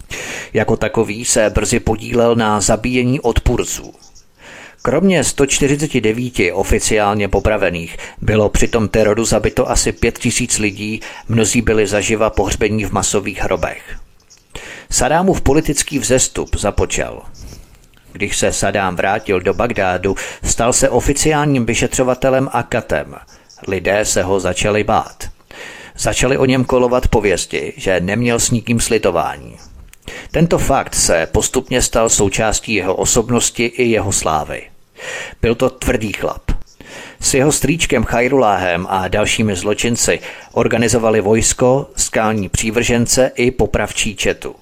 Jako 0.53 0.77
takový 0.77 1.25
se 1.25 1.49
brzy 1.49 1.79
podílel 1.79 2.35
na 2.35 2.61
zabíjení 2.61 3.19
odpůrců. 3.19 3.93
Kromě 4.81 5.23
149 5.23 6.33
oficiálně 6.53 7.27
popravených 7.27 7.97
bylo 8.21 8.49
při 8.49 8.67
tom 8.67 8.87
teroru 8.87 9.25
zabito 9.25 9.69
asi 9.69 9.91
5000 9.91 10.57
lidí, 10.57 11.01
mnozí 11.27 11.61
byli 11.61 11.87
zaživa 11.87 12.29
pohřbení 12.29 12.85
v 12.85 12.91
masových 12.91 13.41
hrobech. 13.41 13.99
Sadámův 14.91 15.41
politický 15.41 15.99
vzestup 15.99 16.55
započal. 16.55 17.21
Když 18.11 18.37
se 18.37 18.53
Sadám 18.53 18.95
vrátil 18.95 19.41
do 19.41 19.53
Bagdádu, 19.53 20.15
stal 20.43 20.73
se 20.73 20.89
oficiálním 20.89 21.65
vyšetřovatelem 21.65 22.49
a 22.51 22.63
katem. 22.63 23.15
Lidé 23.67 24.05
se 24.05 24.23
ho 24.23 24.39
začali 24.39 24.83
bát. 24.83 25.29
Začali 25.97 26.37
o 26.37 26.45
něm 26.45 26.65
kolovat 26.65 27.07
pověsti, 27.07 27.73
že 27.77 27.99
neměl 27.99 28.39
s 28.39 28.51
nikým 28.51 28.79
slitování. 28.79 29.57
Tento 30.31 30.57
fakt 30.57 30.95
se 30.95 31.27
postupně 31.31 31.81
stal 31.81 32.09
součástí 32.09 32.73
jeho 32.73 32.95
osobnosti 32.95 33.65
i 33.65 33.83
jeho 33.83 34.11
slávy. 34.11 34.61
Byl 35.41 35.55
to 35.55 35.69
tvrdý 35.69 36.13
chlap. 36.13 36.51
S 37.19 37.33
jeho 37.33 37.51
strýčkem 37.51 38.03
Chajruláhem 38.03 38.87
a 38.89 39.07
dalšími 39.07 39.55
zločinci 39.55 40.19
organizovali 40.51 41.21
vojsko, 41.21 41.89
skální 41.95 42.49
přívržence 42.49 43.31
i 43.35 43.51
popravčí 43.51 44.15
četu. 44.15 44.55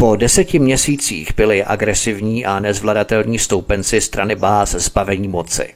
Po 0.00 0.16
deseti 0.16 0.58
měsících 0.58 1.34
byli 1.36 1.64
agresivní 1.64 2.46
a 2.46 2.60
nezvladatelní 2.60 3.38
stoupenci 3.38 4.00
strany 4.00 4.34
Bás 4.34 4.70
zbavení 4.70 5.28
moci. 5.28 5.74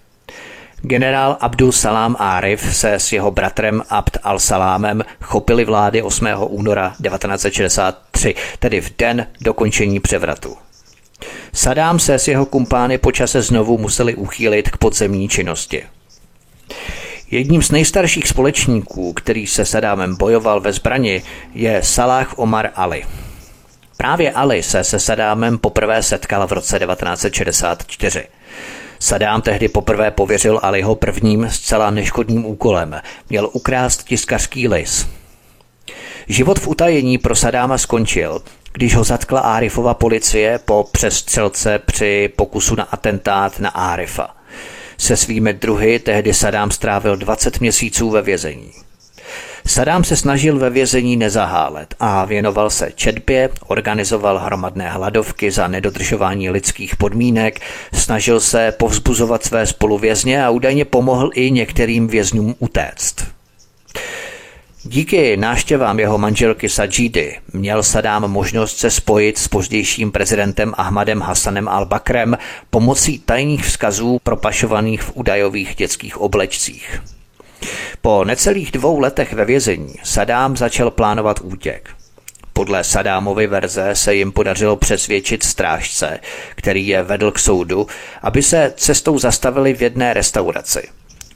Generál 0.83 1.37
Abdul 1.41 1.72
Salam 1.72 2.16
Arif 2.18 2.77
se 2.77 2.95
s 2.95 3.12
jeho 3.12 3.31
bratrem 3.31 3.83
Abd 3.89 4.16
al-Salámem 4.22 5.05
chopili 5.22 5.64
vlády 5.64 6.03
8. 6.03 6.27
února 6.39 6.95
1963, 7.03 8.35
tedy 8.59 8.81
v 8.81 8.97
den 8.99 9.27
dokončení 9.41 10.01
převratu. 10.01 10.57
Sadám 11.53 11.99
se 11.99 12.14
s 12.14 12.29
jeho 12.29 12.47
kumpány 12.47 12.99
počase 12.99 13.43
znovu 13.43 13.79
museli 13.79 14.14
uchýlit 14.14 14.70
k 14.70 14.77
podzemní 14.77 15.29
činnosti. 15.29 15.83
Jedním 17.31 17.62
z 17.62 17.70
nejstarších 17.70 18.29
společníků, 18.29 19.12
který 19.12 19.47
se 19.47 19.64
Sadámem 19.64 20.16
bojoval 20.16 20.61
ve 20.61 20.72
zbrani, 20.72 21.22
je 21.55 21.83
Salah 21.83 22.39
Omar 22.39 22.70
Ali. 22.75 23.05
Právě 23.97 24.33
Ali 24.33 24.63
se 24.63 24.85
Sadámem 24.85 25.59
poprvé 25.59 26.03
setkal 26.03 26.47
v 26.47 26.53
roce 26.53 26.79
1964. 26.79 28.25
Sadám 28.99 29.43
tehdy 29.43 29.69
poprvé 29.69 30.11
pověřil 30.11 30.61
Aliho 30.63 30.95
prvním 30.95 31.51
zcela 31.51 31.91
neškodným 31.91 32.47
úkolem. 32.47 33.01
Měl 33.31 33.51
ukrást 33.53 34.05
tiskařský 34.05 34.69
lis. 34.69 35.07
Život 36.29 36.59
v 36.59 36.69
utajení 36.69 37.19
pro 37.19 37.35
Sadáma 37.35 37.79
skončil, 37.79 38.43
když 38.73 38.97
ho 38.97 39.05
zatkla 39.05 39.41
Arifova 39.41 39.95
policie 39.95 40.59
po 40.65 40.89
přestřelce 40.93 41.79
při 41.79 42.31
pokusu 42.37 42.75
na 42.75 42.85
atentát 42.85 43.61
na 43.61 43.69
Arifa. 43.69 44.37
Se 44.99 45.17
svými 45.17 45.53
druhy 45.53 45.99
tehdy 45.99 46.35
Sadám 46.35 46.71
strávil 46.71 47.17
20 47.17 47.61
měsíců 47.61 48.11
ve 48.11 48.23
vězení. 48.23 48.84
Sadám 49.67 50.05
se 50.05 50.17
snažil 50.17 50.59
ve 50.59 50.71
vězení 50.71 51.17
nezahálet 51.17 51.95
a 52.01 52.25
věnoval 52.25 52.71
se 52.71 52.93
četbě, 52.95 53.51
organizoval 53.67 54.39
hromadné 54.39 54.91
hladovky 54.91 55.51
za 55.51 55.69
nedodržování 55.69 56.51
lidských 56.51 56.97
podmínek, 56.97 57.61
snažil 57.95 58.41
se 58.41 58.73
povzbuzovat 58.79 59.45
své 59.45 59.67
spoluvězně 59.67 60.45
a 60.45 60.51
údajně 60.51 60.85
pomohl 60.85 61.31
i 61.35 61.51
některým 61.51 62.07
vězňům 62.07 62.55
utéct. 62.59 63.25
Díky 64.83 65.37
náštěvám 65.37 66.01
jeho 66.01 66.19
manželky 66.19 66.69
Sajidy 66.69 67.39
měl 67.53 67.83
Sadám 67.83 68.31
možnost 68.31 68.79
se 68.79 68.91
spojit 68.91 69.39
s 69.39 69.49
pozdějším 69.49 70.12
prezidentem 70.12 70.75
Ahmadem 70.77 71.21
Hasanem 71.21 71.67
al-Bakrem 71.67 72.39
pomocí 72.71 73.19
tajných 73.19 73.65
vzkazů 73.65 74.19
propašovaných 74.23 75.03
v 75.03 75.12
údajových 75.15 75.75
dětských 75.75 76.21
oblečcích. 76.21 77.14
Po 78.01 78.25
necelých 78.25 78.73
dvou 78.73 78.99
letech 78.99 79.33
ve 79.33 79.45
vězení 79.45 79.95
Sadám 80.03 80.57
začal 80.57 80.91
plánovat 80.91 81.41
útěk. 81.43 81.91
Podle 82.53 82.85
Sadámovy 82.85 83.47
verze 83.47 83.91
se 83.93 84.15
jim 84.15 84.33
podařilo 84.33 84.77
přesvědčit 84.77 85.43
strážce, 85.43 86.21
který 86.55 86.89
je 86.89 87.03
vedl 87.03 87.31
k 87.31 87.39
soudu, 87.39 87.87
aby 88.23 88.43
se 88.43 88.73
cestou 88.77 89.19
zastavili 89.19 89.75
v 89.75 89.83
jedné 89.83 90.15
restauraci. 90.15 90.89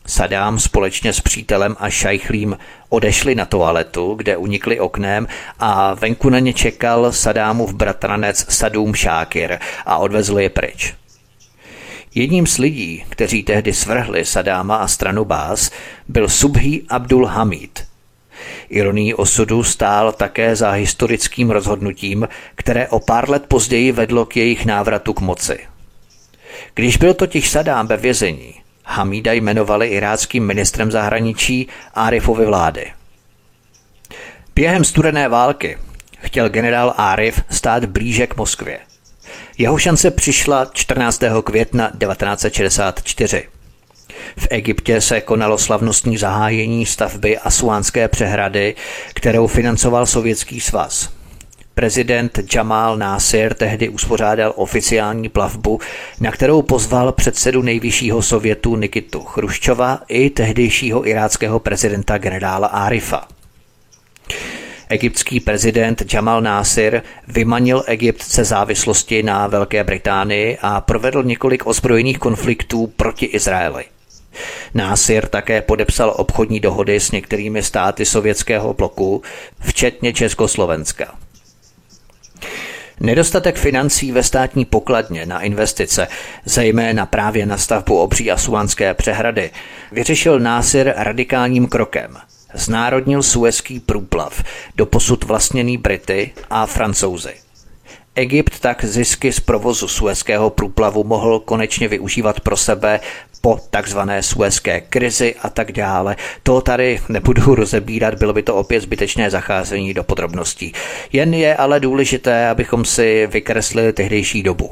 Sadám 0.06 0.58
společně 0.58 1.12
s 1.12 1.20
přítelem 1.20 1.76
a 1.78 1.90
šajchlím 1.90 2.58
odešli 2.88 3.34
na 3.34 3.44
toaletu, 3.44 4.14
kde 4.14 4.36
unikli 4.36 4.80
oknem 4.80 5.28
a 5.58 5.94
venku 5.94 6.30
na 6.30 6.38
ně 6.38 6.52
čekal 6.52 7.12
Sadámův 7.12 7.72
bratranec 7.72 8.46
Sadům 8.48 8.94
Šákir 8.94 9.58
a 9.86 9.96
odvezl 9.96 10.38
je 10.38 10.50
pryč. 10.50 10.97
Jedním 12.14 12.46
z 12.46 12.58
lidí, 12.58 13.04
kteří 13.08 13.42
tehdy 13.42 13.72
svrhli 13.72 14.24
Sadáma 14.24 14.76
a 14.76 14.88
stranu 14.88 15.24
Bás, 15.24 15.70
byl 16.08 16.28
Subhi 16.28 16.82
Abdul 16.88 17.26
Hamid. 17.26 17.88
Ironí 18.68 19.14
osudu 19.14 19.62
stál 19.62 20.12
také 20.12 20.56
za 20.56 20.70
historickým 20.70 21.50
rozhodnutím, 21.50 22.28
které 22.54 22.88
o 22.88 23.00
pár 23.00 23.30
let 23.30 23.44
později 23.48 23.92
vedlo 23.92 24.26
k 24.26 24.36
jejich 24.36 24.66
návratu 24.66 25.12
k 25.12 25.20
moci. 25.20 25.58
Když 26.74 26.96
byl 26.96 27.14
totiž 27.14 27.50
Sadám 27.50 27.86
ve 27.86 27.96
vězení, 27.96 28.54
Hamída 28.84 29.32
jmenovali 29.32 29.88
iráckým 29.88 30.46
ministrem 30.46 30.90
zahraničí 30.90 31.68
Arifovy 31.94 32.46
vlády. 32.46 32.92
Během 34.54 34.84
studené 34.84 35.28
války 35.28 35.78
chtěl 36.18 36.48
generál 36.48 36.94
Arif 36.96 37.42
stát 37.50 37.84
blíže 37.84 38.26
k 38.26 38.36
Moskvě. 38.36 38.87
Jeho 39.60 39.78
šance 39.78 40.10
přišla 40.10 40.70
14. 40.72 41.22
května 41.44 41.90
1964. 42.00 43.48
V 44.36 44.46
Egyptě 44.50 45.00
se 45.00 45.20
konalo 45.20 45.58
slavnostní 45.58 46.16
zahájení 46.16 46.86
stavby 46.86 47.38
Asuánské 47.38 48.08
přehrady, 48.08 48.74
kterou 49.14 49.46
financoval 49.46 50.06
Sovětský 50.06 50.60
svaz. 50.60 51.10
Prezident 51.74 52.40
Jamal 52.54 52.96
Nasir 52.96 53.54
tehdy 53.54 53.88
uspořádal 53.88 54.52
oficiální 54.56 55.28
plavbu, 55.28 55.80
na 56.20 56.32
kterou 56.32 56.62
pozval 56.62 57.12
předsedu 57.12 57.62
nejvyššího 57.62 58.22
sovětu 58.22 58.76
Nikitu 58.76 59.20
Chruščova 59.20 60.00
i 60.08 60.30
tehdejšího 60.30 61.08
iráckého 61.08 61.60
prezidenta 61.60 62.18
generála 62.18 62.66
Arifa. 62.66 63.28
Egyptský 64.88 65.40
prezident 65.40 66.14
Jamal 66.14 66.40
Nasir 66.40 67.02
vymanil 67.28 67.84
Egypt 67.86 68.24
ze 68.24 68.44
závislosti 68.44 69.22
na 69.22 69.46
Velké 69.46 69.84
Británii 69.84 70.58
a 70.62 70.80
provedl 70.80 71.22
několik 71.22 71.66
ozbrojených 71.66 72.18
konfliktů 72.18 72.86
proti 72.86 73.26
Izraeli. 73.26 73.84
Násir 74.74 75.26
také 75.26 75.62
podepsal 75.62 76.14
obchodní 76.16 76.60
dohody 76.60 77.00
s 77.00 77.10
některými 77.10 77.62
státy 77.62 78.04
sovětského 78.04 78.74
bloku, 78.74 79.22
včetně 79.60 80.12
Československa. 80.12 81.14
Nedostatek 83.00 83.56
financí 83.56 84.12
ve 84.12 84.22
státní 84.22 84.64
pokladně 84.64 85.26
na 85.26 85.40
investice, 85.40 86.08
zejména 86.44 87.06
právě 87.06 87.46
na 87.46 87.58
stavbu 87.58 87.98
obří 87.98 88.30
Asuánské 88.30 88.94
přehrady, 88.94 89.50
vyřešil 89.92 90.40
Násir 90.40 90.92
radikálním 90.96 91.66
krokem– 91.66 92.16
znárodnil 92.58 93.22
suezký 93.22 93.80
průplav, 93.80 94.42
doposud 94.76 95.24
vlastněný 95.24 95.76
Brity 95.76 96.30
a 96.50 96.66
Francouzi. 96.66 97.34
Egypt 98.14 98.60
tak 98.60 98.84
zisky 98.84 99.32
z 99.32 99.40
provozu 99.40 99.88
suezského 99.88 100.50
průplavu 100.50 101.04
mohl 101.04 101.40
konečně 101.40 101.88
využívat 101.88 102.40
pro 102.40 102.56
sebe 102.56 103.00
po 103.40 103.60
takzvané 103.70 104.22
suezké 104.22 104.80
krizi 104.80 105.34
a 105.42 105.50
tak 105.50 105.72
dále. 105.72 106.16
To 106.42 106.60
tady 106.60 107.00
nebudu 107.08 107.54
rozebírat, 107.54 108.14
bylo 108.14 108.32
by 108.32 108.42
to 108.42 108.54
opět 108.54 108.80
zbytečné 108.80 109.30
zacházení 109.30 109.94
do 109.94 110.04
podrobností. 110.04 110.72
Jen 111.12 111.34
je 111.34 111.56
ale 111.56 111.80
důležité, 111.80 112.48
abychom 112.48 112.84
si 112.84 113.26
vykreslili 113.26 113.92
tehdejší 113.92 114.42
dobu. 114.42 114.70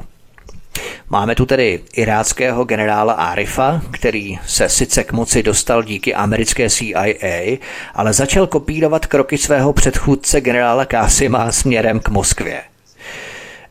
Máme 1.09 1.35
tu 1.35 1.45
tedy 1.45 1.79
iráckého 1.93 2.63
generála 2.63 3.13
Arifa, 3.13 3.81
který 3.91 4.39
se 4.47 4.69
sice 4.69 5.03
k 5.03 5.11
moci 5.11 5.43
dostal 5.43 5.83
díky 5.83 6.13
americké 6.13 6.69
CIA, 6.69 7.57
ale 7.93 8.13
začal 8.13 8.47
kopírovat 8.47 9.05
kroky 9.05 9.37
svého 9.37 9.73
předchůdce 9.73 10.41
generála 10.41 10.85
Kásima 10.85 11.51
směrem 11.51 11.99
k 11.99 12.09
Moskvě. 12.09 12.61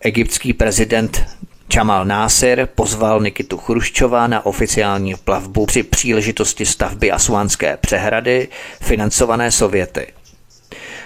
Egyptský 0.00 0.52
prezident 0.52 1.26
Čamal 1.68 2.04
Násir 2.04 2.68
pozval 2.74 3.20
Nikitu 3.20 3.59
Chruščova 3.59 4.26
na 4.26 4.46
oficiální 4.46 5.14
plavbu 5.24 5.66
při 5.66 5.82
příležitosti 5.82 6.66
stavby 6.66 7.11
Asuánské 7.12 7.76
přehrady, 7.76 8.48
financované 8.80 9.50
Sověty. 9.50 10.07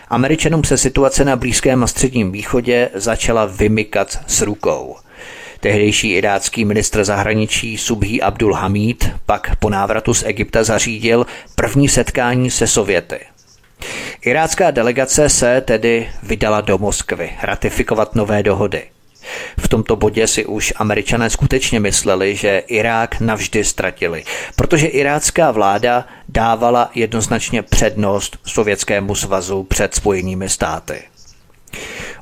Američanům 0.08 0.64
se 0.64 0.78
situace 0.78 1.24
na 1.24 1.36
Blízkém 1.36 1.84
a 1.84 1.86
Středním 1.86 2.32
východě 2.32 2.90
začala 2.94 3.44
vymykat 3.46 4.18
s 4.26 4.42
rukou– 4.42 4.96
Tehdejší 5.60 6.12
irácký 6.12 6.64
ministr 6.64 7.04
zahraničí 7.04 7.78
Subhi 7.78 8.22
Abdul 8.22 8.54
Hamid 8.54 9.10
pak 9.26 9.56
po 9.56 9.70
návratu 9.70 10.14
z 10.14 10.22
Egypta 10.22 10.64
zařídil 10.64 11.26
první 11.54 11.88
setkání 11.88 12.50
se 12.50 12.66
Sověty. 12.66 13.20
Irácká 14.22 14.70
delegace 14.70 15.28
se 15.28 15.60
tedy 15.60 16.08
vydala 16.22 16.60
do 16.60 16.78
Moskvy 16.78 17.30
ratifikovat 17.42 18.14
nové 18.14 18.42
dohody. 18.42 18.82
V 19.58 19.68
tomto 19.68 19.96
bodě 19.96 20.26
si 20.26 20.46
už 20.46 20.72
američané 20.76 21.30
skutečně 21.30 21.80
mysleli, 21.80 22.36
že 22.36 22.58
Irák 22.58 23.20
navždy 23.20 23.64
ztratili, 23.64 24.24
protože 24.56 24.86
irácká 24.86 25.50
vláda 25.50 26.06
dávala 26.28 26.90
jednoznačně 26.94 27.62
přednost 27.62 28.38
Sovětskému 28.46 29.14
svazu 29.14 29.62
před 29.62 29.94
Spojenými 29.94 30.48
státy. 30.48 31.09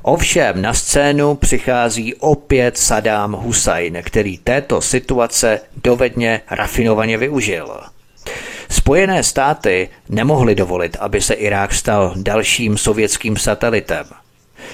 Ovšem 0.01 0.61
na 0.61 0.73
scénu 0.73 1.35
přichází 1.35 2.15
opět 2.15 2.77
Saddam 2.77 3.31
Hussein, 3.31 4.01
který 4.03 4.37
této 4.37 4.81
situace 4.81 5.59
dovedně 5.83 6.41
rafinovaně 6.51 7.17
využil. 7.17 7.79
Spojené 8.69 9.23
státy 9.23 9.89
nemohly 10.09 10.55
dovolit, 10.55 10.97
aby 10.99 11.21
se 11.21 11.33
Irák 11.33 11.73
stal 11.73 12.13
dalším 12.15 12.77
sovětským 12.77 13.37
satelitem. 13.37 14.05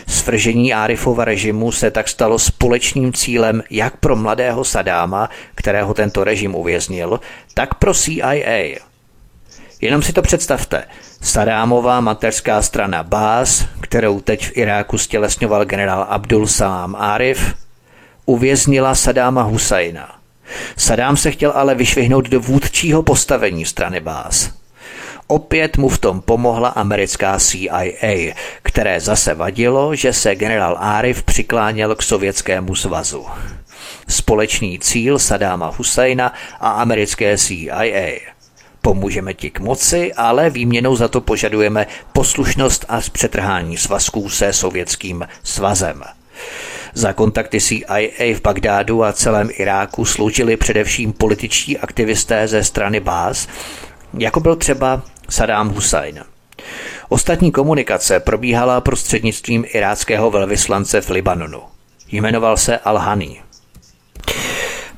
Svržení 0.08 0.74
Arifova 0.74 1.26
režimu 1.26 1.72
se 1.72 1.92
tak 1.92 2.08
stalo 2.10 2.40
společným 2.40 3.14
cílem 3.14 3.64
jak 3.70 3.98
pro 3.98 4.16
mladého 4.16 4.64
Sadáma, 4.64 5.30
kterého 5.56 5.94
tento 5.94 6.24
režim 6.24 6.56
uvěznil, 6.56 7.20
tak 7.54 7.74
pro 7.74 7.94
CIA. 7.94 8.80
Jenom 9.82 10.02
si 10.02 10.14
to 10.14 10.22
představte. 10.22 10.84
Sadámová 11.26 12.02
mateřská 12.02 12.62
strana 12.62 13.04
Bás, 13.04 13.66
kterou 13.82 14.20
teď 14.20 14.48
v 14.48 14.58
Iráku 14.58 14.98
stělesňoval 14.98 15.66
generál 15.66 16.06
Abdul 16.10 16.48
Salam 16.48 16.96
Arif, 16.96 17.54
uvěznila 18.26 18.96
Sadáma 18.96 19.42
Husajna. 19.42 20.16
Sadám 20.78 21.18
se 21.18 21.32
chtěl 21.32 21.52
ale 21.56 21.76
vyšvihnout 21.76 22.30
do 22.30 22.40
vůdčího 22.40 23.04
postavení 23.04 23.66
strany 23.66 24.00
Bás. 24.00 24.50
Opět 25.28 25.78
mu 25.78 25.90
v 25.90 25.98
tom 25.98 26.22
pomohla 26.22 26.70
americká 26.70 27.40
CIA, 27.40 28.34
které 28.64 29.00
zase 29.00 29.34
vadilo, 29.34 29.96
že 29.96 30.14
se 30.14 30.36
generál 30.36 30.78
Arif 30.80 31.24
přikláněl 31.24 31.96
k 31.96 32.02
Sovětskému 32.02 32.76
svazu. 32.76 33.26
Společný 34.08 34.80
cíl 34.80 35.20
Sadáma 35.20 35.74
Husajna 35.78 36.34
a 36.60 36.70
americké 36.70 37.38
CIA. 37.38 38.35
Pomůžeme 38.86 39.34
ti 39.34 39.50
k 39.50 39.60
moci, 39.60 40.14
ale 40.14 40.50
výměnou 40.50 40.96
za 40.96 41.08
to 41.08 41.22
požadujeme 41.22 41.88
poslušnost 42.14 42.86
a 42.88 43.02
zpřetrhání 43.02 43.78
svazků 43.78 44.30
se 44.30 44.54
Sovětským 44.54 45.28
svazem. 45.44 46.04
Za 46.94 47.14
kontakty 47.14 47.62
CIA 47.62 48.36
v 48.36 48.42
Bagdádu 48.42 49.04
a 49.04 49.14
celém 49.14 49.50
Iráku 49.54 50.06
sloužili 50.06 50.58
především 50.58 51.14
političtí 51.14 51.78
aktivisté 51.78 52.48
ze 52.48 52.64
strany 52.64 53.00
Bás, 53.00 53.48
jako 54.18 54.40
byl 54.40 54.56
třeba 54.56 55.02
Saddam 55.30 55.70
Hussein. 55.70 56.24
Ostatní 57.10 57.52
komunikace 57.52 58.20
probíhala 58.20 58.82
prostřednictvím 58.82 59.66
iráckého 59.68 60.32
velvyslance 60.32 61.02
v 61.02 61.10
Libanonu. 61.10 61.62
Jmenoval 62.12 62.58
se 62.58 62.80
Al-Hani. 62.86 63.38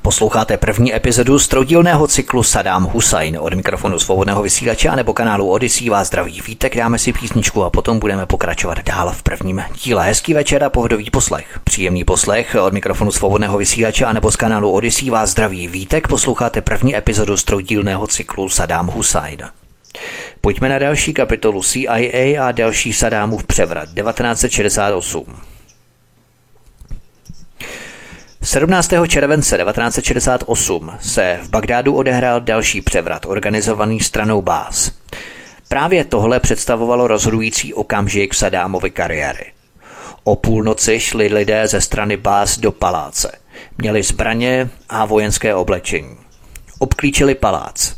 Posloucháte 0.08 0.56
první 0.56 0.94
epizodu 0.94 1.38
z 1.38 1.48
troudílného 1.48 2.06
cyklu 2.06 2.42
Saddam 2.42 2.84
Hussein 2.84 3.38
od 3.40 3.54
mikrofonu 3.54 3.98
svobodného 3.98 4.42
vysílače 4.42 4.90
nebo 4.96 5.14
kanálu 5.14 5.50
Odyssey 5.50 5.90
vás 5.90 6.08
zdraví 6.08 6.40
vítek, 6.40 6.76
dáme 6.76 6.98
si 6.98 7.12
písničku 7.12 7.64
a 7.64 7.70
potom 7.70 7.98
budeme 7.98 8.26
pokračovat 8.26 8.78
dál 8.84 9.12
v 9.12 9.22
prvním 9.22 9.62
díle. 9.84 10.04
Hezký 10.04 10.34
večer 10.34 10.64
a 10.64 10.70
pohodový 10.70 11.10
poslech. 11.10 11.60
Příjemný 11.64 12.04
poslech 12.04 12.56
od 12.60 12.72
mikrofonu 12.72 13.10
svobodného 13.10 13.58
vysílače 13.58 14.12
nebo 14.12 14.30
z 14.30 14.36
kanálu 14.36 14.70
Odyssey 14.70 15.10
vás 15.10 15.30
zdraví 15.30 15.68
vítek, 15.68 16.08
posloucháte 16.08 16.60
první 16.60 16.96
epizodu 16.96 17.36
z 17.36 17.44
troudílného 17.44 18.06
cyklu 18.06 18.48
Saddam 18.48 18.86
Hussein. 18.86 19.42
Pojďme 20.40 20.68
na 20.68 20.78
další 20.78 21.14
kapitolu 21.14 21.62
CIA 21.62 22.46
a 22.48 22.52
další 22.52 22.92
Sadámův 22.92 23.44
převrat 23.44 23.88
1968. 23.88 25.57
17. 28.48 28.92
července 29.08 29.58
1968 29.58 30.92
se 31.00 31.38
v 31.42 31.48
Bagdádu 31.50 31.94
odehrál 31.94 32.40
další 32.40 32.80
převrat 32.80 33.26
organizovaný 33.26 34.00
stranou 34.00 34.42
Bás. 34.42 34.92
Právě 35.68 36.04
tohle 36.04 36.40
představovalo 36.40 37.06
rozhodující 37.06 37.74
okamžik 37.74 38.34
Sadámovy 38.34 38.90
kariéry. 38.90 39.52
O 40.24 40.36
půlnoci 40.36 41.00
šli 41.00 41.26
lidé 41.26 41.66
ze 41.66 41.80
strany 41.80 42.16
Bás 42.16 42.58
do 42.58 42.72
paláce. 42.72 43.32
Měli 43.78 44.02
zbraně 44.02 44.70
a 44.88 45.04
vojenské 45.04 45.54
oblečení. 45.54 46.16
Obklíčili 46.78 47.34
palác. 47.34 47.97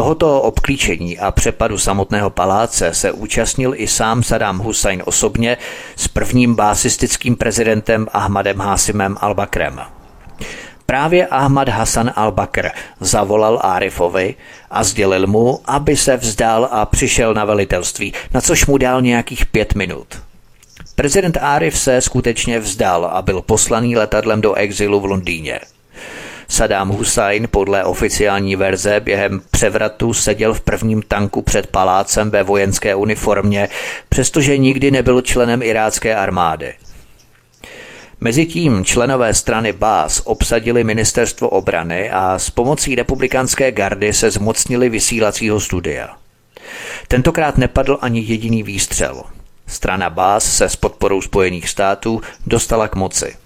Tohoto 0.00 0.42
obklíčení 0.42 1.18
a 1.18 1.30
přepadu 1.30 1.78
samotného 1.78 2.30
paláce 2.30 2.94
se 2.94 3.12
účastnil 3.12 3.72
i 3.76 3.86
sám 3.86 4.22
Saddam 4.22 4.58
Hussein 4.58 5.02
osobně 5.04 5.56
s 5.96 6.08
prvním 6.08 6.54
básistickým 6.54 7.36
prezidentem 7.36 8.06
Ahmadem 8.12 8.58
Hasimem 8.58 9.14
al-Bakrem. 9.14 9.86
Právě 10.86 11.26
Ahmad 11.26 11.68
Hassan 11.68 12.12
al-Bakr 12.16 12.70
zavolal 13.00 13.60
Arifovi 13.62 14.34
a 14.70 14.84
sdělil 14.84 15.26
mu, 15.26 15.60
aby 15.64 15.96
se 15.96 16.16
vzdal 16.16 16.68
a 16.70 16.86
přišel 16.86 17.34
na 17.34 17.44
velitelství, 17.44 18.12
na 18.34 18.40
což 18.40 18.66
mu 18.66 18.78
dal 18.78 19.02
nějakých 19.02 19.46
pět 19.46 19.74
minut. 19.74 20.06
Prezident 20.94 21.38
Arif 21.40 21.78
se 21.78 22.00
skutečně 22.00 22.58
vzdal 22.58 23.04
a 23.04 23.22
byl 23.22 23.42
poslaný 23.42 23.96
letadlem 23.96 24.40
do 24.40 24.54
exilu 24.54 25.00
v 25.00 25.04
Londýně. 25.04 25.60
Saddam 26.50 26.88
Hussein 26.88 27.48
podle 27.50 27.84
oficiální 27.84 28.56
verze 28.56 29.00
během 29.00 29.40
převratu 29.50 30.14
seděl 30.14 30.54
v 30.54 30.60
prvním 30.60 31.02
tanku 31.02 31.42
před 31.42 31.66
palácem 31.66 32.30
ve 32.30 32.42
vojenské 32.42 32.94
uniformě, 32.94 33.68
přestože 34.08 34.58
nikdy 34.58 34.90
nebyl 34.90 35.20
členem 35.20 35.62
irácké 35.62 36.16
armády. 36.16 36.74
Mezitím 38.20 38.84
členové 38.84 39.34
strany 39.34 39.72
Bás 39.72 40.22
obsadili 40.24 40.84
ministerstvo 40.84 41.48
obrany 41.48 42.10
a 42.10 42.38
s 42.38 42.50
pomocí 42.50 42.94
republikánské 42.94 43.72
gardy 43.72 44.12
se 44.12 44.30
zmocnili 44.30 44.88
vysílacího 44.88 45.60
studia. 45.60 46.16
Tentokrát 47.08 47.58
nepadl 47.58 47.98
ani 48.00 48.20
jediný 48.20 48.62
výstřel. 48.62 49.22
Strana 49.66 50.10
Bás 50.10 50.56
se 50.56 50.68
s 50.68 50.76
podporou 50.76 51.22
Spojených 51.22 51.68
států 51.68 52.20
dostala 52.46 52.88
k 52.88 52.96
moci. 52.96 53.36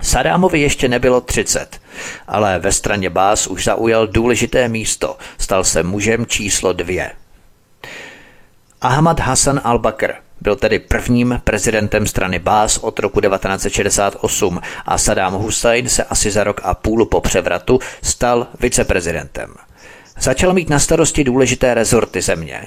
Sadámovi 0.00 0.60
ještě 0.60 0.88
nebylo 0.88 1.20
30, 1.20 1.80
ale 2.26 2.58
ve 2.58 2.72
straně 2.72 3.10
Bás 3.10 3.46
už 3.46 3.64
zaujal 3.64 4.06
důležité 4.06 4.68
místo, 4.68 5.16
stal 5.38 5.64
se 5.64 5.82
mužem 5.82 6.26
číslo 6.26 6.72
dvě. 6.72 7.10
Ahmad 8.80 9.20
Hassan 9.20 9.60
al-Bakr 9.64 10.14
byl 10.40 10.56
tedy 10.56 10.78
prvním 10.78 11.40
prezidentem 11.44 12.06
strany 12.06 12.38
Bás 12.38 12.78
od 12.78 12.98
roku 12.98 13.20
1968 13.20 14.60
a 14.86 14.98
Saddam 14.98 15.34
Hussein 15.34 15.88
se 15.88 16.04
asi 16.04 16.30
za 16.30 16.44
rok 16.44 16.60
a 16.64 16.74
půl 16.74 17.06
po 17.06 17.20
převratu 17.20 17.78
stal 18.02 18.46
viceprezidentem. 18.60 19.54
Začal 20.20 20.52
mít 20.52 20.70
na 20.70 20.78
starosti 20.78 21.24
důležité 21.24 21.74
rezorty 21.74 22.20
země. 22.20 22.66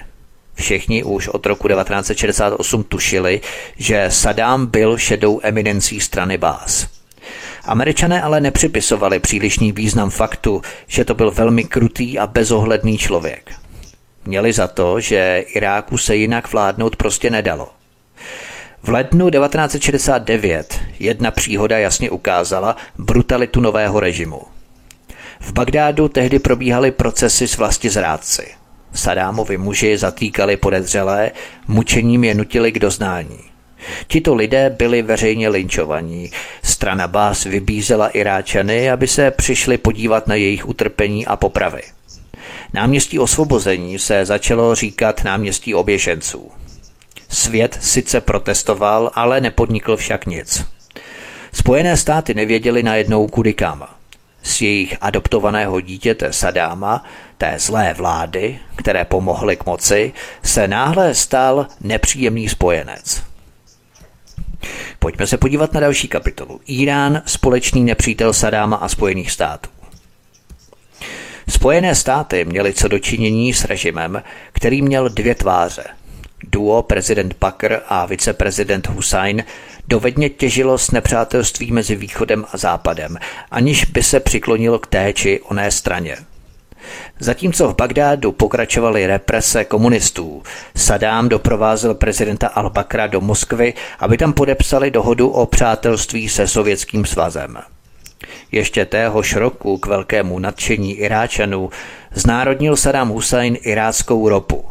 Všichni 0.56 1.04
už 1.04 1.28
od 1.28 1.46
roku 1.46 1.68
1968 1.68 2.84
tušili, 2.84 3.42
že 3.78 4.06
Saddam 4.10 4.66
byl 4.66 4.98
šedou 4.98 5.40
eminencí 5.44 6.00
strany 6.00 6.38
Bás. 6.38 6.93
Američané 7.66 8.22
ale 8.22 8.42
nepřipisovali 8.42 9.20
přílišný 9.20 9.72
význam 9.72 10.10
faktu, 10.10 10.62
že 10.88 11.06
to 11.06 11.14
byl 11.14 11.32
velmi 11.32 11.64
krutý 11.64 12.20
a 12.20 12.28
bezohledný 12.28 12.98
člověk. 12.98 13.52
Měli 14.26 14.54
za 14.54 14.68
to, 14.68 15.00
že 15.00 15.44
Iráku 15.48 15.98
se 15.98 16.16
jinak 16.16 16.54
vládnout 16.54 16.96
prostě 16.96 17.30
nedalo. 17.30 17.70
V 18.84 18.90
lednu 18.90 19.30
1969 19.30 20.80
jedna 21.00 21.32
příhoda 21.32 21.78
jasně 21.78 22.10
ukázala 22.10 22.78
brutalitu 22.98 23.62
nového 23.62 24.00
režimu. 24.00 24.42
V 25.40 25.54
Bagdádu 25.54 26.08
tehdy 26.08 26.40
probíhaly 26.40 26.92
procesy 26.92 27.48
s 27.48 27.58
vlasti 27.58 27.90
zrádci. 27.90 28.48
Sadámovi 28.94 29.58
muži 29.58 29.98
zatýkali 29.98 30.58
podezřelé, 30.58 31.32
mučením 31.68 32.24
je 32.24 32.34
nutili 32.34 32.72
k 32.72 32.80
doznání. 32.80 33.53
Tito 34.08 34.36
lidé 34.36 34.70
byli 34.70 35.02
veřejně 35.02 35.50
linčovaní. 35.50 36.32
Strana 36.64 37.08
Bás 37.08 37.44
vybízela 37.44 38.08
Iráčany, 38.08 38.92
aby 38.92 39.08
se 39.08 39.32
přišli 39.32 39.78
podívat 39.78 40.28
na 40.28 40.36
jejich 40.36 40.68
utrpení 40.68 41.26
a 41.26 41.36
popravy. 41.36 41.82
Náměstí 42.74 43.20
osvobození 43.20 44.00
se 44.00 44.26
začalo 44.26 44.76
říkat 44.76 45.24
náměstí 45.24 45.76
oběšenců. 45.76 46.52
Svět 47.30 47.78
sice 47.82 48.22
protestoval, 48.22 49.12
ale 49.16 49.42
nepodnikl 49.42 49.98
však 49.98 50.26
nic. 50.26 50.66
Spojené 51.54 51.98
státy 51.98 52.34
nevěděli 52.34 52.84
najednou 52.84 53.28
kudy 53.28 53.54
kam. 53.54 53.88
Z 54.44 54.62
jejich 54.62 54.98
adoptovaného 55.02 55.82
dítěte 55.82 56.34
Sadáma, 56.34 57.04
té 57.38 57.56
zlé 57.60 57.94
vlády, 57.94 58.60
které 58.76 59.06
pomohly 59.06 59.56
k 59.56 59.66
moci, 59.66 60.14
se 60.44 60.68
náhle 60.68 61.16
stal 61.16 61.68
nepříjemný 61.82 62.50
spojenec. 62.50 63.24
Pojďme 65.00 65.28
se 65.28 65.38
podívat 65.38 65.74
na 65.74 65.80
další 65.80 66.08
kapitolu. 66.08 66.62
Irán, 66.68 67.22
společný 67.26 67.84
nepřítel 67.84 68.34
Sadáma 68.34 68.76
a 68.76 68.88
Spojených 68.88 69.32
států. 69.32 69.70
Spojené 71.50 71.96
státy 71.96 72.46
měly 72.46 72.74
co 72.74 72.88
dočinění 72.88 73.54
s 73.54 73.66
režimem, 73.66 74.24
který 74.54 74.82
měl 74.82 75.10
dvě 75.10 75.36
tváře. 75.36 75.84
Duo 76.44 76.84
prezident 76.84 77.36
Bakr 77.40 77.80
a 77.88 78.06
viceprezident 78.06 78.88
Hussein 78.88 79.44
dovedně 79.88 80.30
těžilo 80.30 80.78
s 80.78 80.92
nepřátelství 80.92 81.72
mezi 81.72 81.96
východem 81.96 82.46
a 82.54 82.58
západem, 82.58 83.18
aniž 83.52 83.86
by 83.86 84.04
se 84.04 84.20
přiklonilo 84.20 84.80
k 84.80 84.88
té 84.88 85.14
či 85.14 85.42
oné 85.42 85.72
straně. 85.72 86.18
Zatímco 87.20 87.68
v 87.68 87.76
Bagdádu 87.76 88.32
pokračovaly 88.32 89.08
represe 89.08 89.66
komunistů, 89.66 90.44
Saddam 90.76 91.30
doprovázel 91.30 91.96
prezidenta 91.96 92.48
al-Bakra 92.56 93.10
do 93.10 93.22
Moskvy, 93.22 93.74
aby 94.00 94.18
tam 94.18 94.34
podepsali 94.34 94.92
dohodu 94.92 95.30
o 95.30 95.46
přátelství 95.46 96.30
se 96.30 96.48
Sovětským 96.48 97.06
svazem. 97.06 97.58
Ještě 98.52 98.86
téhož 98.86 99.36
roku 99.36 99.78
k 99.78 99.86
velkému 99.86 100.40
nadšení 100.40 100.94
Iráčanů 100.94 101.70
znárodnil 102.14 102.76
Saddam 102.76 103.10
Hussein 103.10 103.58
iráckou 103.62 104.30
ropu. 104.30 104.66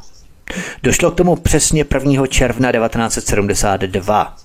Došlo 0.82 1.10
k 1.10 1.14
tomu 1.14 1.36
přesně 1.36 1.84
1. 1.94 2.26
června 2.26 2.72
1972. 2.72 4.36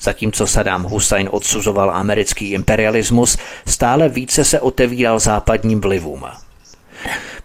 Zatímco 0.00 0.46
Saddam 0.46 0.82
Hussein 0.82 1.28
odsuzoval 1.32 1.90
americký 1.90 2.52
imperialismus, 2.52 3.38
stále 3.66 4.08
více 4.08 4.44
se 4.44 4.60
otevíral 4.60 5.18
západním 5.18 5.80
vlivům. 5.80 6.24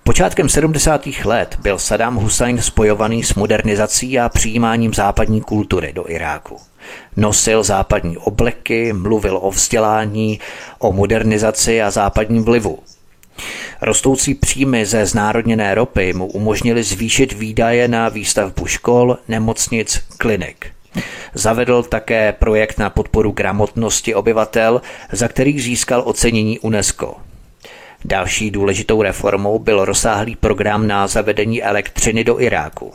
Počátkem 0.04 0.50
70. 0.50 1.08
let 1.26 1.58
byl 1.62 1.80
Saddam 1.80 2.16
Hussein 2.16 2.62
spojovaný 2.62 3.24
s 3.24 3.36
modernizací 3.36 4.20
a 4.20 4.30
přijímáním 4.30 4.94
západní 4.94 5.42
kultury 5.42 5.94
do 5.94 6.10
Iráku. 6.12 6.58
Nosil 7.18 7.64
západní 7.64 8.18
obleky, 8.18 8.94
mluvil 8.94 9.40
o 9.42 9.52
vzdělání, 9.52 10.40
o 10.80 10.92
modernizaci 10.92 11.82
a 11.82 11.92
západním 11.92 12.44
vlivu. 12.44 12.80
Rostoucí 13.82 14.36
příjmy 14.36 14.86
ze 14.86 15.06
znárodněné 15.06 15.76
ropy 15.76 16.14
mu 16.14 16.26
umožnili 16.26 16.84
zvýšit 16.84 17.34
výdaje 17.34 17.88
na 17.88 18.10
výstavbu 18.10 18.66
škol, 18.66 19.18
nemocnic, 19.28 20.04
klinik. 20.18 20.66
Zavedl 21.34 21.84
také 21.84 22.32
projekt 22.32 22.80
na 22.80 22.90
podporu 22.90 23.32
gramotnosti 23.32 24.16
obyvatel, 24.16 24.82
za 25.12 25.28
který 25.28 25.60
získal 25.60 26.04
ocenění 26.06 26.60
UNESCO. 26.60 27.16
Další 28.08 28.52
důležitou 28.52 29.02
reformou 29.02 29.60
byl 29.60 29.86
rozsáhlý 29.86 30.36
program 30.36 30.88
na 30.88 31.08
zavedení 31.08 31.64
elektřiny 31.64 32.24
do 32.24 32.42
Iráku. 32.42 32.94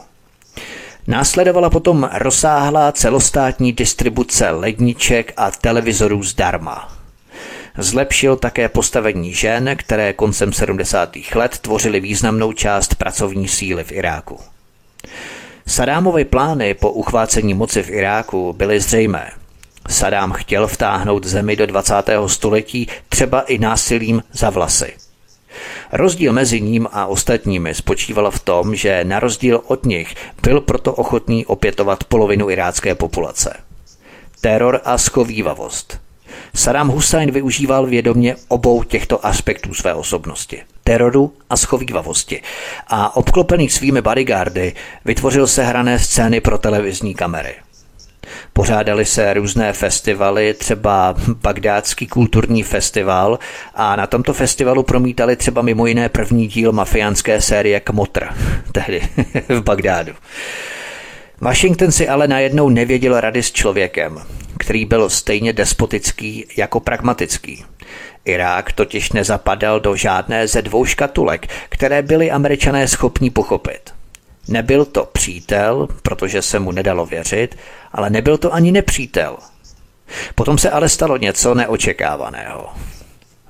Následovala 1.07 1.71
potom 1.71 2.11
rozsáhlá 2.13 2.93
celostátní 2.93 3.73
distribuce 3.73 4.51
ledniček 4.51 5.33
a 5.37 5.51
televizorů 5.51 6.23
zdarma. 6.23 6.93
Zlepšil 7.79 8.37
také 8.37 8.69
postavení 8.69 9.35
žen, 9.35 9.77
které 9.77 10.13
koncem 10.13 10.53
70. 10.53 11.17
let 11.35 11.59
tvořily 11.59 12.01
významnou 12.01 12.53
část 12.53 12.95
pracovní 12.95 13.49
síly 13.49 13.85
v 13.85 13.93
Iráku. 13.93 14.39
Sadámovy 15.67 16.25
plány 16.25 16.75
po 16.75 16.91
uchvácení 16.91 17.55
moci 17.55 17.83
v 17.83 17.91
Iráku 17.91 18.53
byly 18.53 18.81
zřejmé. 18.81 19.42
Sadám 19.89 20.33
chtěl 20.33 20.67
vtáhnout 20.67 21.27
zemi 21.27 21.57
do 21.57 21.67
20. 21.67 21.95
století 22.27 22.89
třeba 23.09 23.41
i 23.41 23.59
násilím 23.59 24.23
za 24.33 24.51
vlasy. 24.51 24.93
Rozdíl 25.93 26.33
mezi 26.33 26.61
ním 26.61 26.89
a 26.93 27.07
ostatními 27.07 27.75
spočíval 27.75 28.31
v 28.31 28.41
tom, 28.41 28.75
že 28.75 29.05
na 29.05 29.21
rozdíl 29.21 29.63
od 29.67 29.87
nich 29.87 30.15
byl 30.43 30.61
proto 30.61 30.95
ochotný 30.95 31.47
opětovat 31.47 32.05
polovinu 32.05 32.51
irácké 32.51 32.95
populace. 32.95 33.57
Teror 34.41 34.81
a 34.85 34.99
schovývavost. 34.99 36.01
Saddam 36.55 36.89
Hussein 36.89 37.31
využíval 37.31 37.87
vědomě 37.87 38.37
obou 38.49 38.83
těchto 38.83 39.27
aspektů 39.27 39.75
své 39.75 39.95
osobnosti. 39.95 40.63
Teroru 40.85 41.33
a 41.51 41.57
schovývavosti. 41.57 42.43
A 42.87 43.17
obklopený 43.17 43.69
svými 43.69 44.03
bodyguardy 44.03 44.75
vytvořil 45.05 45.47
se 45.47 45.65
hrané 45.65 45.99
scény 45.99 46.41
pro 46.41 46.59
televizní 46.59 47.15
kamery. 47.15 47.55
Pořádali 48.53 49.05
se 49.05 49.35
různé 49.35 49.73
festivaly, 49.73 50.55
třeba 50.55 51.15
Bagdádský 51.29 52.07
kulturní 52.07 52.63
festival 52.63 53.39
a 53.75 53.97
na 53.97 54.07
tomto 54.07 54.33
festivalu 54.33 54.83
promítali 54.83 55.37
třeba 55.37 55.63
mimo 55.63 55.87
jiné 55.87 56.09
první 56.09 56.47
díl 56.47 56.73
mafiánské 56.73 57.41
série 57.41 57.81
Kmotr, 57.81 58.29
tehdy 58.73 59.03
v 59.49 59.61
Bagdádu. 59.61 60.13
Washington 61.41 61.93
si 61.93 62.09
ale 62.09 62.29
najednou 62.29 62.69
nevěděl 62.69 63.21
rady 63.21 63.43
s 63.43 63.53
člověkem, 63.53 64.19
který 64.59 64.85
byl 64.85 65.11
stejně 65.11 65.53
despotický 65.53 66.47
jako 66.57 66.81
pragmatický. 66.81 67.65
Irák 68.25 68.73
totiž 68.73 69.13
nezapadal 69.13 69.81
do 69.81 69.97
žádné 69.97 70.49
ze 70.49 70.63
dvou 70.63 70.85
škatulek, 70.85 71.47
které 71.69 72.03
byli 72.03 72.31
američané 72.31 72.89
schopni 72.89 73.31
pochopit. 73.31 74.02
Nebyl 74.49 74.85
to 74.85 75.05
přítel, 75.05 75.89
protože 76.03 76.43
se 76.43 76.59
mu 76.59 76.73
nedalo 76.73 77.07
věřit, 77.07 77.57
ale 77.93 78.11
nebyl 78.11 78.39
to 78.39 78.55
ani 78.55 78.73
nepřítel. 78.73 79.37
Potom 80.35 80.59
se 80.59 80.71
ale 80.71 80.89
stalo 80.89 81.17
něco 81.17 81.55
neočekávaného. 81.55 82.69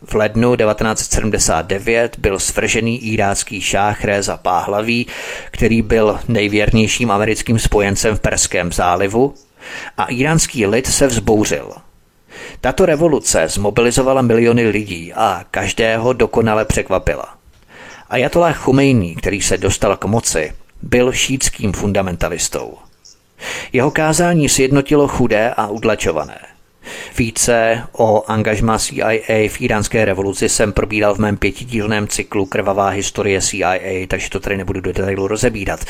V 0.04 0.14
lednu 0.14 0.56
1979 0.56 2.18
byl 2.18 2.38
svržený 2.38 3.04
irácký 3.04 3.60
šách 3.60 4.04
Reza 4.04 4.36
Páhlaví, 4.36 5.06
který 5.50 5.82
byl 5.82 6.18
nejvěrnějším 6.28 7.10
americkým 7.10 7.58
spojencem 7.58 8.16
v 8.16 8.20
Perském 8.20 8.72
zálivu 8.72 9.34
a 9.98 10.04
iránský 10.04 10.66
lid 10.66 10.86
se 10.86 11.06
vzbouřil. 11.06 11.72
Tato 12.60 12.86
revoluce 12.86 13.48
zmobilizovala 13.48 14.22
miliony 14.22 14.68
lidí 14.68 15.12
a 15.12 15.44
každého 15.50 16.12
dokonale 16.12 16.64
překvapila. 16.64 17.34
Ayatollah 18.10 18.56
Chumejní, 18.56 19.14
který 19.14 19.42
se 19.42 19.58
dostal 19.58 19.96
k 19.96 20.04
moci, 20.04 20.52
byl 20.82 21.12
šítským 21.12 21.72
fundamentalistou. 21.72 22.78
Jeho 23.72 23.90
kázání 23.90 24.48
sjednotilo 24.48 25.08
chudé 25.08 25.54
a 25.56 25.66
udlačované. 25.66 26.38
Více 27.18 27.82
o 27.92 28.24
angažmá 28.30 28.78
CIA 28.78 29.48
v 29.48 29.60
iránské 29.60 30.04
revoluci 30.04 30.48
jsem 30.48 30.72
probíral 30.72 31.14
v 31.14 31.18
mém 31.18 31.36
pětidílném 31.36 32.08
cyklu 32.08 32.46
Krvavá 32.46 32.88
historie 32.88 33.40
CIA, 33.40 34.06
takže 34.08 34.30
to 34.30 34.40
tady 34.40 34.56
nebudu 34.56 34.80
do 34.80 34.92
detailu 34.92 35.26
rozebírat. 35.26 35.84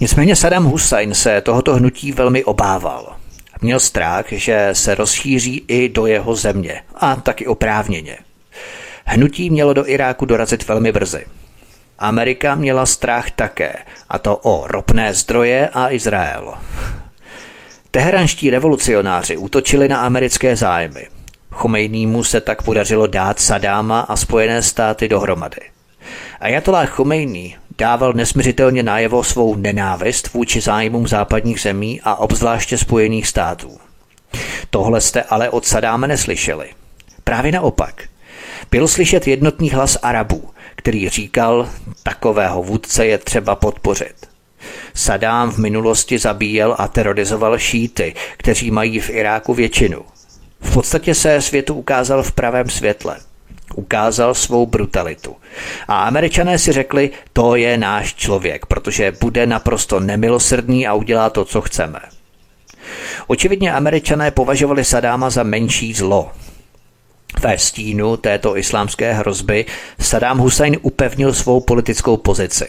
Nicméně 0.00 0.36
Saddam 0.36 0.64
Hussein 0.64 1.14
se 1.14 1.40
tohoto 1.40 1.74
hnutí 1.74 2.12
velmi 2.12 2.44
obával. 2.44 3.16
Měl 3.60 3.80
strach, 3.80 4.24
že 4.30 4.68
se 4.72 4.94
rozšíří 4.94 5.64
i 5.68 5.88
do 5.88 6.06
jeho 6.06 6.34
země, 6.36 6.82
a 6.94 7.16
taky 7.16 7.46
oprávněně. 7.46 8.18
Hnutí 9.04 9.50
mělo 9.50 9.72
do 9.72 9.88
Iráku 9.88 10.24
dorazit 10.24 10.68
velmi 10.68 10.92
brzy. 10.92 11.24
Amerika 12.00 12.54
měla 12.54 12.86
strach 12.86 13.30
také, 13.30 13.74
a 14.08 14.18
to 14.18 14.36
o 14.36 14.66
ropné 14.66 15.14
zdroje 15.14 15.68
a 15.68 15.90
Izrael. 15.90 16.54
Teheranští 17.90 18.50
revolucionáři 18.50 19.36
útočili 19.36 19.88
na 19.88 20.00
americké 20.00 20.56
zájmy. 20.56 21.06
Chomejnýmu 21.50 22.24
se 22.24 22.40
tak 22.40 22.62
podařilo 22.62 23.06
dát 23.06 23.40
Sadáma 23.40 24.00
a 24.00 24.16
Spojené 24.16 24.62
státy 24.62 25.08
dohromady. 25.08 25.60
Ajatollah 26.40 26.90
Chomejný 26.90 27.56
dával 27.78 28.12
nesměřitelně 28.12 28.82
najevo 28.82 29.24
svou 29.24 29.54
nenávist 29.54 30.32
vůči 30.32 30.60
zájmům 30.60 31.08
západních 31.08 31.60
zemí 31.60 32.00
a 32.04 32.14
obzvláště 32.14 32.78
Spojených 32.78 33.26
států. 33.26 33.78
Tohle 34.70 35.00
jste 35.00 35.22
ale 35.22 35.50
od 35.50 35.66
Sadáma 35.66 36.06
neslyšeli. 36.06 36.70
Právě 37.24 37.52
naopak. 37.52 38.04
Byl 38.70 38.88
slyšet 38.88 39.26
jednotný 39.26 39.70
hlas 39.70 39.98
Arabů, 40.02 40.50
který 40.80 41.08
říkal, 41.08 41.68
takového 42.02 42.62
vůdce 42.62 43.06
je 43.06 43.18
třeba 43.18 43.54
podpořit. 43.56 44.14
Sadám 44.94 45.50
v 45.50 45.58
minulosti 45.58 46.18
zabíjel 46.18 46.76
a 46.78 46.88
terorizoval 46.88 47.58
šíty, 47.58 48.14
kteří 48.36 48.70
mají 48.70 49.00
v 49.00 49.10
Iráku 49.10 49.54
většinu. 49.54 50.04
V 50.60 50.74
podstatě 50.74 51.14
se 51.14 51.42
světu 51.42 51.74
ukázal 51.74 52.22
v 52.22 52.32
pravém 52.32 52.68
světle. 52.68 53.16
Ukázal 53.74 54.34
svou 54.34 54.66
brutalitu. 54.66 55.36
A 55.88 56.02
američané 56.02 56.58
si 56.58 56.72
řekli, 56.72 57.10
to 57.32 57.56
je 57.56 57.78
náš 57.78 58.14
člověk, 58.14 58.66
protože 58.66 59.12
bude 59.20 59.46
naprosto 59.46 60.00
nemilosrdný 60.00 60.86
a 60.86 60.94
udělá 60.94 61.30
to, 61.30 61.44
co 61.44 61.60
chceme. 61.60 62.00
Očividně 63.26 63.72
američané 63.72 64.30
považovali 64.30 64.84
Sadáma 64.84 65.30
za 65.30 65.42
menší 65.42 65.94
zlo, 65.94 66.30
ve 67.42 67.58
stínu 67.58 68.16
této 68.16 68.56
islámské 68.56 69.12
hrozby 69.12 69.66
Saddam 70.00 70.38
Hussein 70.38 70.76
upevnil 70.82 71.34
svou 71.34 71.60
politickou 71.60 72.16
pozici. 72.16 72.68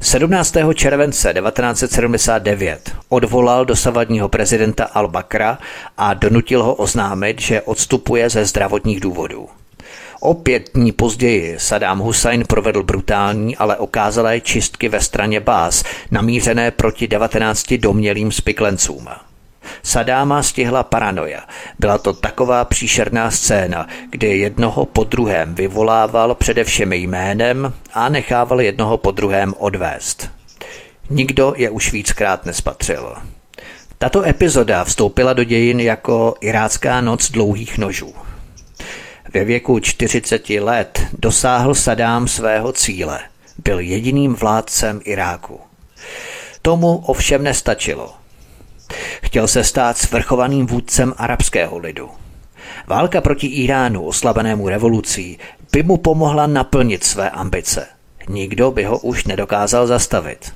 17. 0.00 0.54
července 0.74 1.34
1979 1.34 2.92
odvolal 3.08 3.64
dosavadního 3.64 4.28
prezidenta 4.28 4.84
al-Bakra 4.94 5.58
a 5.96 6.14
donutil 6.14 6.62
ho 6.62 6.74
oznámit, 6.74 7.40
že 7.40 7.62
odstupuje 7.62 8.30
ze 8.30 8.44
zdravotních 8.44 9.00
důvodů. 9.00 9.48
O 10.20 10.34
pět 10.34 10.70
dní 10.74 10.92
později 10.92 11.54
Saddam 11.58 11.98
Hussein 11.98 12.44
provedl 12.44 12.82
brutální, 12.82 13.56
ale 13.56 13.76
okázalé 13.76 14.40
čistky 14.40 14.88
ve 14.88 15.00
straně 15.00 15.40
Bás, 15.40 15.84
namířené 16.10 16.70
proti 16.70 17.08
19 17.08 17.72
domělým 17.72 18.32
spiklencům. 18.32 19.08
Sadáma 19.82 20.42
stihla 20.42 20.82
paranoja. 20.82 21.40
Byla 21.78 21.98
to 21.98 22.12
taková 22.12 22.64
příšerná 22.64 23.30
scéna, 23.30 23.86
kdy 24.10 24.38
jednoho 24.38 24.86
po 24.86 25.04
druhém 25.04 25.54
vyvolával 25.54 26.34
především 26.34 26.92
jménem 26.92 27.72
a 27.94 28.08
nechával 28.08 28.60
jednoho 28.60 28.96
po 28.96 29.10
druhém 29.10 29.54
odvést. 29.58 30.30
Nikdo 31.10 31.54
je 31.56 31.70
už 31.70 31.92
víckrát 31.92 32.46
nespatřil. 32.46 33.16
Tato 33.98 34.22
epizoda 34.22 34.84
vstoupila 34.84 35.32
do 35.32 35.44
dějin 35.44 35.80
jako 35.80 36.34
Irácká 36.40 37.00
noc 37.00 37.30
dlouhých 37.30 37.78
nožů. 37.78 38.14
Ve 39.34 39.44
věku 39.44 39.80
40 39.80 40.50
let 40.50 41.06
dosáhl 41.18 41.74
Sadám 41.74 42.28
svého 42.28 42.72
cíle. 42.72 43.20
Byl 43.64 43.80
jediným 43.80 44.34
vládcem 44.34 45.00
Iráku. 45.04 45.60
Tomu 46.62 46.96
ovšem 46.96 47.42
nestačilo. 47.42 48.17
Chtěl 49.22 49.48
se 49.48 49.64
stát 49.64 49.98
svrchovaným 49.98 50.66
vůdcem 50.66 51.14
arabského 51.16 51.78
lidu. 51.78 52.10
Válka 52.86 53.20
proti 53.20 53.46
Iránu, 53.46 54.04
oslabenému 54.04 54.68
revolucí, 54.68 55.38
by 55.72 55.82
mu 55.82 55.96
pomohla 55.96 56.46
naplnit 56.46 57.04
své 57.04 57.30
ambice. 57.30 57.86
Nikdo 58.28 58.70
by 58.70 58.84
ho 58.84 58.98
už 58.98 59.24
nedokázal 59.24 59.86
zastavit. 59.86 60.52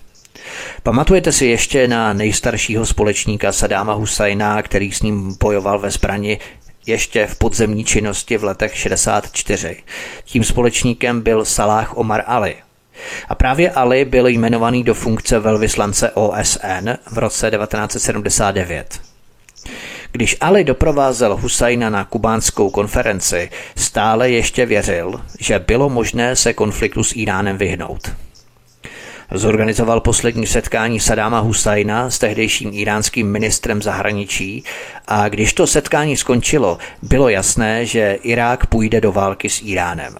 Pamatujete 0.83 1.33
si 1.33 1.47
ještě 1.47 1.89
na 1.89 2.12
nejstaršího 2.12 2.87
společníka 2.87 3.53
Sadáma 3.53 3.93
Husajna, 3.93 4.62
který 4.62 4.93
s 4.93 5.03
ním 5.03 5.37
bojoval 5.41 5.78
ve 5.78 5.91
zbrani 5.91 6.39
ještě 6.87 7.26
v 7.26 7.39
podzemní 7.39 7.85
činnosti 7.85 8.37
v 8.37 8.45
letech 8.45 8.76
64. 8.76 9.76
Tím 10.24 10.45
společníkem 10.45 11.20
byl 11.20 11.45
Salah 11.45 11.97
Omar 11.97 12.24
Ali. 12.26 12.57
A 13.29 13.35
právě 13.35 13.71
Ali 13.71 14.05
byl 14.05 14.27
jmenovaný 14.27 14.85
do 14.85 14.95
funkce 14.95 15.39
velvyslance 15.39 16.11
OSN 16.11 16.91
v 17.11 17.19
roce 17.19 17.51
1979. 17.51 19.01
Když 20.13 20.37
Ali 20.41 20.65
doprovázel 20.65 21.37
Husajna 21.37 21.91
na 21.91 22.05
kubánskou 22.05 22.71
konferenci, 22.71 23.51
stále 23.77 24.31
ještě 24.31 24.67
věřil, 24.67 25.21
že 25.39 25.59
bylo 25.59 25.89
možné 25.89 26.37
se 26.37 26.53
konfliktu 26.53 27.05
s 27.05 27.17
Iránem 27.17 27.59
vyhnout. 27.59 28.13
Zorganizoval 29.35 30.01
poslední 30.01 30.47
setkání 30.47 31.01
Sadáma 31.01 31.39
Husajna 31.39 32.11
s 32.11 32.19
tehdejším 32.19 32.71
iránským 32.73 33.31
ministrem 33.31 33.83
zahraničí 33.83 34.65
a 35.07 35.29
když 35.29 35.53
to 35.53 35.67
setkání 35.67 36.17
skončilo, 36.17 36.79
bylo 37.03 37.29
jasné, 37.29 37.87
že 37.87 38.19
Irák 38.23 38.67
půjde 38.67 39.01
do 39.01 39.13
války 39.13 39.49
s 39.49 39.63
Iránem. 39.65 40.17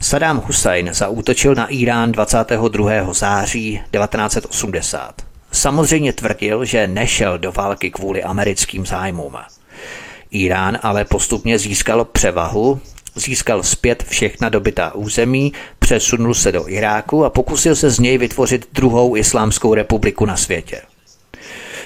Saddam 0.00 0.42
Hussein 0.46 0.90
zaútočil 0.92 1.54
na 1.54 1.66
Irán 1.66 2.12
22. 2.12 3.12
září 3.12 3.80
1980. 3.90 5.22
Samozřejmě 5.52 6.12
tvrdil, 6.12 6.64
že 6.64 6.86
nešel 6.86 7.38
do 7.38 7.52
války 7.52 7.90
kvůli 7.90 8.22
americkým 8.22 8.86
zájmům. 8.86 9.36
Irán 10.30 10.78
ale 10.82 11.04
postupně 11.04 11.58
získal 11.58 12.04
převahu 12.04 12.80
získal 13.14 13.62
zpět 13.62 14.04
všechna 14.08 14.48
dobytá 14.48 14.94
území, 14.94 15.52
přesunul 15.78 16.34
se 16.34 16.52
do 16.52 16.68
Iráku 16.68 17.24
a 17.24 17.30
pokusil 17.30 17.76
se 17.76 17.90
z 17.90 17.98
něj 17.98 18.18
vytvořit 18.18 18.68
druhou 18.72 19.16
islámskou 19.16 19.74
republiku 19.74 20.26
na 20.26 20.36
světě. 20.36 20.82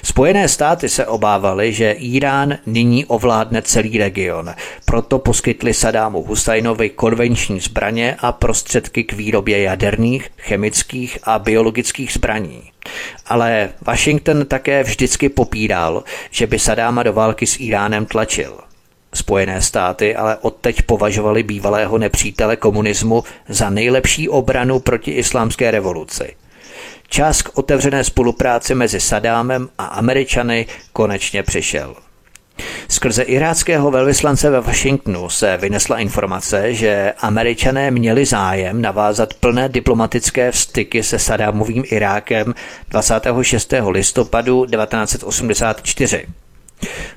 Spojené 0.03 0.47
státy 0.47 0.89
se 0.89 1.05
obávaly, 1.05 1.73
že 1.73 1.91
Irán 1.91 2.57
nyní 2.65 3.05
ovládne 3.05 3.61
celý 3.61 3.97
region, 3.97 4.53
proto 4.85 5.19
poskytli 5.19 5.73
Sadámu 5.73 6.23
Husajnovi 6.23 6.89
konvenční 6.89 7.59
zbraně 7.59 8.15
a 8.19 8.31
prostředky 8.31 9.03
k 9.03 9.13
výrobě 9.13 9.61
jaderných, 9.61 10.29
chemických 10.37 11.19
a 11.23 11.39
biologických 11.39 12.13
zbraní. 12.13 12.71
Ale 13.25 13.69
Washington 13.81 14.45
také 14.45 14.83
vždycky 14.83 15.29
popíral, 15.29 16.03
že 16.31 16.47
by 16.47 16.59
Sadáma 16.59 17.03
do 17.03 17.13
války 17.13 17.47
s 17.47 17.59
Iránem 17.59 18.05
tlačil– 18.05 18.57
Spojené 19.13 19.61
státy 19.61 20.15
ale 20.15 20.37
odteď 20.37 20.81
považovali 20.81 21.43
bývalého 21.43 21.97
nepřítele 21.97 22.55
komunismu 22.55 23.23
za 23.47 23.69
nejlepší 23.69 24.29
obranu 24.29 24.79
proti 24.79 25.11
islámské 25.11 25.71
revoluci. 25.71 26.35
Čas 27.09 27.41
k 27.41 27.57
otevřené 27.57 28.03
spolupráci 28.03 28.75
mezi 28.75 28.99
Sadámem 28.99 29.69
a 29.77 29.85
Američany 29.85 30.67
konečně 30.93 31.43
přišel. 31.43 31.95
Skrze 32.87 33.23
iráckého 33.23 33.91
velvyslance 33.91 34.49
ve 34.49 34.61
Washingtonu 34.61 35.29
se 35.29 35.57
vynesla 35.57 35.99
informace, 35.99 36.73
že 36.73 37.13
američané 37.19 37.91
měli 37.91 38.25
zájem 38.25 38.81
navázat 38.81 39.33
plné 39.33 39.69
diplomatické 39.69 40.51
vztyky 40.51 41.03
se 41.03 41.19
Sadámovým 41.19 41.83
Irákem 41.87 42.53
26. 42.89 43.73
listopadu 43.89 44.65
1984. 44.65 46.25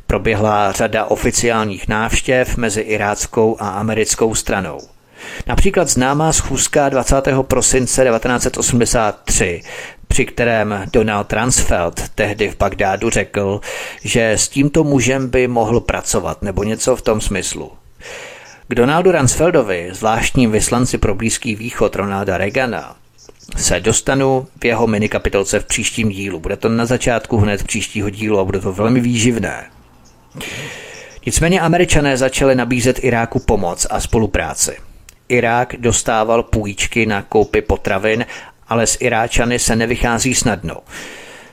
Proběhla 0.07 0.73
řada 0.73 1.05
oficiálních 1.05 1.89
návštěv 1.89 2.57
mezi 2.57 2.81
iráckou 2.81 3.57
a 3.61 3.69
americkou 3.69 4.35
stranou. 4.35 4.92
Například 5.47 5.89
známá 5.89 6.33
schůzka 6.33 6.89
20. 6.89 7.23
prosince 7.43 8.05
1983, 8.05 9.63
při 10.09 10.25
kterém 10.25 10.85
Donald 10.93 11.33
Ransfeld 11.33 12.09
tehdy 12.15 12.51
v 12.51 12.57
Bagdádu 12.57 13.11
řekl, 13.11 13.61
že 14.05 14.31
s 14.31 14.49
tímto 14.49 14.85
mužem 14.85 15.31
by 15.31 15.49
mohl 15.49 15.81
pracovat, 15.81 16.43
nebo 16.43 16.65
něco 16.65 16.97
v 16.97 17.03
tom 17.03 17.21
smyslu. 17.21 17.73
K 18.69 18.75
Donaldu 18.75 19.13
Ransfeldovi, 19.13 19.89
zvláštním 19.93 20.51
vyslanci 20.51 20.99
pro 20.99 21.15
Blízký 21.15 21.55
východ 21.55 21.97
Ronalda 21.97 22.39
Reagana, 22.39 22.97
se 23.57 23.81
dostanu 23.81 24.47
v 24.61 24.65
jeho 24.65 24.87
minikapitolce 24.87 25.61
v 25.61 25.65
příštím 25.65 26.09
dílu. 26.09 26.41
Bude 26.41 26.57
to 26.57 26.69
na 26.69 26.87
začátku 26.87 27.37
hned 27.37 27.63
příštího 27.63 28.11
dílu 28.11 28.39
a 28.39 28.45
bude 28.45 28.61
to 28.61 28.73
velmi 28.73 29.01
výživné. 29.01 29.65
Nicméně 31.27 31.61
američané 31.61 32.17
začali 32.17 32.55
nabízet 32.55 33.05
Iráku 33.05 33.39
pomoc 33.39 33.87
a 33.91 34.01
spolupráci. 34.01 34.77
Irák 35.29 35.75
dostával 35.79 36.43
půjčky 36.43 37.07
na 37.07 37.23
koupy 37.23 37.63
potravin, 37.63 38.27
ale 38.69 38.87
s 38.87 38.97
Iráčany 39.01 39.59
se 39.59 39.77
nevychází 39.77 40.35
snadno. 40.35 40.77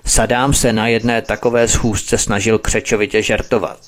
Sadám 0.06 0.54
se 0.54 0.74
na 0.74 0.88
jedné 0.88 1.22
takové 1.22 1.68
schůzce 1.68 2.18
snažil 2.18 2.60
křečovitě 2.60 3.22
žartovat. 3.24 3.80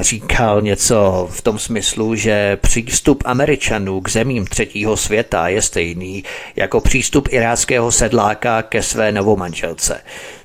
Říkal 0.00 0.62
něco 0.62 1.28
v 1.30 1.42
tom 1.42 1.58
smyslu, 1.58 2.14
že 2.14 2.56
přístup 2.56 3.22
Američanů 3.26 4.00
k 4.00 4.10
zemím 4.10 4.46
třetího 4.46 4.96
světa 4.96 5.48
je 5.48 5.62
stejný 5.62 6.24
jako 6.56 6.80
přístup 6.80 7.28
iráckého 7.30 7.92
sedláka 7.92 8.62
ke 8.62 8.82
své 8.82 9.12
novomanželce. 9.12 10.00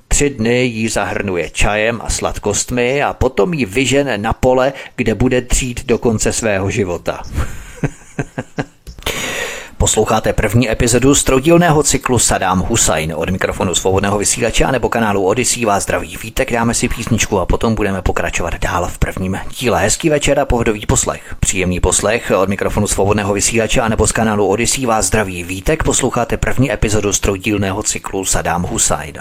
Tři 0.08 0.30
dny 0.30 0.64
ji 0.66 0.90
zahrnuje 0.90 1.50
čajem 1.50 2.02
a 2.04 2.10
sladkostmi 2.10 3.04
a 3.04 3.14
potom 3.14 3.54
ji 3.54 3.66
vyžene 3.66 4.18
na 4.18 4.34
pole, 4.34 4.74
kde 4.96 5.16
bude 5.16 5.42
dřít 5.42 5.86
do 5.86 5.98
konce 5.98 6.34
svého 6.34 6.70
života. 6.70 7.22
Posloucháte 9.82 10.34
první 10.34 10.72
epizodu 10.72 11.16
z 11.16 11.24
troudílného 11.24 11.84
cyklu 11.84 12.20
Sadám 12.20 12.60
Husajn 12.60 13.14
od 13.16 13.30
mikrofonu 13.30 13.76
svobodného 13.76 14.18
vysílače 14.18 14.72
nebo 14.72 14.90
kanálu 14.90 15.26
Odyssey 15.26 15.66
vás 15.66 15.84
zdraví 15.84 16.18
vítek, 16.24 16.52
dáme 16.52 16.74
si 16.74 16.90
písničku 16.90 17.40
a 17.40 17.46
potom 17.46 17.76
budeme 17.76 18.02
pokračovat 18.02 18.54
dál 18.60 18.88
v 18.88 18.98
prvním 18.98 19.40
díle. 19.60 19.82
Hezký 19.82 20.10
večer 20.10 20.40
a 20.40 20.46
pohodový 20.46 20.86
poslech. 20.86 21.36
Příjemný 21.40 21.80
poslech 21.80 22.32
od 22.38 22.50
mikrofonu 22.50 22.88
svobodného 22.88 23.34
vysílače 23.34 23.90
nebo 23.90 24.08
z 24.08 24.12
kanálu 24.12 24.48
Odyssey 24.48 24.86
vás 24.86 25.06
zdraví 25.06 25.44
vítek, 25.44 25.84
posloucháte 25.84 26.38
první 26.38 26.72
epizodu 26.72 27.14
z 27.14 27.20
troudílného 27.20 27.84
cyklu 27.84 28.26
Sadám 28.26 28.64
Husajn. 28.64 29.14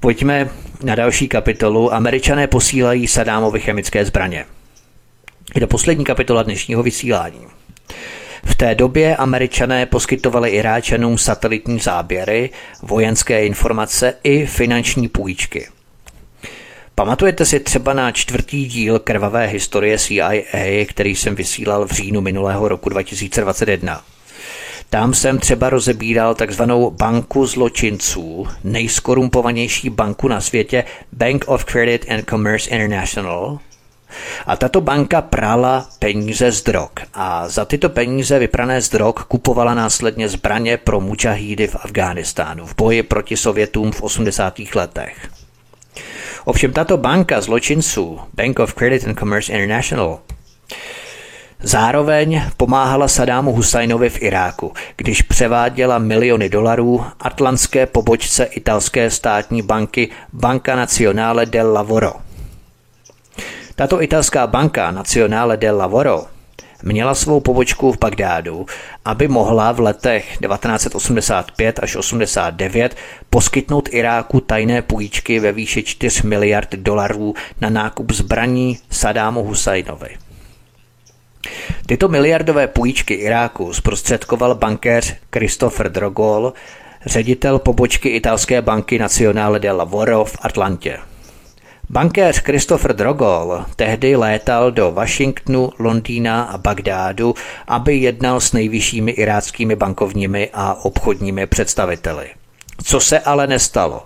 Pojďme 0.00 0.48
na 0.82 0.94
další 0.94 1.28
kapitolu. 1.28 1.94
Američané 1.94 2.46
posílají 2.46 3.06
Sadámovi 3.08 3.60
chemické 3.60 4.04
zbraně. 4.04 4.46
Je 5.54 5.60
to 5.60 5.66
poslední 5.66 6.04
kapitola 6.04 6.42
dnešního 6.42 6.82
vysílání. 6.82 7.46
V 8.44 8.54
té 8.54 8.74
době 8.74 9.16
američané 9.16 9.86
poskytovali 9.86 10.50
Iráčanům 10.50 11.18
satelitní 11.18 11.78
záběry, 11.78 12.50
vojenské 12.82 13.46
informace 13.46 14.14
i 14.22 14.46
finanční 14.46 15.08
půjčky. 15.08 15.68
Pamatujete 16.94 17.46
si 17.46 17.60
třeba 17.60 17.92
na 17.92 18.12
čtvrtý 18.12 18.66
díl 18.66 18.98
krvavé 18.98 19.46
historie 19.46 19.98
CIA, 19.98 20.84
který 20.88 21.16
jsem 21.16 21.34
vysílal 21.34 21.86
v 21.86 21.92
říjnu 21.92 22.20
minulého 22.20 22.68
roku 22.68 22.88
2021? 22.88 24.02
Tam 24.90 25.14
jsem 25.14 25.38
třeba 25.38 25.70
rozebíral 25.70 26.34
takzvanou 26.34 26.90
banku 26.90 27.46
zločinců, 27.46 28.46
nejskorumpovanější 28.64 29.90
banku 29.90 30.28
na 30.28 30.40
světě 30.40 30.84
Bank 31.12 31.44
of 31.46 31.64
Credit 31.64 32.06
and 32.10 32.24
Commerce 32.30 32.70
International, 32.70 33.58
a 34.46 34.56
tato 34.56 34.80
banka 34.80 35.22
prala 35.22 35.86
peníze 35.98 36.52
z 36.52 36.62
drog 36.62 36.90
a 37.14 37.48
za 37.48 37.64
tyto 37.64 37.88
peníze 37.88 38.38
vyprané 38.38 38.82
z 38.82 38.88
drog 38.88 39.14
kupovala 39.28 39.74
následně 39.74 40.28
zbraně 40.28 40.76
pro 40.76 41.00
mučahídy 41.00 41.66
v 41.66 41.76
Afghánistánu 41.76 42.66
v 42.66 42.76
boji 42.76 43.02
proti 43.02 43.36
Sovětům 43.36 43.92
v 43.92 44.02
80. 44.02 44.54
letech. 44.74 45.28
Ovšem 46.44 46.72
tato 46.72 46.96
banka 46.96 47.40
zločinců, 47.40 48.20
Bank 48.34 48.58
of 48.58 48.74
Credit 48.74 49.06
and 49.06 49.18
Commerce 49.18 49.52
International, 49.52 50.20
Zároveň 51.64 52.42
pomáhala 52.56 53.08
Sadámu 53.08 53.52
Husajnovi 53.52 54.10
v 54.10 54.22
Iráku, 54.22 54.72
když 54.96 55.22
převáděla 55.22 55.98
miliony 55.98 56.48
dolarů 56.48 57.04
atlantské 57.20 57.86
pobočce 57.86 58.44
italské 58.44 59.10
státní 59.10 59.62
banky 59.62 60.08
Banca 60.32 60.76
Nazionale 60.76 61.46
del 61.46 61.72
Lavoro. 61.72 62.12
Tato 63.74 64.02
italská 64.02 64.46
banka 64.46 64.90
Nazionale 64.90 65.56
del 65.56 65.76
Lavoro 65.76 66.24
měla 66.82 67.14
svou 67.14 67.40
pobočku 67.40 67.92
v 67.92 67.98
Bagdádu, 67.98 68.66
aby 69.04 69.28
mohla 69.28 69.72
v 69.72 69.80
letech 69.80 70.38
1985 70.38 71.78
až 71.82 71.96
89 71.96 72.96
poskytnout 73.30 73.88
Iráku 73.92 74.40
tajné 74.40 74.82
půjčky 74.82 75.40
ve 75.40 75.52
výši 75.52 75.82
4 75.82 76.26
miliard 76.26 76.72
dolarů 76.74 77.34
na 77.60 77.70
nákup 77.70 78.12
zbraní 78.12 78.78
Sadámu 78.90 79.42
Husajnovi. 79.44 80.16
Tyto 81.86 82.08
miliardové 82.08 82.66
půjčky 82.66 83.14
Iráku 83.14 83.72
zprostředkoval 83.72 84.54
bankéř 84.54 85.16
Christopher 85.32 85.92
Drogol, 85.92 86.52
ředitel 87.06 87.58
pobočky 87.58 88.08
italské 88.08 88.62
banky 88.62 88.98
Nazionale 88.98 89.58
del 89.58 89.76
Lavoro 89.76 90.24
v 90.24 90.36
Atlantě. 90.42 90.98
Bankéř 91.92 92.42
Christopher 92.42 92.96
Drogol 92.96 93.64
tehdy 93.76 94.16
létal 94.16 94.70
do 94.70 94.92
Washingtonu, 94.92 95.70
Londýna 95.78 96.42
a 96.42 96.58
Bagdádu, 96.58 97.34
aby 97.68 97.96
jednal 97.96 98.40
s 98.40 98.52
nejvyššími 98.52 99.12
iráckými 99.12 99.76
bankovními 99.76 100.50
a 100.52 100.84
obchodními 100.84 101.46
představiteli. 101.46 102.26
Co 102.84 103.00
se 103.00 103.20
ale 103.20 103.46
nestalo? 103.46 104.02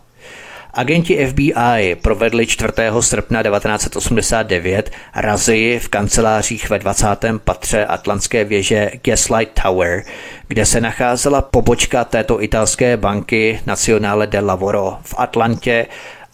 Agenti 0.74 1.26
FBI 1.26 1.96
provedli 2.02 2.46
4. 2.46 2.72
srpna 3.00 3.42
1989 3.42 4.90
razy 5.14 5.80
v 5.82 5.88
kancelářích 5.88 6.70
ve 6.70 6.78
20. 6.78 7.06
patře 7.44 7.84
atlantské 7.84 8.44
věže 8.44 8.90
Gaslight 9.02 9.62
Tower, 9.62 10.02
kde 10.48 10.66
se 10.66 10.80
nacházela 10.80 11.42
pobočka 11.42 12.04
této 12.04 12.42
italské 12.42 12.96
banky 12.96 13.60
Nazionale 13.66 14.26
del 14.26 14.46
Lavoro 14.46 14.98
v 15.02 15.14
Atlantě 15.18 15.86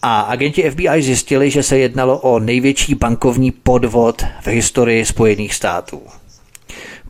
a 0.02 0.20
agenti 0.20 0.70
FBI 0.70 1.02
zjistili, 1.02 1.50
že 1.50 1.62
se 1.62 1.78
jednalo 1.78 2.18
o 2.18 2.38
největší 2.38 2.94
bankovní 2.94 3.50
podvod 3.50 4.22
v 4.42 4.46
historii 4.46 5.04
Spojených 5.04 5.54
států. 5.54 6.02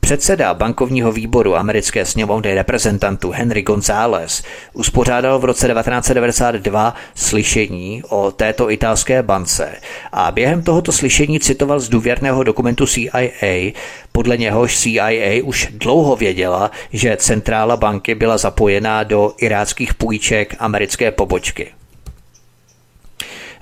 Předseda 0.01 0.55
bankovního 0.55 1.12
výboru 1.12 1.57
americké 1.57 2.07
sněmovny 2.07 2.55
reprezentantů 2.55 3.30
Henry 3.30 3.62
González 3.62 4.43
uspořádal 4.72 5.38
v 5.38 5.45
roce 5.45 5.68
1992 5.68 6.95
slyšení 7.14 8.03
o 8.09 8.30
této 8.30 8.70
italské 8.70 9.22
bance 9.22 9.74
a 10.12 10.30
během 10.32 10.62
tohoto 10.62 10.93
slyšení 10.93 11.40
citoval 11.40 11.80
z 11.80 11.88
důvěrného 11.88 12.43
dokumentu 12.43 12.86
CIA, 12.86 13.72
podle 14.12 14.36
něhož 14.36 14.78
CIA 14.78 15.43
už 15.45 15.68
dlouho 15.70 16.16
věděla, 16.16 16.70
že 16.93 17.16
centrála 17.16 17.76
banky 17.76 18.14
byla 18.14 18.38
zapojená 18.38 19.03
do 19.03 19.34
iráckých 19.38 19.95
půjček 19.95 20.57
americké 20.59 21.11
pobočky. 21.11 21.72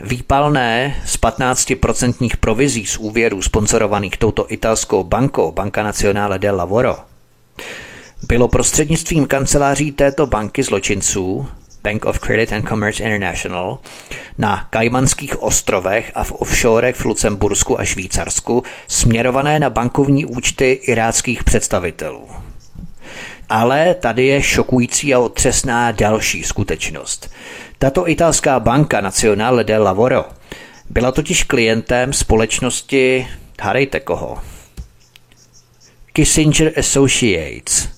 Výpalné 0.01 0.96
z 1.07 1.18
15% 1.18 2.30
provizí 2.40 2.86
z 2.86 2.96
úvěrů 2.96 3.42
sponsorovaných 3.42 4.16
touto 4.16 4.46
italskou 4.53 5.05
bankou 5.05 5.53
Banca 5.53 5.82
Nazionale 5.82 6.38
del 6.38 6.57
Lavoro 6.57 6.96
bylo 8.28 8.48
prostřednictvím 8.48 9.26
kanceláří 9.26 9.92
této 9.92 10.26
banky 10.26 10.62
zločinců 10.62 11.48
Bank 11.82 12.05
of 12.05 12.18
Credit 12.18 12.53
and 12.53 12.68
Commerce 12.68 13.03
International 13.03 13.78
na 14.38 14.66
Kajmanských 14.70 15.42
ostrovech 15.42 16.12
a 16.14 16.24
v 16.24 16.32
offshorech 16.32 16.96
v 16.96 17.05
Lucembursku 17.05 17.80
a 17.80 17.84
Švýcarsku 17.84 18.62
směrované 18.88 19.59
na 19.59 19.70
bankovní 19.70 20.26
účty 20.26 20.80
iráckých 20.82 21.44
představitelů. 21.44 22.28
Ale 23.51 23.94
tady 23.94 24.26
je 24.26 24.42
šokující 24.42 25.14
a 25.14 25.18
otřesná 25.18 25.92
další 25.92 26.42
skutečnost. 26.42 27.30
Tato 27.78 28.09
italská 28.09 28.61
banka 28.61 29.01
Nazionale 29.01 29.64
del 29.64 29.82
Lavoro 29.82 30.24
byla 30.90 31.12
totiž 31.12 31.42
klientem 31.42 32.12
společnosti, 32.12 33.28
hádejte 33.62 34.01
koho, 34.01 34.38
Kissinger 36.12 36.72
Associates. 36.78 37.88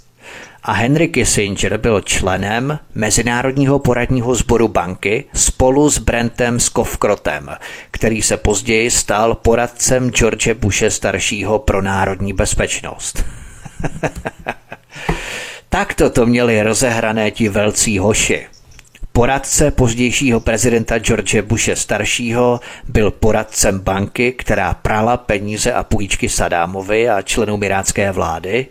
A 0.62 0.72
Henry 0.72 1.08
Kissinger 1.08 1.78
byl 1.78 2.00
členem 2.00 2.78
Mezinárodního 2.94 3.78
poradního 3.78 4.34
sboru 4.34 4.68
banky 4.68 5.24
spolu 5.34 5.90
s 5.90 5.98
Brentem 5.98 6.60
Skovkrotem, 6.60 7.50
který 7.90 8.22
se 8.22 8.36
později 8.36 8.90
stal 8.90 9.34
poradcem 9.34 10.10
George 10.10 10.52
Bushe 10.54 10.90
staršího 10.90 11.58
pro 11.58 11.82
národní 11.82 12.32
bezpečnost. 12.32 13.24
Takto 15.72 16.10
to 16.10 16.26
měli 16.26 16.62
rozehrané 16.62 17.30
ti 17.30 17.48
velcí 17.48 17.98
hoši. 17.98 18.46
Poradce 19.12 19.70
pozdějšího 19.70 20.40
prezidenta 20.40 20.98
George 20.98 21.40
Bushe 21.40 21.76
staršího 21.76 22.60
byl 22.88 23.10
poradcem 23.10 23.80
banky, 23.80 24.32
která 24.32 24.74
prala 24.74 25.16
peníze 25.16 25.72
a 25.72 25.84
půjčky 25.84 26.28
Sadámovi 26.28 27.08
a 27.08 27.22
členům 27.22 27.62
irácké 27.62 28.12
vlády. 28.12 28.66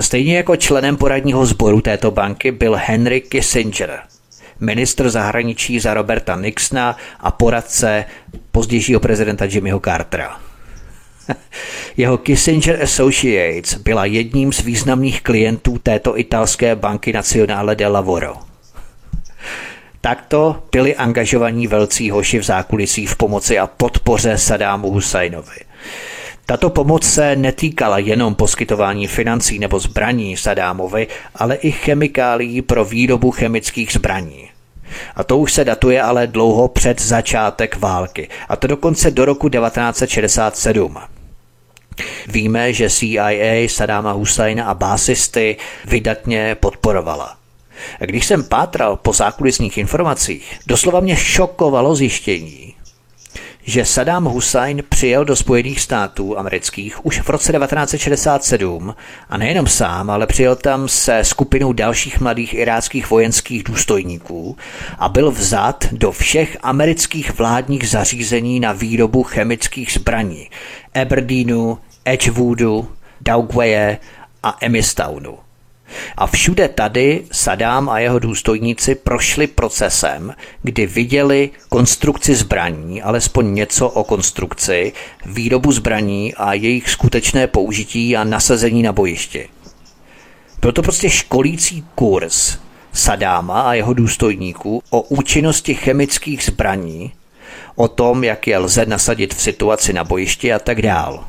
Stejně 0.00 0.36
jako 0.36 0.56
členem 0.56 0.96
poradního 0.96 1.46
sboru 1.46 1.80
této 1.80 2.10
banky 2.10 2.52
byl 2.52 2.78
Henry 2.84 3.20
Kissinger, 3.20 4.00
ministr 4.60 5.10
zahraničí 5.10 5.80
za 5.80 5.94
Roberta 5.94 6.36
Nixona 6.36 6.96
a 7.20 7.30
poradce 7.30 8.04
pozdějšího 8.52 9.00
prezidenta 9.00 9.44
Jimmyho 9.44 9.80
Cartera. 9.80 10.49
Jeho 11.96 12.18
Kissinger 12.18 12.82
Associates 12.82 13.74
byla 13.74 14.04
jedním 14.04 14.52
z 14.52 14.60
významných 14.60 15.22
klientů 15.22 15.78
této 15.78 16.18
italské 16.18 16.76
banky 16.76 17.12
Nazionale 17.12 17.76
del 17.76 17.92
Lavoro– 17.92 18.34
Takto 20.02 20.62
byli 20.72 20.96
angažovaní 20.96 21.66
velcí 21.66 22.10
hoši 22.10 22.38
v 22.38 22.42
zákulisí 22.42 23.06
v 23.06 23.16
pomoci 23.16 23.58
a 23.58 23.66
podpoře 23.66 24.38
Sadámu 24.38 24.90
Husajnovi. 24.90 25.56
Tato 26.46 26.70
pomoc 26.70 27.04
se 27.04 27.36
netýkala 27.36 27.98
jenom 27.98 28.34
poskytování 28.34 29.06
financí 29.06 29.58
nebo 29.58 29.78
zbraní 29.78 30.36
Sadámovi, 30.36 31.06
ale 31.34 31.54
i 31.54 31.70
chemikálií 31.70 32.62
pro 32.62 32.84
výrobu 32.84 33.30
chemických 33.30 33.92
zbraní. 33.92 34.50
A 35.16 35.24
to 35.24 35.38
už 35.38 35.52
se 35.52 35.64
datuje 35.64 36.02
ale 36.02 36.26
dlouho 36.26 36.68
před 36.68 37.00
začátek 37.00 37.76
války, 37.76 38.28
a 38.48 38.56
to 38.56 38.66
dokonce 38.66 39.10
do 39.10 39.24
roku 39.24 39.48
1967. 39.48 40.96
Víme, 42.26 42.72
že 42.72 42.90
CIA 42.90 43.68
Sadáma 43.68 44.12
Husajna 44.12 44.64
a 44.64 44.74
básisty 44.74 45.56
vydatně 45.84 46.56
podporovala. 46.60 47.36
Když 47.98 48.26
jsem 48.26 48.44
pátral 48.44 48.96
po 48.96 49.12
zákulisních 49.12 49.78
informacích, 49.78 50.58
doslova 50.66 51.00
mě 51.00 51.16
šokovalo 51.16 51.96
zjištění, 51.96 52.74
že 53.64 53.84
Saddam 53.84 54.24
Hussein 54.24 54.82
přijel 54.88 55.24
do 55.24 55.36
Spojených 55.36 55.80
států 55.80 56.38
amerických 56.38 57.06
už 57.06 57.20
v 57.20 57.28
roce 57.28 57.52
1967 57.52 58.94
a 59.28 59.36
nejenom 59.36 59.66
sám, 59.66 60.10
ale 60.10 60.26
přijel 60.26 60.56
tam 60.56 60.88
se 60.88 61.24
skupinou 61.24 61.72
dalších 61.72 62.20
mladých 62.20 62.54
iráckých 62.54 63.10
vojenských 63.10 63.64
důstojníků 63.64 64.56
a 64.98 65.08
byl 65.08 65.30
vzat 65.30 65.84
do 65.92 66.12
všech 66.12 66.56
amerických 66.62 67.38
vládních 67.38 67.88
zařízení 67.88 68.60
na 68.60 68.72
výrobu 68.72 69.22
chemických 69.22 69.92
zbraní 69.92 70.50
Aberdeenu, 70.94 71.78
Edgewoodu, 72.10 72.88
Daugwaye 73.20 73.98
a 74.42 74.56
Emistownu. 74.60 75.38
A 76.16 76.26
všude 76.26 76.68
tady 76.68 77.24
Sadám 77.32 77.88
a 77.88 77.98
jeho 77.98 78.18
důstojníci 78.18 78.94
prošli 78.94 79.46
procesem, 79.46 80.34
kdy 80.62 80.86
viděli 80.86 81.50
konstrukci 81.68 82.34
zbraní, 82.34 83.02
alespoň 83.02 83.54
něco 83.54 83.88
o 83.88 84.04
konstrukci, 84.04 84.92
výrobu 85.26 85.72
zbraní 85.72 86.34
a 86.34 86.52
jejich 86.52 86.90
skutečné 86.90 87.46
použití 87.46 88.16
a 88.16 88.24
nasazení 88.24 88.82
na 88.82 88.92
bojišti. 88.92 89.48
Byl 90.60 90.72
to 90.72 90.82
prostě 90.82 91.10
školící 91.10 91.84
kurz 91.94 92.58
Sadáma 92.92 93.60
a 93.60 93.74
jeho 93.74 93.94
důstojníků 93.94 94.82
o 94.90 95.00
účinnosti 95.00 95.74
chemických 95.74 96.44
zbraní, 96.44 97.12
o 97.74 97.88
tom, 97.88 98.24
jak 98.24 98.46
je 98.46 98.58
lze 98.58 98.86
nasadit 98.86 99.34
v 99.34 99.40
situaci 99.40 99.92
na 99.92 100.04
bojišti 100.04 100.52
a 100.52 100.58
tak 100.58 100.82
dál. 100.82 101.26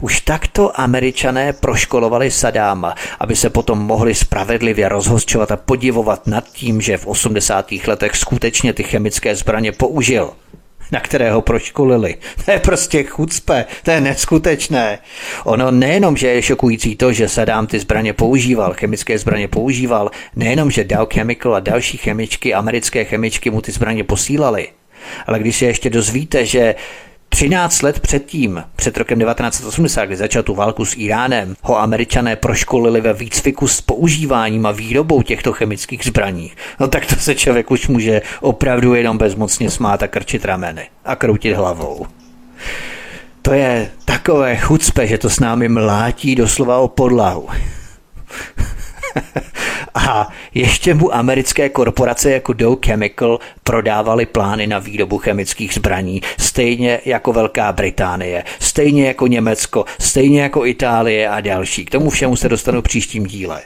Už 0.00 0.20
takto 0.20 0.80
američané 0.80 1.52
proškolovali 1.52 2.30
Sadáma, 2.30 2.94
aby 3.20 3.36
se 3.36 3.50
potom 3.50 3.78
mohli 3.78 4.14
spravedlivě 4.14 4.88
rozhořčovat 4.88 5.52
a 5.52 5.56
podivovat 5.56 6.26
nad 6.26 6.44
tím, 6.52 6.80
že 6.80 6.96
v 6.96 7.06
80. 7.06 7.72
letech 7.86 8.16
skutečně 8.16 8.72
ty 8.72 8.82
chemické 8.82 9.36
zbraně 9.36 9.72
použil 9.72 10.30
na 10.92 11.00
kterého 11.00 11.42
proškolili. 11.42 12.16
To 12.44 12.50
je 12.50 12.58
prostě 12.58 13.04
chucpe, 13.04 13.66
to 13.82 13.90
je 13.90 14.00
neskutečné. 14.00 14.98
Ono 15.44 15.70
nejenom, 15.70 16.16
že 16.16 16.28
je 16.28 16.42
šokující 16.42 16.96
to, 16.96 17.12
že 17.12 17.28
Saddam 17.28 17.66
ty 17.66 17.78
zbraně 17.78 18.12
používal, 18.12 18.74
chemické 18.74 19.18
zbraně 19.18 19.48
používal, 19.48 20.10
nejenom, 20.36 20.70
že 20.70 20.84
Dow 20.84 21.08
Chemical 21.14 21.54
a 21.54 21.60
další 21.60 21.98
chemičky, 21.98 22.54
americké 22.54 23.04
chemičky 23.04 23.50
mu 23.50 23.60
ty 23.60 23.72
zbraně 23.72 24.04
posílali, 24.04 24.68
ale 25.26 25.38
když 25.38 25.56
se 25.56 25.64
ještě 25.64 25.90
dozvíte, 25.90 26.46
že 26.46 26.74
13 27.32 27.82
let 27.82 28.00
předtím, 28.00 28.64
před 28.76 28.96
rokem 28.96 29.18
1980, 29.18 30.04
kdy 30.04 30.16
začal 30.16 30.42
tu 30.42 30.54
válku 30.54 30.84
s 30.84 30.96
Iránem, 30.96 31.54
ho 31.62 31.80
američané 31.80 32.36
proškolili 32.36 33.00
ve 33.00 33.12
výcviku 33.12 33.68
s 33.68 33.80
používáním 33.80 34.66
a 34.66 34.70
výrobou 34.70 35.22
těchto 35.22 35.52
chemických 35.52 36.04
zbraní. 36.04 36.52
No 36.80 36.88
tak 36.88 37.06
to 37.06 37.14
se 37.14 37.34
člověk 37.34 37.70
už 37.70 37.88
může 37.88 38.22
opravdu 38.40 38.94
jenom 38.94 39.18
bezmocně 39.18 39.70
smát 39.70 40.02
a 40.02 40.08
krčit 40.08 40.44
rameny 40.44 40.88
a 41.04 41.16
kroutit 41.16 41.56
hlavou. 41.56 42.06
To 43.42 43.52
je 43.52 43.90
takové 44.04 44.56
chucpe, 44.56 45.06
že 45.06 45.18
to 45.18 45.30
s 45.30 45.40
námi 45.40 45.68
mlátí 45.68 46.34
doslova 46.34 46.78
o 46.78 46.88
podlahu. 46.88 47.48
A 49.94 50.28
ještě 50.54 50.94
mu 50.94 51.14
americké 51.14 51.68
korporace 51.68 52.30
jako 52.30 52.52
Dow 52.52 52.78
Chemical 52.86 53.38
prodávaly 53.64 54.26
plány 54.26 54.66
na 54.66 54.78
výrobu 54.78 55.18
chemických 55.18 55.74
zbraní, 55.74 56.22
stejně 56.38 57.00
jako 57.04 57.32
Velká 57.32 57.72
Británie, 57.72 58.44
stejně 58.60 59.06
jako 59.06 59.26
Německo, 59.26 59.84
stejně 60.00 60.42
jako 60.42 60.66
Itálie 60.66 61.28
a 61.28 61.40
další. 61.40 61.84
K 61.84 61.90
tomu 61.90 62.10
všemu 62.10 62.36
se 62.36 62.48
dostanu 62.48 62.80
v 62.80 62.84
příštím 62.84 63.26
díle. 63.26 63.62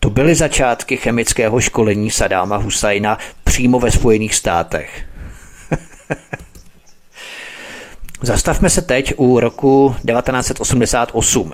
To 0.00 0.10
byly 0.10 0.34
začátky 0.34 0.96
chemického 0.96 1.60
školení 1.60 2.10
Sadáma 2.10 2.56
Husajna 2.56 3.18
přímo 3.44 3.80
ve 3.80 3.90
Spojených 3.90 4.34
státech. 4.34 5.04
Zastavme 8.22 8.70
se 8.70 8.82
teď 8.82 9.14
u 9.16 9.40
roku 9.40 9.96
1988. 10.06 11.52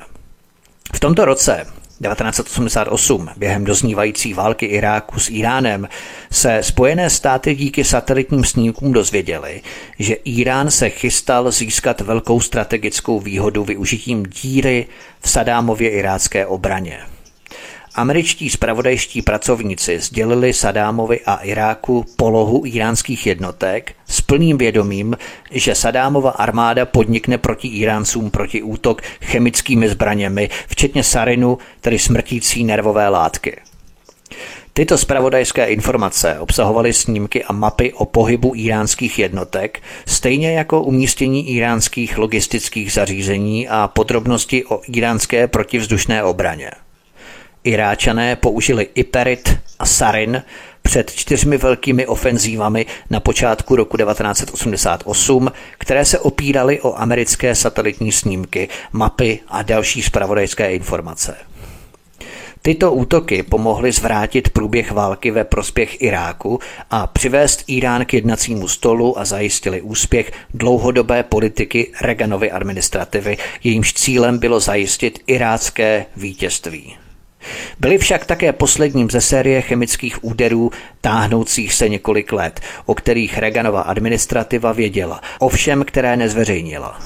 V 0.95 1.01
tomto 1.01 1.25
roce 1.25 1.67
1988, 2.03 3.29
během 3.37 3.65
doznívající 3.65 4.35
války 4.35 4.67
Iráku 4.67 5.21
s 5.21 5.31
Iránem, 5.31 5.89
se 6.33 6.63
Spojené 6.63 7.11
státy 7.11 7.55
díky 7.55 7.85
satelitním 7.85 8.45
snímkům 8.45 8.93
dozvěděli, 8.93 9.63
že 9.99 10.15
Irán 10.15 10.71
se 10.71 10.91
chystal 10.91 11.51
získat 11.51 12.01
velkou 12.01 12.41
strategickou 12.41 13.21
výhodu 13.21 13.65
využitím 13.65 14.27
díry 14.27 14.87
v 15.21 15.31
Sadámově 15.31 15.91
irácké 15.91 16.47
obraně. 16.47 17.12
Američtí 17.95 18.51
spravodajští 18.51 19.23
pracovníci 19.23 20.01
sdělili 20.01 20.53
Sadámovi 20.53 21.21
a 21.27 21.35
Iráku 21.35 22.05
polohu 22.17 22.63
iránských 22.67 23.27
jednotek 23.27 23.93
s 24.09 24.21
plným 24.21 24.59
vědomím, 24.59 25.17
že 25.51 25.75
Sadámova 25.75 26.31
armáda 26.31 26.87
podnikne 26.87 27.39
proti 27.39 27.69
Iráncům 27.69 28.31
proti 28.31 28.63
útok 28.63 29.03
chemickými 29.03 29.89
zbraněmi, 29.89 30.51
včetně 30.69 31.05
sarinu, 31.05 31.59
tedy 31.81 31.99
smrtící 31.99 32.65
nervové 32.65 33.09
látky. 33.09 33.57
Tyto 34.73 34.99
spravodajské 34.99 35.67
informace 35.67 36.39
obsahovaly 36.39 36.93
snímky 36.93 37.45
a 37.45 37.53
mapy 37.53 37.93
o 37.93 38.05
pohybu 38.05 38.53
iránských 38.57 39.19
jednotek, 39.19 39.83
stejně 40.07 40.53
jako 40.53 40.83
umístění 40.83 41.49
iránských 41.49 42.19
logistických 42.19 42.93
zařízení 42.93 43.69
a 43.69 43.89
podrobnosti 43.89 44.65
o 44.65 44.81
iránské 44.87 45.49
protivzdušné 45.49 46.25
obraně. 46.25 46.71
Iráčané 47.65 48.37
použili 48.37 48.89
Iperit 48.95 49.59
a 49.79 49.87
Sarin 49.87 50.43
před 50.83 51.13
čtyřmi 51.13 51.59
velkými 51.59 52.07
ofenzívami 52.07 52.87
na 53.11 53.21
počátku 53.21 53.77
roku 53.77 53.97
1988, 53.97 55.53
které 55.79 56.05
se 56.05 56.19
opíraly 56.19 56.81
o 56.81 56.95
americké 56.95 57.55
satelitní 57.55 58.13
snímky, 58.13 58.69
mapy 58.93 59.41
a 59.49 59.63
další 59.63 60.03
spravodajské 60.03 60.75
informace. 60.75 61.37
Tyto 62.63 62.93
útoky 62.93 63.43
pomohly 63.43 63.93
zvrátit 63.93 64.49
průběh 64.49 64.93
války 64.93 65.31
ve 65.31 65.45
prospěch 65.45 66.03
Iráku 66.03 66.61
a 66.91 67.07
přivést 67.07 67.65
Irán 67.67 68.05
k 68.05 68.15
jednacímu 68.15 68.69
stolu 68.69 69.19
a 69.19 69.25
zajistili 69.25 69.81
úspěch 69.81 70.33
dlouhodobé 70.55 71.23
politiky 71.23 71.93
Reaganovy 72.01 72.51
administrativy, 72.51 73.37
jejímž 73.65 73.93
cílem 73.93 74.39
bylo 74.39 74.61
zajistit 74.61 75.19
irácké 75.27 76.07
vítězství. 76.17 77.02
Byly 77.81 77.99
však 77.99 78.27
také 78.27 78.53
posledním 78.53 79.11
ze 79.11 79.21
série 79.21 79.63
chemických 79.63 80.25
úderů 80.25 80.71
táhnoucích 81.01 81.75
se 81.75 81.89
několik 81.89 82.33
let, 82.33 82.61
o 82.87 82.95
kterých 82.95 83.39
Reaganova 83.39 83.81
administrativa 83.81 84.73
věděla, 84.73 85.21
ovšem 85.39 85.85
které 85.85 86.17
nezveřejnila. 86.17 87.01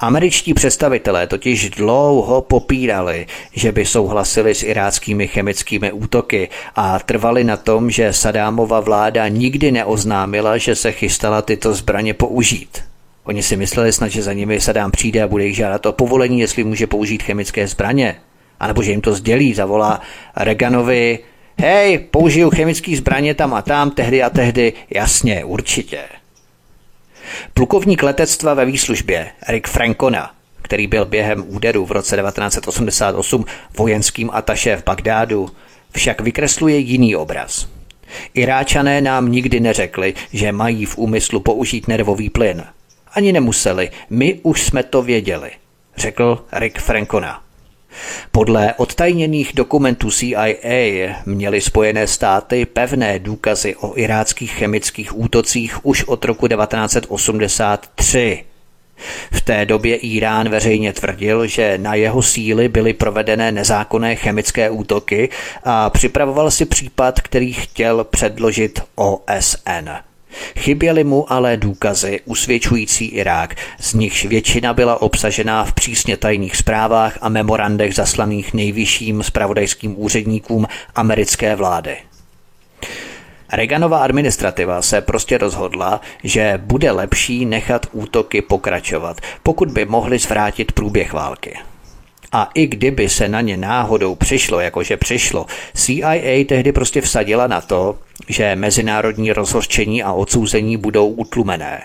Američtí 0.00 0.54
představitelé 0.54 1.26
totiž 1.26 1.70
dlouho 1.70 2.42
popírali, 2.42 3.26
že 3.52 3.72
by 3.72 3.86
souhlasili 3.86 4.54
s 4.54 4.62
iráckými 4.62 5.28
chemickými 5.28 5.92
útoky 5.92 6.48
a 6.76 6.98
trvali 6.98 7.44
na 7.44 7.56
tom, 7.56 7.90
že 7.90 8.12
Sadámova 8.12 8.80
vláda 8.80 9.28
nikdy 9.28 9.72
neoznámila, 9.72 10.56
že 10.56 10.74
se 10.74 10.92
chystala 10.92 11.42
tyto 11.42 11.74
zbraně 11.74 12.14
použít. 12.14 12.82
Oni 13.24 13.42
si 13.42 13.56
mysleli 13.56 13.92
snad, 13.92 14.08
že 14.08 14.22
za 14.22 14.32
nimi 14.32 14.60
Sadám 14.60 14.90
přijde 14.90 15.22
a 15.22 15.28
bude 15.28 15.46
jich 15.46 15.56
žádat 15.56 15.86
o 15.86 15.92
povolení, 15.92 16.40
jestli 16.40 16.64
může 16.64 16.86
použít 16.86 17.22
chemické 17.22 17.66
zbraně 17.66 18.16
anebo 18.60 18.82
že 18.82 18.90
jim 18.90 19.00
to 19.00 19.14
sdělí, 19.14 19.54
zavolá 19.54 20.00
Reganovi, 20.36 21.18
hej, 21.58 21.98
použiju 21.98 22.50
chemické 22.50 22.96
zbraně 22.96 23.34
tam 23.34 23.54
a 23.54 23.62
tam, 23.62 23.90
tehdy 23.90 24.22
a 24.22 24.30
tehdy, 24.30 24.72
jasně, 24.90 25.44
určitě. 25.44 26.00
Plukovník 27.54 28.02
letectva 28.02 28.54
ve 28.54 28.64
výslužbě 28.64 29.30
Rick 29.48 29.68
Frankona, 29.68 30.30
který 30.62 30.86
byl 30.86 31.04
během 31.04 31.44
úderu 31.48 31.86
v 31.86 31.92
roce 31.92 32.16
1988 32.16 33.44
vojenským 33.76 34.30
ataše 34.32 34.76
v 34.76 34.84
Bagdádu, 34.84 35.50
však 35.92 36.20
vykresluje 36.20 36.78
jiný 36.78 37.16
obraz. 37.16 37.68
Iráčané 38.34 39.00
nám 39.00 39.32
nikdy 39.32 39.60
neřekli, 39.60 40.14
že 40.32 40.52
mají 40.52 40.86
v 40.86 40.98
úmyslu 40.98 41.40
použít 41.40 41.88
nervový 41.88 42.30
plyn. 42.30 42.64
Ani 43.14 43.32
nemuseli, 43.32 43.90
my 44.10 44.40
už 44.42 44.62
jsme 44.62 44.82
to 44.82 45.02
věděli, 45.02 45.50
řekl 45.96 46.44
Rick 46.52 46.78
Frankona. 46.78 47.42
Podle 48.32 48.74
odtajněných 48.74 49.52
dokumentů 49.54 50.10
CIA 50.10 51.16
měly 51.26 51.60
Spojené 51.60 52.06
státy 52.06 52.66
pevné 52.66 53.18
důkazy 53.18 53.76
o 53.76 53.98
iráckých 53.98 54.52
chemických 54.52 55.18
útocích 55.18 55.86
už 55.86 56.04
od 56.04 56.24
roku 56.24 56.48
1983. 56.48 58.44
V 59.32 59.40
té 59.40 59.66
době 59.66 59.96
Irán 59.96 60.48
veřejně 60.48 60.92
tvrdil, 60.92 61.46
že 61.46 61.78
na 61.78 61.94
jeho 61.94 62.22
síly 62.22 62.68
byly 62.68 62.92
provedené 62.92 63.52
nezákonné 63.52 64.16
chemické 64.16 64.70
útoky 64.70 65.28
a 65.64 65.90
připravoval 65.90 66.50
si 66.50 66.64
případ, 66.64 67.20
který 67.20 67.52
chtěl 67.52 68.04
předložit 68.04 68.82
OSN. 68.94 70.09
Chyběly 70.58 71.04
mu 71.04 71.32
ale 71.32 71.56
důkazy 71.56 72.20
usvědčující 72.24 73.06
Irák, 73.06 73.54
z 73.80 73.94
nichž 73.94 74.24
většina 74.24 74.74
byla 74.74 75.02
obsažená 75.02 75.64
v 75.64 75.72
přísně 75.72 76.16
tajných 76.16 76.56
zprávách 76.56 77.18
a 77.20 77.28
memorandech 77.28 77.94
zaslaných 77.94 78.54
nejvyšším 78.54 79.22
spravodajským 79.22 79.94
úředníkům 80.00 80.66
americké 80.94 81.56
vlády. 81.56 81.96
Reaganova 83.52 83.98
administrativa 83.98 84.82
se 84.82 85.00
prostě 85.00 85.38
rozhodla, 85.38 86.00
že 86.24 86.60
bude 86.62 86.90
lepší 86.90 87.44
nechat 87.46 87.86
útoky 87.92 88.42
pokračovat, 88.42 89.20
pokud 89.42 89.70
by 89.70 89.84
mohli 89.84 90.18
zvrátit 90.18 90.72
průběh 90.72 91.12
války. 91.12 91.58
A 92.32 92.50
i 92.54 92.66
kdyby 92.66 93.08
se 93.08 93.28
na 93.28 93.40
ně 93.40 93.56
náhodou 93.56 94.14
přišlo, 94.14 94.60
jakože 94.60 94.96
přišlo, 94.96 95.46
CIA 95.74 96.44
tehdy 96.46 96.72
prostě 96.72 97.00
vsadila 97.00 97.46
na 97.46 97.60
to, 97.60 97.98
že 98.28 98.56
mezinárodní 98.56 99.32
rozhořčení 99.32 100.02
a 100.02 100.12
odsouzení 100.12 100.76
budou 100.76 101.08
utlumené. 101.08 101.82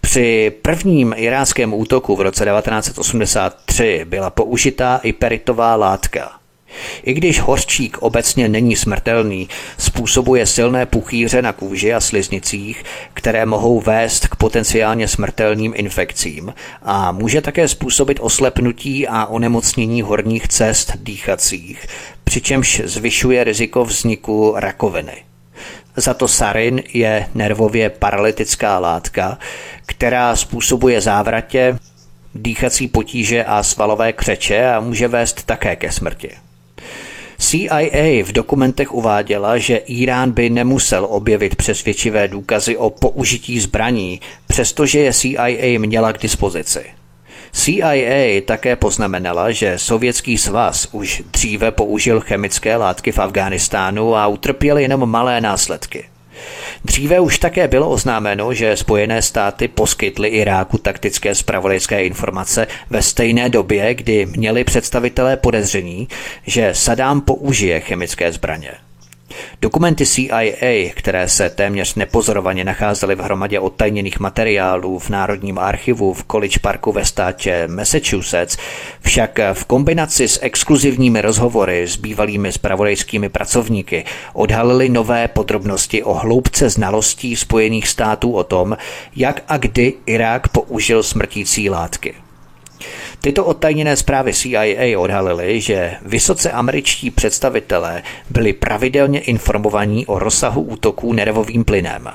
Při 0.00 0.52
prvním 0.62 1.14
iránském 1.16 1.74
útoku 1.74 2.16
v 2.16 2.20
roce 2.20 2.44
1983 2.44 4.04
byla 4.04 4.30
použitá 4.30 5.00
i 5.02 5.12
peritová 5.12 5.76
látka– 5.76 6.32
i 7.02 7.14
když 7.14 7.40
hořčík 7.40 7.98
obecně 7.98 8.48
není 8.48 8.76
smrtelný, 8.76 9.48
způsobuje 9.78 10.46
silné 10.46 10.86
puchýře 10.86 11.42
na 11.42 11.52
kůži 11.52 11.94
a 11.94 12.00
sliznicích, 12.00 12.84
které 13.14 13.46
mohou 13.46 13.80
vést 13.80 14.28
k 14.28 14.36
potenciálně 14.36 15.08
smrtelným 15.08 15.72
infekcím 15.76 16.54
a 16.82 17.12
může 17.12 17.40
také 17.40 17.68
způsobit 17.68 18.18
oslepnutí 18.20 19.08
a 19.08 19.26
onemocnění 19.26 20.02
horních 20.02 20.48
cest 20.48 20.92
dýchacích, 20.96 21.86
přičemž 22.24 22.82
zvyšuje 22.84 23.44
riziko 23.44 23.84
vzniku 23.84 24.54
rakoviny. 24.56 25.24
Za 25.96 26.14
to 26.14 26.28
sarin 26.28 26.82
je 26.94 27.28
nervově 27.34 27.90
paralytická 27.90 28.78
látka, 28.78 29.38
která 29.86 30.36
způsobuje 30.36 31.00
závratě, 31.00 31.78
dýchací 32.34 32.88
potíže 32.88 33.44
a 33.44 33.62
svalové 33.62 34.12
křeče 34.12 34.68
a 34.68 34.80
může 34.80 35.08
vést 35.08 35.42
také 35.42 35.76
ke 35.76 35.92
smrti. 35.92 36.30
CIA 37.38 38.24
v 38.24 38.32
dokumentech 38.32 38.94
uváděla, 38.94 39.58
že 39.58 39.76
Irán 39.76 40.32
by 40.32 40.50
nemusel 40.50 41.06
objevit 41.10 41.56
přesvědčivé 41.56 42.28
důkazy 42.28 42.76
o 42.76 42.90
použití 42.90 43.60
zbraní, 43.60 44.20
přestože 44.46 44.98
je 44.98 45.12
CIA 45.12 45.78
měla 45.78 46.12
k 46.12 46.22
dispozici. 46.22 46.84
CIA 47.52 48.40
také 48.46 48.76
poznamenala, 48.76 49.50
že 49.50 49.78
Sovětský 49.78 50.38
svaz 50.38 50.88
už 50.92 51.22
dříve 51.30 51.70
použil 51.70 52.20
chemické 52.20 52.76
látky 52.76 53.12
v 53.12 53.18
Afghánistánu 53.18 54.16
a 54.16 54.26
utrpěl 54.26 54.78
jenom 54.78 55.10
malé 55.10 55.40
následky. 55.40 56.04
Dříve 56.84 57.20
už 57.20 57.38
také 57.38 57.68
bylo 57.68 57.90
oznámeno, 57.90 58.54
že 58.54 58.76
Spojené 58.76 59.22
státy 59.22 59.68
poskytly 59.68 60.28
Iráku 60.28 60.78
taktické 60.78 61.34
spravodajské 61.34 62.04
informace 62.04 62.66
ve 62.90 63.02
stejné 63.02 63.48
době, 63.48 63.94
kdy 63.94 64.26
měli 64.26 64.64
představitelé 64.64 65.36
podezření, 65.36 66.08
že 66.46 66.70
Saddam 66.74 67.20
použije 67.20 67.80
chemické 67.80 68.32
zbraně. 68.32 68.70
Dokumenty 69.62 70.06
CIA, 70.06 70.90
které 70.94 71.28
se 71.28 71.50
téměř 71.50 71.94
nepozorovaně 71.94 72.64
nacházely 72.64 73.14
v 73.14 73.20
hromadě 73.20 73.60
odtajněných 73.60 74.20
materiálů 74.20 74.98
v 74.98 75.10
Národním 75.10 75.58
archivu 75.58 76.12
v 76.12 76.24
College 76.30 76.58
Parku 76.62 76.92
ve 76.92 77.04
státě 77.04 77.68
Massachusetts, 77.68 78.56
však 79.00 79.40
v 79.52 79.64
kombinaci 79.64 80.28
s 80.28 80.38
exkluzivními 80.42 81.20
rozhovory 81.20 81.86
s 81.86 81.96
bývalými 81.96 82.52
spravodajskými 82.52 83.28
pracovníky 83.28 84.04
odhalily 84.32 84.88
nové 84.88 85.28
podrobnosti 85.28 86.02
o 86.02 86.14
hloubce 86.14 86.70
znalostí 86.70 87.36
Spojených 87.36 87.88
států 87.88 88.32
o 88.32 88.44
tom, 88.44 88.76
jak 89.16 89.42
a 89.48 89.56
kdy 89.56 89.92
Irák 90.06 90.48
použil 90.48 91.02
smrtící 91.02 91.70
látky. 91.70 92.23
Tyto 93.20 93.44
odtajněné 93.44 93.96
zprávy 93.96 94.32
CIA 94.32 94.98
odhalily, 94.98 95.60
že 95.60 95.94
vysoce 96.02 96.50
američtí 96.50 97.10
představitelé 97.10 98.02
byli 98.30 98.52
pravidelně 98.52 99.20
informovaní 99.20 100.06
o 100.06 100.18
rozsahu 100.18 100.62
útoků 100.62 101.12
nervovým 101.12 101.64
plynem. 101.64 102.08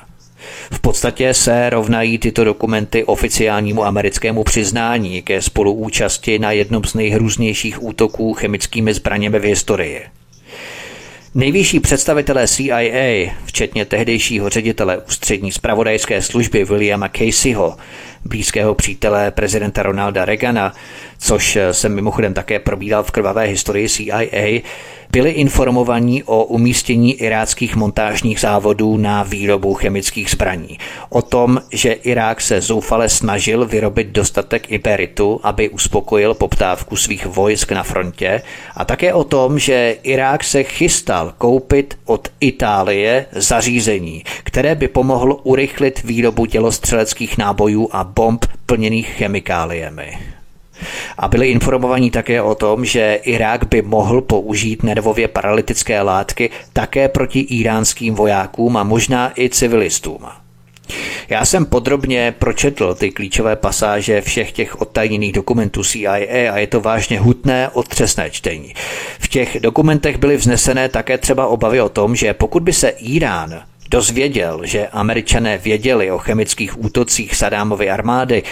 V 0.72 0.80
podstatě 0.80 1.34
se 1.34 1.70
rovnají 1.70 2.18
tyto 2.18 2.44
dokumenty 2.44 3.04
oficiálnímu 3.04 3.84
americkému 3.84 4.44
přiznání 4.44 5.22
ke 5.22 5.42
spoluúčasti 5.42 6.38
na 6.38 6.52
jednom 6.52 6.84
z 6.84 6.94
nejhrůznějších 6.94 7.82
útoků 7.82 8.34
chemickými 8.34 8.94
zbraněmi 8.94 9.38
v 9.38 9.44
historii. 9.44 10.19
Nejvyšší 11.34 11.80
představitelé 11.80 12.48
CIA, 12.48 13.32
včetně 13.44 13.84
tehdejšího 13.84 14.48
ředitele 14.48 14.98
ústřední 14.98 15.52
zpravodajské 15.52 16.22
služby 16.22 16.64
Williama 16.64 17.08
Caseyho, 17.08 17.76
blízkého 18.24 18.74
přítele 18.74 19.30
prezidenta 19.30 19.82
Ronalda 19.82 20.24
Reagana, 20.24 20.74
což 21.18 21.58
jsem 21.72 21.94
mimochodem 21.94 22.34
také 22.34 22.58
probídal 22.58 23.02
v 23.02 23.10
krvavé 23.10 23.44
historii 23.44 23.88
CIA, 23.88 24.62
byli 25.12 25.30
informovaní 25.30 26.22
o 26.22 26.44
umístění 26.44 27.14
iráckých 27.14 27.76
montážních 27.76 28.40
závodů 28.40 28.96
na 28.96 29.22
výrobu 29.22 29.74
chemických 29.74 30.30
zbraní. 30.30 30.78
O 31.08 31.22
tom, 31.22 31.60
že 31.72 31.92
Irák 31.92 32.40
se 32.40 32.60
zoufale 32.60 33.08
snažil 33.08 33.66
vyrobit 33.66 34.06
dostatek 34.06 34.72
iberitu, 34.72 35.40
aby 35.42 35.68
uspokojil 35.68 36.34
poptávku 36.34 36.96
svých 36.96 37.26
vojsk 37.26 37.72
na 37.72 37.82
frontě 37.82 38.42
a 38.76 38.84
také 38.84 39.14
o 39.14 39.24
tom, 39.24 39.58
že 39.58 39.96
Irák 40.02 40.44
se 40.44 40.62
chystal 40.62 41.34
koupit 41.38 41.98
od 42.04 42.28
Itálie 42.40 43.26
zařízení, 43.32 44.24
které 44.44 44.74
by 44.74 44.88
pomohlo 44.88 45.36
urychlit 45.36 46.02
výrobu 46.02 46.46
tělostřeleckých 46.46 47.38
nábojů 47.38 47.88
a 47.92 48.04
bomb 48.04 48.46
plněných 48.66 49.08
chemikáliemi. 49.08 50.29
A 51.18 51.28
byli 51.28 51.50
informovaní 51.50 52.10
také 52.10 52.42
o 52.42 52.54
tom, 52.54 52.84
že 52.84 53.20
Irák 53.22 53.68
by 53.68 53.82
mohl 53.82 54.20
použít 54.20 54.82
nervově 54.82 55.28
paralytické 55.28 56.02
látky 56.02 56.50
také 56.72 57.08
proti 57.08 57.40
iránským 57.40 58.14
vojákům 58.14 58.76
a 58.76 58.84
možná 58.84 59.32
i 59.38 59.48
civilistům. 59.48 60.20
Já 61.28 61.44
jsem 61.44 61.66
podrobně 61.66 62.34
pročetl 62.38 62.94
ty 62.94 63.10
klíčové 63.10 63.56
pasáže 63.56 64.20
všech 64.20 64.52
těch 64.52 64.80
odtajněných 64.80 65.32
dokumentů 65.32 65.84
CIA 65.84 66.12
a 66.52 66.58
je 66.58 66.66
to 66.66 66.80
vážně 66.80 67.20
hutné, 67.20 67.68
otřesné 67.68 68.30
čtení. 68.30 68.74
V 69.18 69.28
těch 69.28 69.60
dokumentech 69.60 70.18
byly 70.18 70.36
vznesené 70.36 70.88
také 70.88 71.18
třeba 71.18 71.46
obavy 71.46 71.80
o 71.80 71.88
tom, 71.88 72.16
že 72.16 72.34
pokud 72.34 72.62
by 72.62 72.72
se 72.72 72.88
Irán 72.88 73.62
dozvěděl, 73.90 74.60
že 74.64 74.88
američané 74.88 75.58
věděli 75.58 76.10
o 76.10 76.18
chemických 76.18 76.84
útocích 76.84 77.36
Sadámovy 77.36 77.90
armády, 77.90 78.42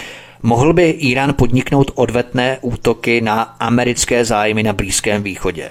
mohl 0.43 0.73
by 0.73 0.89
Irán 0.89 1.33
podniknout 1.33 1.91
odvetné 1.95 2.57
útoky 2.61 3.21
na 3.21 3.41
americké 3.41 4.25
zájmy 4.25 4.63
na 4.63 4.73
Blízkém 4.73 5.23
východě. 5.23 5.69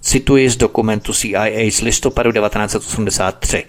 Cituji 0.00 0.50
z 0.50 0.56
dokumentu 0.56 1.12
CIA 1.12 1.70
z 1.70 1.80
listopadu 1.80 2.32
1983. 2.32 3.64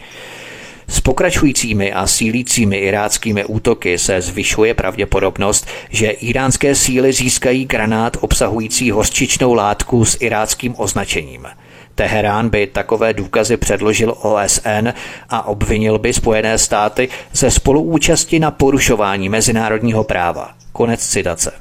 S 0.87 0.99
pokračujícími 0.99 1.93
a 1.93 2.07
sílícími 2.07 2.77
iráckými 2.77 3.45
útoky 3.45 3.97
se 3.97 4.21
zvyšuje 4.21 4.73
pravděpodobnost, 4.73 5.67
že 5.89 6.09
iránské 6.09 6.75
síly 6.75 7.13
získají 7.13 7.65
granát 7.65 8.17
obsahující 8.21 8.91
hořčičnou 8.91 9.53
látku 9.53 10.05
s 10.05 10.17
iráckým 10.19 10.75
označením– 10.77 11.47
Teherán 11.95 12.49
by 12.49 12.67
takové 12.67 13.13
důkazy 13.13 13.57
předložil 13.57 14.15
OSN 14.21 14.87
a 15.29 15.47
obvinil 15.47 15.99
by 15.99 16.13
Spojené 16.13 16.57
státy 16.57 17.09
ze 17.33 17.51
spoluúčasti 17.51 18.39
na 18.39 18.51
porušování 18.51 19.29
mezinárodního 19.29 20.03
práva. 20.03 20.49
Konec 20.71 21.07
citace. 21.07 21.51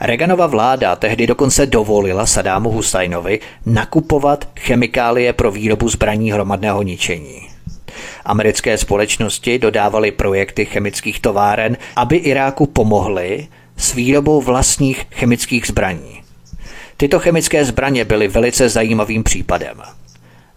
Reaganova 0.00 0.46
vláda 0.46 0.96
tehdy 0.96 1.26
dokonce 1.26 1.66
dovolila 1.66 2.26
Sadámu 2.26 2.70
Husajnovi 2.70 3.40
nakupovat 3.66 4.48
chemikálie 4.60 5.32
pro 5.32 5.50
výrobu 5.50 5.88
zbraní 5.88 6.32
hromadného 6.32 6.82
ničení. 6.82 7.48
Americké 8.24 8.78
společnosti 8.78 9.58
dodávaly 9.58 10.10
projekty 10.10 10.64
chemických 10.64 11.20
továren, 11.20 11.76
aby 11.96 12.16
Iráku 12.16 12.66
pomohly 12.66 13.48
s 13.76 13.94
výrobou 13.94 14.40
vlastních 14.40 15.06
chemických 15.10 15.66
zbraní. 15.66 16.19
Tyto 17.00 17.18
chemické 17.18 17.64
zbraně 17.64 18.04
byly 18.04 18.28
velice 18.28 18.68
zajímavým 18.68 19.22
případem. 19.22 19.82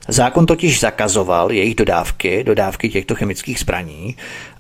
Zákon 0.08 0.46
totiž 0.46 0.80
zakazoval 0.80 1.52
jejich 1.52 1.76
dodávky, 1.76 2.44
dodávky 2.44 2.90
těchto 2.90 3.16
chemických 3.16 3.60
zbraní, 3.60 4.16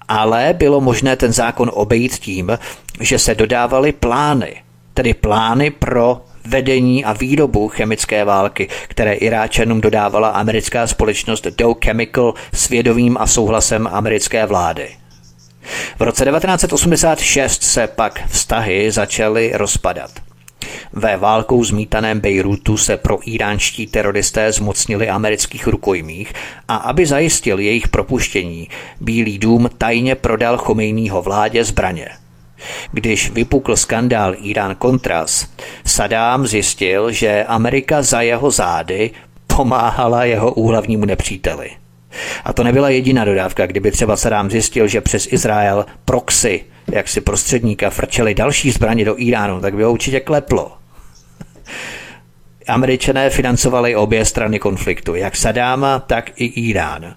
ale 0.07 0.53
bylo 0.57 0.81
možné 0.81 1.15
ten 1.15 1.34
zákon 1.34 1.72
obejít 1.73 2.18
tím, 2.18 2.57
že 2.99 3.19
se 3.19 3.35
dodávaly 3.35 3.91
plány, 3.91 4.55
tedy 4.93 5.14
plány 5.14 5.69
pro 5.69 6.22
vedení 6.47 7.05
a 7.05 7.14
výrobu 7.14 7.68
chemické 7.68 8.26
války, 8.26 8.68
které 8.88 9.14
Iráčanům 9.14 9.81
dodávala 9.81 10.30
americká 10.30 10.88
společnost 10.88 11.47
Dow 11.47 11.76
Chemical 11.85 12.34
s 12.53 12.69
vědomím 12.69 13.18
a 13.19 13.27
souhlasem 13.27 13.88
americké 13.91 14.45
vlády. 14.45 14.89
V 15.99 16.01
roce 16.01 16.26
1986 16.26 17.64
se 17.64 17.88
pak 17.88 18.27
vztahy 18.27 18.91
začaly 18.91 19.51
rozpadat. 19.55 20.11
Ve 20.94 21.18
válkou 21.18 21.64
zmítaném 21.64 22.19
Bejrutu 22.19 22.77
se 22.77 22.98
pro 22.98 23.19
iránští 23.26 23.88
teroristé 23.88 24.52
zmocnili 24.52 25.10
amerických 25.10 25.68
rukojmích 25.68 26.34
a 26.68 26.76
aby 26.76 27.06
zajistil 27.06 27.60
jejich 27.60 27.88
propuštění, 27.88 28.68
Bílý 29.02 29.40
dům 29.40 29.69
tajně 29.77 30.15
prodal 30.15 30.57
Chomejního 30.57 31.22
vládě 31.22 31.64
zbraně. 31.64 32.10
Když 32.91 33.31
vypukl 33.31 33.76
skandál 33.76 34.34
Irán-Contras, 34.34 35.48
Saddam 35.85 36.48
zjistil, 36.48 37.11
že 37.11 37.45
Amerika 37.48 38.02
za 38.02 38.22
jeho 38.22 38.52
zády 38.52 39.11
pomáhala 39.48 40.26
jeho 40.26 40.53
úhlavnímu 40.53 41.06
nepříteli. 41.06 41.82
A 42.45 42.53
to 42.53 42.64
nebyla 42.64 42.90
jediná 42.90 43.26
dodávka, 43.26 43.65
kdyby 43.65 43.91
třeba 43.91 44.18
Saddam 44.18 44.52
zjistil, 44.52 44.88
že 44.88 45.02
přes 45.02 45.27
Izrael 45.31 45.85
proxy 46.06 46.64
jak 46.91 47.07
si 47.07 47.22
prostředníka 47.22 47.90
frčeli 47.90 48.35
další 48.35 48.72
zbraně 48.72 49.06
do 49.06 49.15
Iránu, 49.18 49.61
tak 49.61 49.76
by 49.76 49.84
ho 49.84 49.91
určitě 49.91 50.19
kleplo. 50.19 50.72
Američané 52.68 53.30
financovali 53.30 53.95
obě 53.95 54.26
strany 54.26 54.60
konfliktu, 54.60 55.15
jak 55.15 55.35
Sadáma, 55.35 55.99
tak 55.99 56.31
i 56.35 56.45
Irán. 56.45 57.15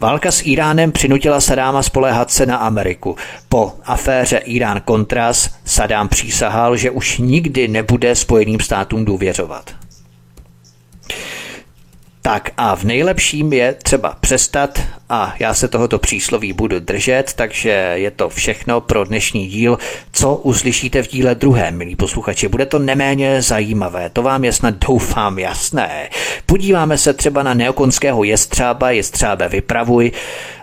Válka 0.00 0.32
s 0.32 0.46
Iránem 0.46 0.92
přinutila 0.92 1.40
Sadáma 1.40 1.82
spoléhat 1.82 2.30
se 2.30 2.46
na 2.46 2.56
Ameriku. 2.56 3.16
Po 3.48 3.72
aféře 3.84 4.40
Irán-Contras 4.44 5.50
Sadám 5.64 6.08
přísahal, 6.08 6.76
že 6.76 6.90
už 6.90 7.18
nikdy 7.18 7.68
nebude 7.68 8.14
Spojeným 8.14 8.60
státům 8.60 9.04
důvěřovat. 9.04 9.74
Tak 12.22 12.50
a 12.56 12.76
v 12.76 12.84
nejlepším 12.84 13.52
je 13.52 13.74
třeba 13.82 14.16
přestat 14.20 14.80
a 15.08 15.34
já 15.38 15.54
se 15.54 15.68
tohoto 15.68 15.98
přísloví 15.98 16.52
budu 16.52 16.80
držet, 16.80 17.32
takže 17.34 17.70
je 17.94 18.10
to 18.10 18.28
všechno 18.28 18.80
pro 18.80 19.04
dnešní 19.04 19.46
díl. 19.46 19.78
Co 20.12 20.34
uslyšíte 20.34 21.02
v 21.02 21.08
díle 21.08 21.34
druhém, 21.34 21.76
milí 21.76 21.96
posluchači? 21.96 22.48
Bude 22.48 22.66
to 22.66 22.78
neméně 22.78 23.42
zajímavé, 23.42 24.10
to 24.10 24.22
vám 24.22 24.44
je 24.44 24.52
snad 24.52 24.74
doufám 24.88 25.38
jasné. 25.38 26.10
Podíváme 26.46 26.98
se 26.98 27.12
třeba 27.12 27.42
na 27.42 27.54
neokonského 27.54 28.24
jestřába, 28.24 28.90
jestřábe 28.90 29.48
vypravuj, 29.48 30.12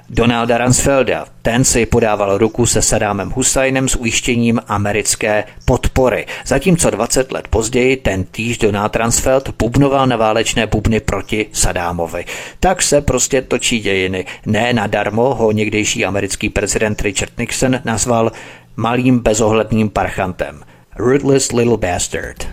Donalda 0.09 0.57
Ransfelda. 0.57 1.25
Ten 1.41 1.63
si 1.63 1.85
podával 1.85 2.38
ruku 2.38 2.65
se 2.65 2.81
Sadámem 2.81 3.29
Husajnem 3.29 3.89
s 3.89 3.95
ujištěním 3.95 4.59
americké 4.67 5.43
podpory. 5.65 6.25
Zatímco 6.45 6.89
20 6.89 7.31
let 7.31 7.47
později 7.47 7.97
ten 7.97 8.23
týž 8.23 8.57
Donald 8.57 8.95
Ransfeld 8.95 9.49
bubnoval 9.59 10.07
na 10.07 10.15
válečné 10.15 10.67
bubny 10.67 10.99
proti 10.99 11.45
Sadámovi. 11.51 12.25
Tak 12.59 12.81
se 12.81 13.01
prostě 13.01 13.41
točí 13.41 13.79
dějiny. 13.79 14.25
Ne 14.45 14.73
nadarmo 14.73 15.35
ho 15.35 15.51
někdejší 15.51 16.05
americký 16.05 16.49
prezident 16.49 17.01
Richard 17.01 17.38
Nixon 17.38 17.79
nazval 17.85 18.31
malým 18.75 19.19
bezohledným 19.19 19.89
parchantem. 19.89 20.61
Ruthless 20.95 21.51
little 21.51 21.77
bastard. 21.77 22.47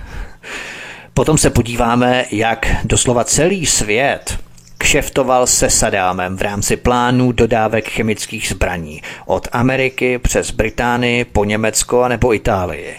Potom 1.14 1.38
se 1.38 1.50
podíváme, 1.50 2.24
jak 2.30 2.66
doslova 2.84 3.24
celý 3.24 3.66
svět 3.66 4.43
kšeftoval 4.84 5.46
se 5.46 5.70
Sadámem 5.70 6.36
v 6.36 6.42
rámci 6.42 6.76
plánů 6.76 7.32
dodávek 7.32 7.88
chemických 7.88 8.48
zbraní 8.48 9.02
od 9.26 9.48
Ameriky 9.52 10.18
přes 10.18 10.50
Británii 10.50 11.24
po 11.24 11.44
Německo 11.44 12.02
a 12.02 12.08
nebo 12.08 12.34
Itálii. 12.34 12.94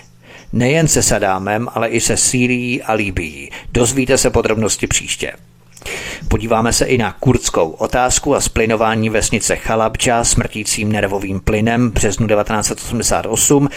Nejen 0.53 0.87
se 0.87 1.03
Sadámem, 1.03 1.67
ale 1.73 1.87
i 1.87 1.99
se 1.99 2.17
Sýrií 2.17 2.81
a 2.81 2.93
Líbií. 2.93 3.51
Dozvíte 3.71 4.17
se 4.17 4.29
podrobnosti 4.29 4.87
příště. 4.87 5.33
Podíváme 6.27 6.73
se 6.73 6.85
i 6.85 6.97
na 6.97 7.11
kurdskou 7.11 7.69
otázku 7.69 8.35
a 8.35 8.41
splinování 8.41 9.09
vesnice 9.09 9.55
Chalabča 9.55 10.23
smrtícím 10.23 10.91
nervovým 10.91 11.39
plynem 11.39 11.89
v 11.89 11.93
březnu 11.93 12.27
1988. 12.27 13.69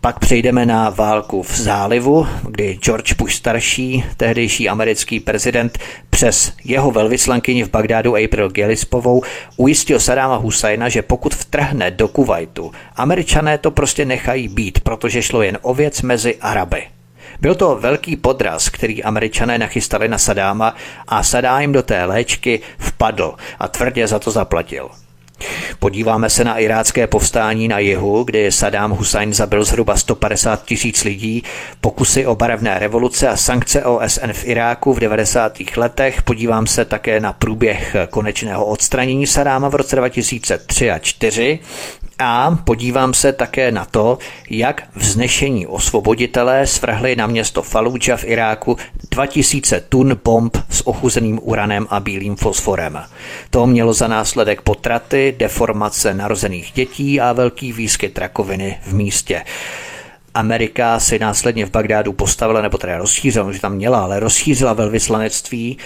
Pak 0.00 0.18
přejdeme 0.18 0.66
na 0.66 0.90
válku 0.90 1.42
v 1.42 1.58
zálivu, 1.60 2.26
kdy 2.48 2.78
George 2.82 3.12
Bush 3.12 3.34
starší, 3.34 4.04
tehdejší 4.16 4.68
americký 4.68 5.20
prezident, 5.20 5.78
přes 6.10 6.52
jeho 6.64 6.90
velvyslankyni 6.90 7.64
v 7.64 7.70
Bagdádu 7.70 8.16
April 8.16 8.50
Gillispovou 8.50 9.22
ujistil 9.56 10.00
Sadáma 10.00 10.36
Husajna, 10.36 10.88
že 10.88 11.02
pokud 11.02 11.34
vtrhne 11.34 11.90
do 11.90 12.08
Kuwaitu, 12.08 12.72
američané 12.96 13.58
to 13.58 13.70
prostě 13.70 14.04
nechají 14.04 14.48
být, 14.48 14.80
protože 14.80 15.22
šlo 15.22 15.42
jen 15.42 15.58
o 15.62 15.74
věc 15.74 16.02
mezi 16.02 16.36
Araby. 16.36 16.99
Byl 17.40 17.54
to 17.54 17.76
velký 17.76 18.16
podraz, 18.16 18.68
který 18.68 19.04
američané 19.04 19.58
nachystali 19.58 20.08
na 20.08 20.18
Sadáma 20.18 20.74
a 21.08 21.22
Sadá 21.22 21.60
jim 21.60 21.72
do 21.72 21.82
té 21.82 22.04
léčky 22.04 22.60
vpadl 22.78 23.34
a 23.58 23.68
tvrdě 23.68 24.06
za 24.06 24.18
to 24.18 24.30
zaplatil. 24.30 24.90
Podíváme 25.78 26.30
se 26.30 26.44
na 26.44 26.58
irácké 26.58 27.06
povstání 27.06 27.68
na 27.68 27.78
jihu, 27.78 28.24
kdy 28.24 28.52
Saddam 28.52 28.90
Hussein 28.90 29.32
zabil 29.32 29.64
zhruba 29.64 29.96
150 29.96 30.64
tisíc 30.64 31.04
lidí, 31.04 31.42
pokusy 31.80 32.26
o 32.26 32.34
barevné 32.34 32.78
revoluce 32.78 33.28
a 33.28 33.36
sankce 33.36 33.84
OSN 33.84 34.32
v 34.32 34.46
Iráku 34.46 34.94
v 34.94 35.00
90. 35.00 35.52
letech. 35.76 36.22
Podívám 36.22 36.66
se 36.66 36.84
také 36.84 37.20
na 37.20 37.32
průběh 37.32 37.96
konečného 38.10 38.66
odstranění 38.66 39.26
Sadáma 39.26 39.68
v 39.68 39.74
roce 39.74 39.96
2003 39.96 40.90
a 40.90 40.94
2004 40.94 41.58
a 42.20 42.58
podívám 42.64 43.14
se 43.14 43.32
také 43.32 43.72
na 43.72 43.84
to, 43.84 44.18
jak 44.50 44.82
vznešení 44.96 45.66
osvoboditelé 45.66 46.66
svrhli 46.66 47.16
na 47.16 47.26
město 47.26 47.62
Fallujah 47.62 48.20
v 48.20 48.24
Iráku 48.24 48.76
2000 49.10 49.80
tun 49.80 50.20
bomb 50.24 50.56
s 50.70 50.86
ochuzeným 50.86 51.40
uranem 51.42 51.86
a 51.90 52.00
bílým 52.00 52.36
fosforem. 52.36 53.02
To 53.50 53.66
mělo 53.66 53.92
za 53.92 54.08
následek 54.08 54.62
potraty, 54.62 55.34
deformace 55.38 56.14
narozených 56.14 56.72
dětí 56.74 57.20
a 57.20 57.32
velký 57.32 57.72
výskyt 57.72 58.18
rakoviny 58.18 58.78
v 58.82 58.94
místě. 58.94 59.44
Amerika 60.34 61.00
si 61.00 61.18
následně 61.18 61.66
v 61.66 61.70
Bagdádu 61.70 62.12
postavila, 62.12 62.62
nebo 62.62 62.78
teda 62.78 62.98
rozšířila, 62.98 63.52
že 63.52 63.60
tam 63.60 63.74
měla, 63.74 64.00
ale 64.00 64.20
rozšířila 64.20 64.72
velvyslanectví 64.72 65.78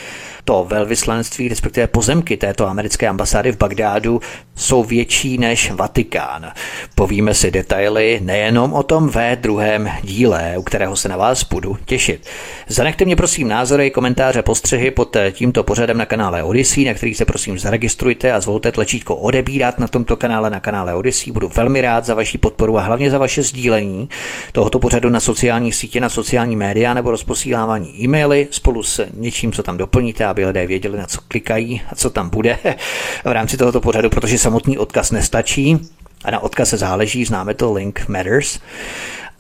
to 0.45 0.67
velvyslanectví, 0.69 1.49
respektive 1.49 1.87
pozemky 1.87 2.37
této 2.37 2.67
americké 2.67 3.09
ambasády 3.09 3.53
v 3.53 3.57
Bagdádu 3.57 4.21
jsou 4.57 4.85
větší 4.85 5.39
než 5.39 5.71
Vatikán. 5.71 6.53
Povíme 6.95 7.35
si 7.35 7.51
detaily 7.51 8.21
nejenom 8.23 8.73
o 8.73 8.83
tom 8.83 9.09
ve 9.09 9.37
druhém 9.37 9.91
díle, 10.03 10.55
u 10.59 10.63
kterého 10.63 10.97
se 10.97 11.09
na 11.09 11.17
vás 11.17 11.45
budu 11.45 11.77
těšit. 11.85 12.29
Zanechte 12.69 13.05
mě 13.05 13.17
prosím 13.17 13.49
názory, 13.49 13.91
komentáře, 13.91 14.43
postřehy 14.43 14.91
pod 14.91 15.17
tímto 15.33 15.65
pořadem 15.65 15.97
na 15.97 16.07
kanále 16.07 16.43
Odyssey, 16.43 16.85
na 16.85 16.95
který 16.95 17.15
se 17.15 17.25
prosím 17.25 17.59
zaregistrujte 17.59 18.33
a 18.33 18.41
zvolte 18.41 18.73
tlačítko 18.73 19.17
odebírat 19.17 19.79
na 19.79 19.89
tomto 19.89 20.17
kanále 20.17 20.51
na 20.51 20.61
kanále 20.61 20.95
Odyssey. 20.95 21.33
Budu 21.33 21.49
velmi 21.49 21.81
rád 21.81 22.05
za 22.05 22.15
vaši 22.15 22.39
podporu 22.39 22.79
a 22.79 22.81
hlavně 22.81 23.11
za 23.11 23.19
vaše 23.19 23.43
sdílení 23.43 24.09
tohoto 24.53 24.79
pořadu 24.79 25.09
na 25.09 25.21
sociální 25.21 25.73
sítě, 25.73 26.01
na 26.01 26.09
sociální 26.09 26.57
média 26.57 26.95
nebo 26.95 27.11
rozposílávání 27.11 28.03
e-maily 28.03 28.49
spolu 28.51 28.83
s 28.83 29.07
něčím, 29.15 29.53
co 29.53 29.63
tam 29.63 29.77
doplníte 29.77 30.25
a 30.25 30.34
aby 30.35 30.47
lidé 30.47 30.67
věděli, 30.67 30.99
na 30.99 31.07
co 31.07 31.21
klikají 31.29 31.83
a 31.91 31.95
co 31.95 32.11
tam 32.11 32.31
bude 32.31 32.59
v 33.25 33.33
rámci 33.33 33.57
tohoto 33.57 33.81
pořadu, 33.81 34.11
protože 34.11 34.39
samotný 34.39 34.79
odkaz 34.79 35.11
nestačí 35.11 35.79
a 36.25 36.31
na 36.31 36.41
odkaz 36.41 36.69
se 36.69 36.77
záleží, 36.77 37.25
známe 37.25 37.55
to 37.55 37.73
link 37.73 38.09
matters 38.09 38.59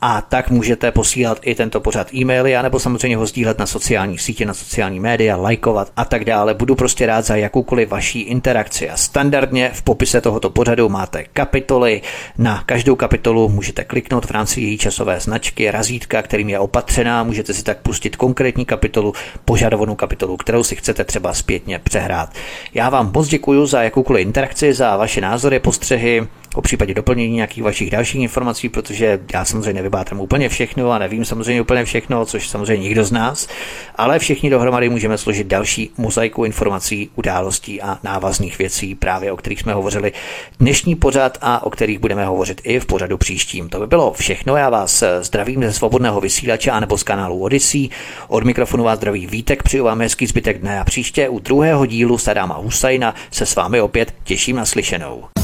a 0.06 0.20
tak 0.20 0.50
můžete 0.50 0.90
posílat 0.92 1.38
i 1.42 1.54
tento 1.54 1.80
pořad 1.80 2.14
e-maily, 2.14 2.56
anebo 2.56 2.78
samozřejmě 2.78 3.16
ho 3.16 3.26
sdílet 3.26 3.58
na 3.58 3.66
sociální 3.66 4.18
sítě, 4.18 4.46
na 4.46 4.54
sociální 4.54 5.00
média, 5.00 5.36
lajkovat 5.36 5.92
a 5.96 6.04
tak 6.04 6.24
dále. 6.24 6.54
Budu 6.54 6.74
prostě 6.74 7.06
rád 7.06 7.24
za 7.24 7.36
jakoukoliv 7.36 7.88
vaší 7.88 8.20
interakci. 8.20 8.90
A 8.90 8.96
standardně 8.96 9.70
v 9.74 9.82
popise 9.82 10.20
tohoto 10.20 10.50
pořadu 10.50 10.88
máte 10.88 11.24
kapitoly. 11.32 12.02
Na 12.38 12.62
každou 12.66 12.96
kapitolu 12.96 13.48
můžete 13.48 13.84
kliknout 13.84 14.26
v 14.26 14.30
rámci 14.30 14.60
její 14.60 14.78
časové 14.78 15.20
značky, 15.20 15.70
razítka, 15.70 16.22
kterým 16.22 16.48
je 16.48 16.58
opatřená. 16.58 17.22
Můžete 17.22 17.54
si 17.54 17.64
tak 17.64 17.78
pustit 17.78 18.16
konkrétní 18.16 18.64
kapitolu, 18.64 19.12
požadovanou 19.44 19.94
kapitolu, 19.94 20.36
kterou 20.36 20.64
si 20.64 20.76
chcete 20.76 21.04
třeba 21.04 21.34
zpětně 21.34 21.78
přehrát. 21.78 22.34
Já 22.74 22.90
vám 22.90 23.10
moc 23.14 23.28
děkuji 23.28 23.66
za 23.66 23.82
jakoukoliv 23.82 24.26
interakci, 24.26 24.72
za 24.74 24.96
vaše 24.96 25.20
názory, 25.20 25.58
postřehy, 25.58 26.26
po 26.54 26.62
případě 26.62 26.94
doplnění 26.94 27.34
nějakých 27.34 27.62
vašich 27.62 27.90
dalších 27.90 28.20
informací, 28.20 28.68
protože 28.68 29.20
já 29.32 29.44
samozřejmě 29.44 29.82
nevybátrám 29.94 30.20
úplně 30.20 30.48
všechno 30.48 30.90
a 30.90 30.98
nevím 30.98 31.24
samozřejmě 31.24 31.62
úplně 31.62 31.84
všechno, 31.84 32.26
což 32.26 32.48
samozřejmě 32.48 32.82
nikdo 32.82 33.04
z 33.04 33.12
nás, 33.12 33.48
ale 33.96 34.18
všichni 34.18 34.50
dohromady 34.50 34.88
můžeme 34.88 35.18
složit 35.18 35.46
další 35.46 35.90
mozaiku 35.96 36.44
informací, 36.44 37.10
událostí 37.14 37.82
a 37.82 37.98
návazných 38.02 38.58
věcí, 38.58 38.94
právě 38.94 39.32
o 39.32 39.36
kterých 39.36 39.60
jsme 39.60 39.74
hovořili 39.74 40.12
dnešní 40.60 40.94
pořad 40.94 41.38
a 41.40 41.66
o 41.66 41.70
kterých 41.70 41.98
budeme 41.98 42.26
hovořit 42.26 42.60
i 42.64 42.80
v 42.80 42.86
pořadu 42.86 43.18
příštím. 43.18 43.68
To 43.68 43.80
by 43.80 43.86
bylo 43.86 44.12
všechno. 44.12 44.56
Já 44.56 44.70
vás 44.70 45.04
zdravím 45.20 45.62
ze 45.62 45.72
svobodného 45.72 46.20
vysílače 46.20 46.80
nebo 46.80 46.98
z 46.98 47.02
kanálu 47.02 47.42
Odyssey. 47.42 47.88
Od 48.28 48.44
mikrofonu 48.44 48.84
vás 48.84 48.98
zdraví 48.98 49.26
Vítek, 49.26 49.62
přeju 49.62 49.84
vám 49.84 50.00
hezký 50.00 50.26
zbytek 50.26 50.58
dne 50.58 50.80
a 50.80 50.84
příště 50.84 51.28
u 51.28 51.38
druhého 51.38 51.86
dílu 51.86 52.18
Sadáma 52.18 52.54
Husajna 52.54 53.14
se 53.30 53.46
s 53.46 53.56
vámi 53.56 53.80
opět 53.80 54.14
těším 54.24 54.56
na 54.56 54.64
slyšenou. 54.64 55.43